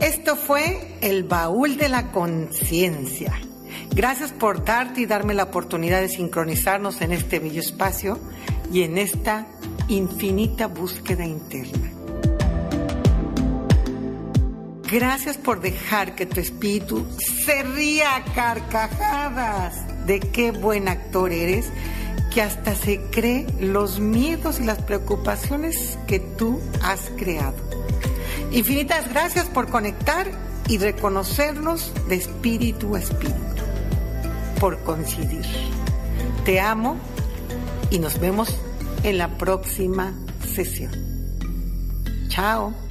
Esto 0.01 0.35
fue 0.35 0.97
el 1.01 1.23
baúl 1.23 1.77
de 1.77 1.87
la 1.87 2.11
conciencia. 2.11 3.31
Gracias 3.91 4.31
por 4.31 4.65
darte 4.65 5.01
y 5.01 5.05
darme 5.05 5.35
la 5.35 5.43
oportunidad 5.43 6.01
de 6.01 6.09
sincronizarnos 6.09 7.01
en 7.01 7.11
este 7.11 7.37
bello 7.37 7.59
espacio 7.59 8.17
y 8.73 8.81
en 8.81 8.97
esta 8.97 9.45
infinita 9.87 10.65
búsqueda 10.65 11.25
interna. 11.25 11.91
Gracias 14.91 15.37
por 15.37 15.61
dejar 15.61 16.15
que 16.15 16.25
tu 16.25 16.39
espíritu 16.39 17.05
se 17.45 17.61
ría 17.61 18.15
a 18.15 18.23
carcajadas 18.33 20.07
de 20.07 20.19
qué 20.19 20.49
buen 20.49 20.87
actor 20.87 21.31
eres 21.31 21.71
que 22.33 22.41
hasta 22.41 22.75
se 22.75 23.01
cree 23.11 23.45
los 23.59 23.99
miedos 23.99 24.59
y 24.59 24.63
las 24.63 24.81
preocupaciones 24.81 25.99
que 26.07 26.19
tú 26.19 26.59
has 26.81 27.11
creado. 27.17 27.55
Infinitas 28.51 29.09
gracias 29.09 29.45
por 29.45 29.69
conectar 29.69 30.31
y 30.67 30.77
reconocernos 30.77 31.91
de 32.07 32.15
espíritu 32.15 32.95
a 32.95 32.99
espíritu, 32.99 33.63
por 34.59 34.79
coincidir. 34.83 35.45
Te 36.45 36.59
amo 36.59 36.97
y 37.89 37.99
nos 37.99 38.19
vemos 38.19 38.55
en 39.03 39.17
la 39.17 39.37
próxima 39.37 40.13
sesión. 40.53 40.91
Chao. 42.29 42.90